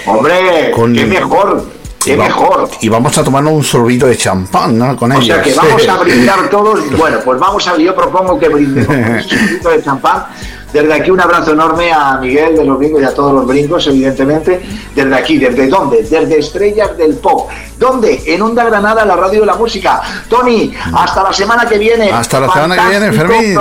Hombre, 0.05 0.69
Con- 0.75 0.93
qué 0.93 1.05
mejor, 1.07 1.65
qué 2.05 2.13
y 2.13 2.17
mejor. 2.17 2.69
Y 2.81 2.89
vamos 2.89 3.17
a 3.17 3.23
tomarnos 3.23 3.53
un 3.53 3.63
sorbito 3.63 4.05
de 4.07 4.15
champán, 4.17 4.77
¿no? 4.77 4.95
Con 4.95 5.11
O 5.11 5.15
ellos. 5.15 5.25
sea 5.25 5.41
que 5.41 5.53
vamos 5.53 5.87
a 5.87 5.97
brindar 5.97 6.49
todos. 6.49 6.79
Bueno, 6.97 7.19
pues 7.25 7.39
vamos 7.39 7.67
a. 7.67 7.77
Yo 7.77 7.93
propongo 7.95 8.39
que 8.39 8.47
brindemos 8.47 8.89
un 8.95 9.39
poquito 9.49 9.69
de 9.69 9.83
champán. 9.83 10.25
Desde 10.71 10.93
aquí 10.93 11.09
un 11.09 11.21
abrazo 11.21 11.53
enorme 11.53 11.91
a 11.93 12.17
Miguel 12.17 12.57
de 12.57 12.65
los 12.65 12.77
Brincos 12.77 13.01
y 13.01 13.05
a 13.05 13.13
todos 13.13 13.33
los 13.33 13.47
brincos, 13.47 13.87
evidentemente. 13.87 14.61
Desde 14.93 15.15
aquí, 15.15 15.37
¿desde 15.37 15.67
dónde? 15.67 16.03
Desde 16.03 16.37
Estrellas 16.39 16.97
del 16.97 17.15
Pop. 17.15 17.49
¿Dónde? 17.77 18.21
En 18.25 18.41
Onda 18.41 18.65
Granada, 18.65 19.05
la 19.05 19.15
radio 19.15 19.39
de 19.41 19.45
la 19.45 19.55
música. 19.55 20.01
Tony, 20.29 20.73
hasta 20.93 21.23
la 21.23 21.31
semana 21.31 21.65
que 21.65 21.77
viene. 21.77 22.11
Hasta 22.11 22.41
la 22.41 22.51
semana 22.51 22.75
que 22.75 22.89
viene, 22.89 23.11
Fermín. 23.13 23.57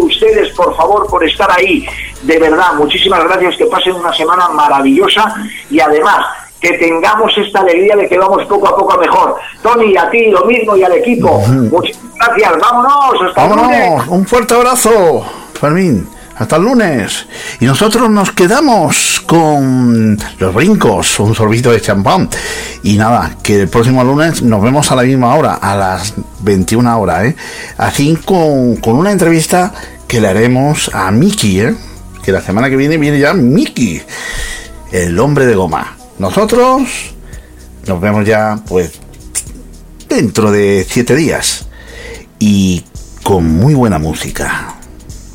ustedes, 0.00 0.48
por 0.54 0.76
favor, 0.76 1.06
por 1.06 1.22
estar 1.24 1.48
ahí. 1.52 1.86
De 2.22 2.38
verdad, 2.38 2.74
muchísimas 2.76 3.22
gracias. 3.24 3.56
Que 3.56 3.66
pasen 3.66 3.92
una 3.94 4.12
semana 4.12 4.48
maravillosa 4.48 5.34
y 5.70 5.78
además 5.78 6.26
que 6.62 6.78
tengamos 6.78 7.36
esta 7.36 7.60
alegría 7.60 7.96
de 7.96 8.08
que 8.08 8.16
vamos 8.16 8.44
poco 8.46 8.68
a 8.68 8.76
poco 8.76 8.94
a 8.94 8.98
mejor. 8.98 9.34
Tony, 9.62 9.96
a 9.96 10.08
ti 10.08 10.30
lo 10.30 10.44
mismo 10.44 10.76
y 10.76 10.84
al 10.84 10.92
equipo. 10.92 11.40
Muchísimas 11.40 12.14
gracias. 12.14 12.52
Vámonos. 12.60 13.28
Hasta 13.28 13.44
el 13.44 13.50
lunes. 13.50 13.80
Vámonos, 13.80 14.08
un 14.08 14.26
fuerte 14.26 14.54
abrazo, 14.54 15.24
Fermín. 15.60 16.08
Hasta 16.36 16.56
el 16.56 16.62
lunes. 16.62 17.26
Y 17.60 17.64
nosotros 17.64 18.08
nos 18.08 18.30
quedamos 18.30 19.20
con 19.26 20.16
los 20.38 20.54
brincos, 20.54 21.18
un 21.18 21.34
sorbito 21.34 21.72
de 21.72 21.80
champán. 21.80 22.28
Y 22.84 22.96
nada, 22.96 23.36
que 23.42 23.62
el 23.62 23.68
próximo 23.68 24.04
lunes 24.04 24.40
nos 24.42 24.62
vemos 24.62 24.90
a 24.92 24.96
la 24.96 25.02
misma 25.02 25.34
hora, 25.34 25.54
a 25.54 25.74
las 25.74 26.14
21 26.40 27.00
horas, 27.00 27.24
¿eh? 27.24 27.36
Así 27.76 28.16
con, 28.24 28.76
con 28.76 28.94
una 28.94 29.10
entrevista 29.10 29.74
que 30.06 30.20
le 30.20 30.28
haremos 30.28 30.90
a 30.94 31.10
Miki, 31.10 31.60
¿eh? 31.60 31.74
Que 32.22 32.30
la 32.30 32.40
semana 32.40 32.70
que 32.70 32.76
viene 32.76 32.98
viene 32.98 33.18
ya 33.18 33.34
Miki, 33.34 34.00
el 34.92 35.18
hombre 35.18 35.46
de 35.46 35.56
goma. 35.56 35.96
Nosotros 36.22 37.12
nos 37.84 38.00
vemos 38.00 38.24
ya, 38.24 38.62
pues, 38.68 38.92
dentro 40.08 40.52
de 40.52 40.86
siete 40.88 41.16
días 41.16 41.66
y 42.38 42.84
con 43.24 43.44
muy 43.56 43.74
buena 43.74 43.98
música. 43.98 44.76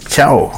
Chao. 0.07 0.49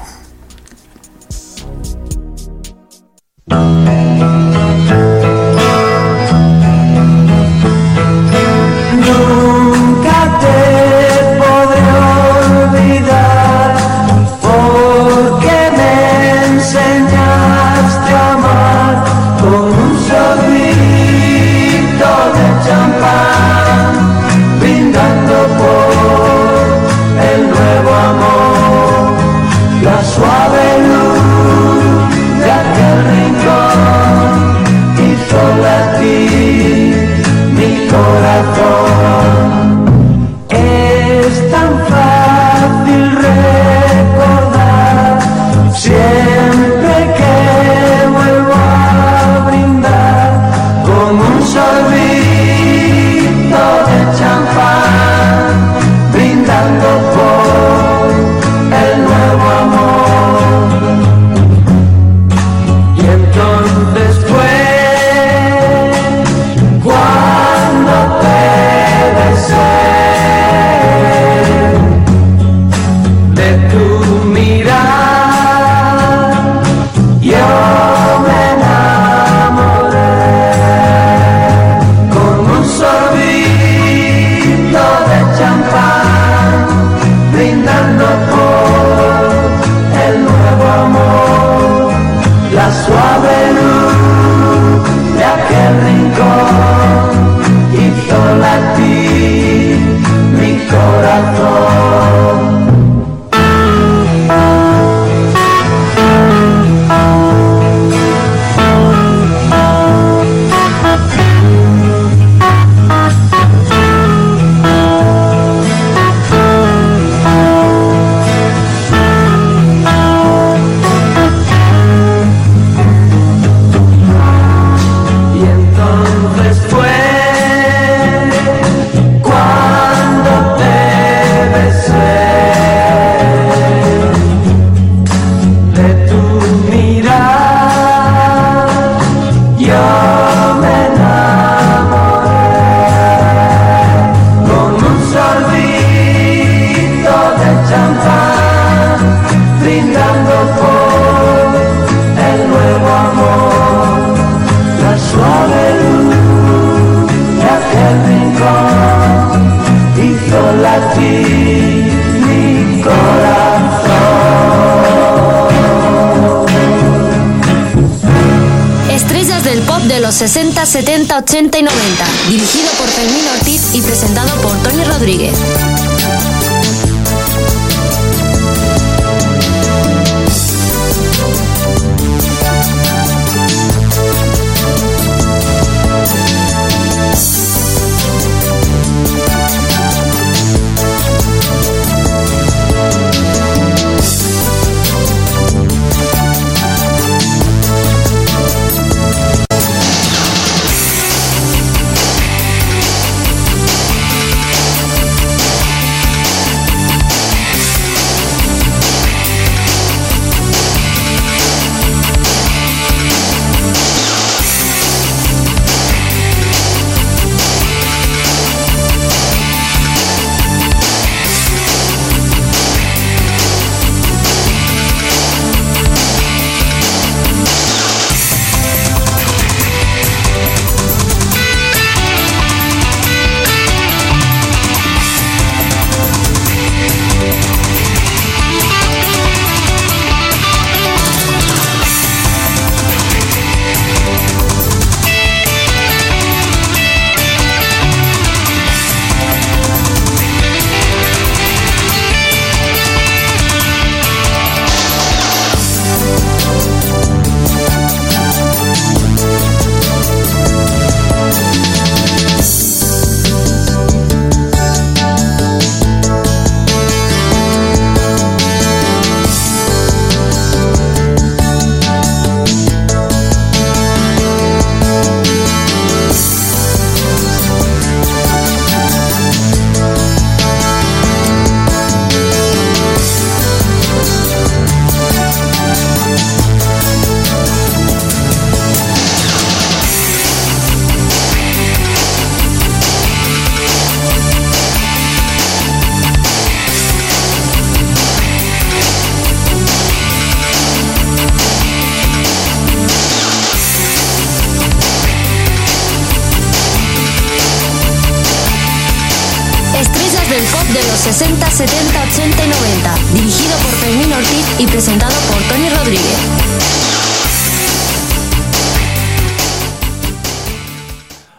70, 311.60 311.91
80 312.14 312.45
y 312.45 312.48
90. 312.48 312.95
Dirigido 313.15 313.57
por 313.57 313.72
Fermín 313.81 314.14
Ortiz 314.14 314.45
y 314.60 314.68
presentado 314.68 315.14
por 315.27 315.44
Tony 315.49 315.69
Rodríguez. 315.69 316.18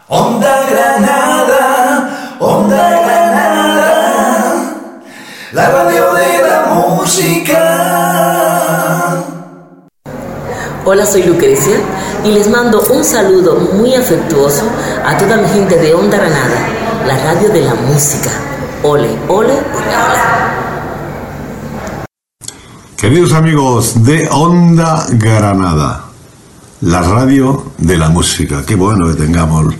Onda 0.09 0.69
Granada, 0.69 2.37
Onda 2.39 3.01
Granada, 3.01 4.75
la 5.53 5.69
radio 5.71 6.13
de 6.13 6.37
la 6.47 6.65
música. 6.67 7.57
Hola, 10.85 11.07
soy 11.07 11.23
Lucrecia 11.23 11.77
y 12.23 12.29
les 12.29 12.47
mando 12.47 12.83
un 12.91 13.03
saludo 13.03 13.55
muy 13.73 13.95
afectuoso 13.95 14.69
a 15.03 15.17
toda 15.17 15.37
mi 15.37 15.49
gente 15.49 15.77
de 15.77 15.95
Onda 15.95 16.17
Granada, 16.17 16.67
la 17.07 17.17
radio 17.17 17.49
de 17.49 17.61
la 17.61 17.73
música. 17.73 18.50
Ole, 18.83 19.15
ole. 19.27 19.53
Queridos 22.97 23.33
amigos 23.33 24.03
de 24.03 24.27
Onda 24.31 25.05
Granada, 25.11 26.05
la 26.81 27.03
radio 27.03 27.73
de 27.77 27.97
la 27.97 28.09
música. 28.09 28.65
Qué 28.65 28.73
bueno 28.73 29.07
que 29.07 29.13
tengamos 29.13 29.75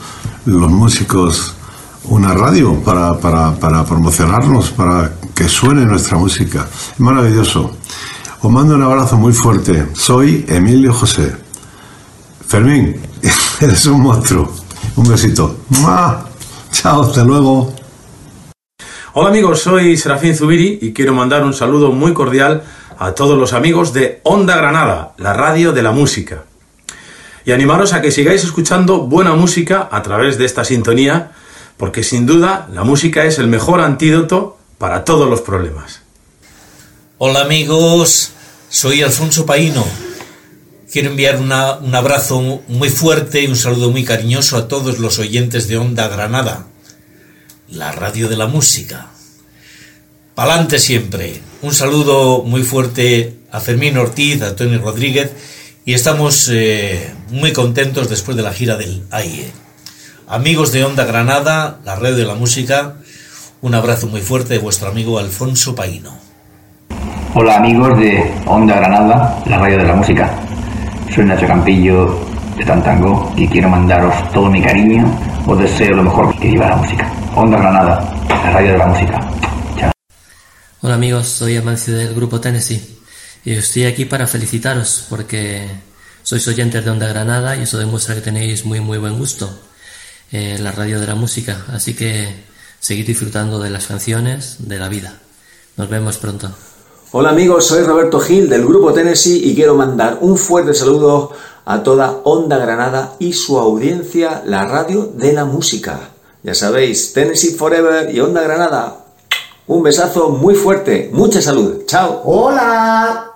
los 0.45 0.71
músicos 0.71 1.55
una 2.05 2.35
radio 2.35 2.75
para, 2.83 3.17
para, 3.19 3.55
para 3.55 3.83
promocionarnos, 3.85 4.69
para 4.69 5.13
que 5.33 5.47
suene 5.47 5.83
nuestra 5.83 6.17
música. 6.17 6.67
Maravilloso. 6.99 7.71
Os 8.39 8.51
mando 8.51 8.75
un 8.75 8.83
abrazo 8.83 9.17
muy 9.17 9.33
fuerte. 9.33 9.87
Soy 9.93 10.45
Emilio 10.47 10.93
José. 10.93 11.35
Fermín, 12.47 13.01
eres 13.61 13.83
un 13.87 14.01
monstruo. 14.01 14.47
Un 14.95 15.07
besito. 15.07 15.55
Chao, 16.71 17.01
hasta 17.01 17.23
luego. 17.23 17.80
Hola 19.13 19.27
amigos, 19.27 19.63
soy 19.63 19.97
Serafín 19.97 20.37
Zubiri 20.37 20.79
y 20.81 20.93
quiero 20.93 21.13
mandar 21.13 21.43
un 21.43 21.53
saludo 21.53 21.91
muy 21.91 22.13
cordial 22.13 22.63
a 22.97 23.11
todos 23.11 23.37
los 23.37 23.51
amigos 23.51 23.91
de 23.91 24.21
Onda 24.23 24.55
Granada, 24.55 25.15
la 25.17 25.33
radio 25.33 25.73
de 25.73 25.83
la 25.83 25.91
música. 25.91 26.45
Y 27.43 27.51
animaros 27.51 27.91
a 27.91 28.01
que 28.01 28.09
sigáis 28.09 28.45
escuchando 28.45 28.99
buena 28.99 29.33
música 29.33 29.89
a 29.91 30.01
través 30.01 30.37
de 30.37 30.45
esta 30.45 30.63
sintonía, 30.63 31.33
porque 31.75 32.03
sin 32.03 32.25
duda 32.25 32.69
la 32.71 32.85
música 32.85 33.25
es 33.25 33.37
el 33.37 33.47
mejor 33.47 33.81
antídoto 33.81 34.57
para 34.77 35.03
todos 35.03 35.29
los 35.29 35.41
problemas. 35.41 36.03
Hola 37.17 37.41
amigos, 37.41 38.31
soy 38.69 39.01
Alfonso 39.01 39.45
Paino. 39.45 39.85
Quiero 40.89 41.09
enviar 41.09 41.35
un 41.35 41.51
abrazo 41.51 42.61
muy 42.69 42.89
fuerte 42.89 43.41
y 43.41 43.47
un 43.47 43.57
saludo 43.57 43.91
muy 43.91 44.05
cariñoso 44.05 44.55
a 44.55 44.69
todos 44.69 44.99
los 44.99 45.19
oyentes 45.19 45.67
de 45.67 45.77
Onda 45.77 46.07
Granada, 46.07 46.67
la 47.71 47.91
radio 47.91 48.27
de 48.27 48.35
la 48.35 48.47
música. 48.47 49.07
Pa'lante 50.35 50.77
siempre. 50.79 51.41
Un 51.61 51.73
saludo 51.73 52.43
muy 52.43 52.63
fuerte 52.63 53.37
a 53.51 53.59
Fermín 53.59 53.97
Ortiz, 53.97 54.41
a 54.41 54.55
Tony 54.55 54.77
Rodríguez 54.77 55.31
y 55.85 55.93
estamos 55.93 56.49
eh, 56.51 57.13
muy 57.29 57.53
contentos 57.53 58.09
después 58.09 58.35
de 58.37 58.43
la 58.43 58.53
gira 58.53 58.77
del 58.77 59.03
AIE. 59.11 59.51
Amigos 60.27 60.71
de 60.71 60.83
Onda 60.83 61.05
Granada, 61.05 61.79
la 61.85 61.95
radio 61.95 62.15
de 62.15 62.25
la 62.25 62.35
música, 62.35 62.95
un 63.61 63.75
abrazo 63.75 64.07
muy 64.07 64.21
fuerte 64.21 64.53
de 64.53 64.59
vuestro 64.59 64.89
amigo 64.89 65.19
Alfonso 65.19 65.75
Paino. 65.75 66.11
Hola 67.33 67.57
amigos 67.57 67.97
de 67.99 68.33
Onda 68.45 68.75
Granada, 68.75 69.41
la 69.45 69.57
radio 69.57 69.77
de 69.77 69.85
la 69.85 69.95
música. 69.95 70.37
Soy 71.13 71.25
Nacho 71.25 71.47
Campillo 71.47 72.19
de 72.57 72.65
Tantango 72.65 73.33
y 73.37 73.47
quiero 73.47 73.69
mandaros 73.69 74.13
todo 74.31 74.49
mi 74.49 74.61
cariño. 74.61 75.05
Os 75.45 75.59
deseo 75.59 75.95
lo 75.95 76.03
mejor 76.03 76.37
que 76.37 76.49
viva 76.49 76.69
la 76.69 76.75
música. 76.75 77.20
Onda 77.33 77.57
Granada, 77.57 78.13
la 78.27 78.51
radio 78.51 78.71
de 78.73 78.77
la 78.77 78.87
música. 78.87 79.31
Hola 80.81 80.95
amigos, 80.95 81.27
soy 81.27 81.55
Amancio 81.55 81.95
del 81.95 82.13
grupo 82.13 82.41
Tennessee 82.41 82.99
y 83.45 83.53
estoy 83.53 83.85
aquí 83.85 84.03
para 84.03 84.27
felicitaros 84.27 85.05
porque 85.09 85.65
sois 86.23 86.45
oyentes 86.49 86.83
de 86.83 86.91
Onda 86.91 87.07
Granada 87.07 87.55
y 87.55 87.63
eso 87.63 87.77
demuestra 87.77 88.15
que 88.15 88.21
tenéis 88.21 88.65
muy 88.65 88.81
muy 88.81 88.97
buen 88.97 89.17
gusto 89.17 89.49
en 90.31 90.61
la 90.61 90.73
radio 90.73 90.99
de 90.99 91.07
la 91.07 91.15
música, 91.15 91.65
así 91.71 91.95
que 91.95 92.43
seguid 92.79 93.07
disfrutando 93.07 93.59
de 93.59 93.69
las 93.69 93.87
canciones, 93.87 94.67
de 94.67 94.77
la 94.77 94.89
vida. 94.89 95.19
Nos 95.77 95.89
vemos 95.89 96.17
pronto. 96.17 96.51
Hola 97.13 97.29
amigos, 97.29 97.65
soy 97.65 97.83
Roberto 97.83 98.19
Gil 98.19 98.49
del 98.49 98.65
Grupo 98.65 98.91
Tennessee 98.91 99.41
y 99.49 99.55
quiero 99.55 99.75
mandar 99.75 100.17
un 100.19 100.37
fuerte 100.37 100.73
saludo 100.73 101.31
a 101.63 101.81
toda 101.81 102.11
Onda 102.25 102.57
Granada 102.57 103.13
y 103.19 103.31
su 103.31 103.57
audiencia, 103.57 104.43
la 104.45 104.65
radio 104.65 105.05
de 105.15 105.31
la 105.31 105.45
música. 105.45 106.11
Ya 106.43 106.55
sabéis, 106.55 107.13
Tennessee 107.13 107.51
Forever 107.51 108.13
y 108.13 108.19
Onda 108.19 108.41
Granada. 108.41 108.97
Un 109.67 109.83
besazo 109.83 110.29
muy 110.29 110.55
fuerte, 110.55 111.09
mucha 111.13 111.41
salud. 111.41 111.85
Chao. 111.85 112.21
Hola. 112.25 113.31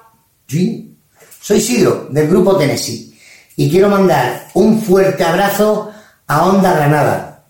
Sí, 0.47 0.97
soy 1.39 1.61
Sidro 1.61 2.07
del 2.09 2.27
Grupo 2.27 2.57
Tennessee 2.57 3.15
y 3.55 3.69
quiero 3.69 3.89
mandar 3.89 4.47
un 4.55 4.81
fuerte 4.81 5.23
abrazo 5.23 5.91
a 6.27 6.47
Onda 6.47 6.73
Granada, 6.73 7.45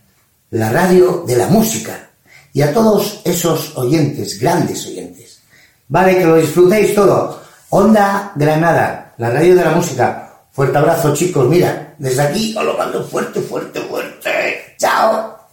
la 0.52 0.69
radio 0.72 1.23
de 1.26 1.38
la 1.38 1.48
música, 1.48 2.10
y 2.52 2.61
a 2.61 2.73
todos 2.73 3.22
esos 3.23 3.77
oyentes, 3.77 4.40
grandes 4.40 4.86
oyentes. 4.86 5.41
Vale, 5.88 6.18
que 6.18 6.26
lo 6.26 6.36
disfrutéis 6.36 6.94
todo. 6.94 7.41
Onda 7.69 8.34
Granada, 8.36 9.14
la 9.18 9.30
radio 9.30 9.56
de 9.56 9.64
la 9.64 9.72
música. 9.72 10.34
Fuerte 10.52 10.77
abrazo, 10.77 11.14
chicos. 11.14 11.48
Mira, 11.48 11.95
desde 11.98 12.22
aquí 12.22 12.56
os 12.57 12.64
lo 12.64 12.77
mando 12.77 13.03
fuerte, 13.06 13.41
fuerte, 13.41 13.82
fuerte. 13.82 14.76
Chao. 14.77 15.35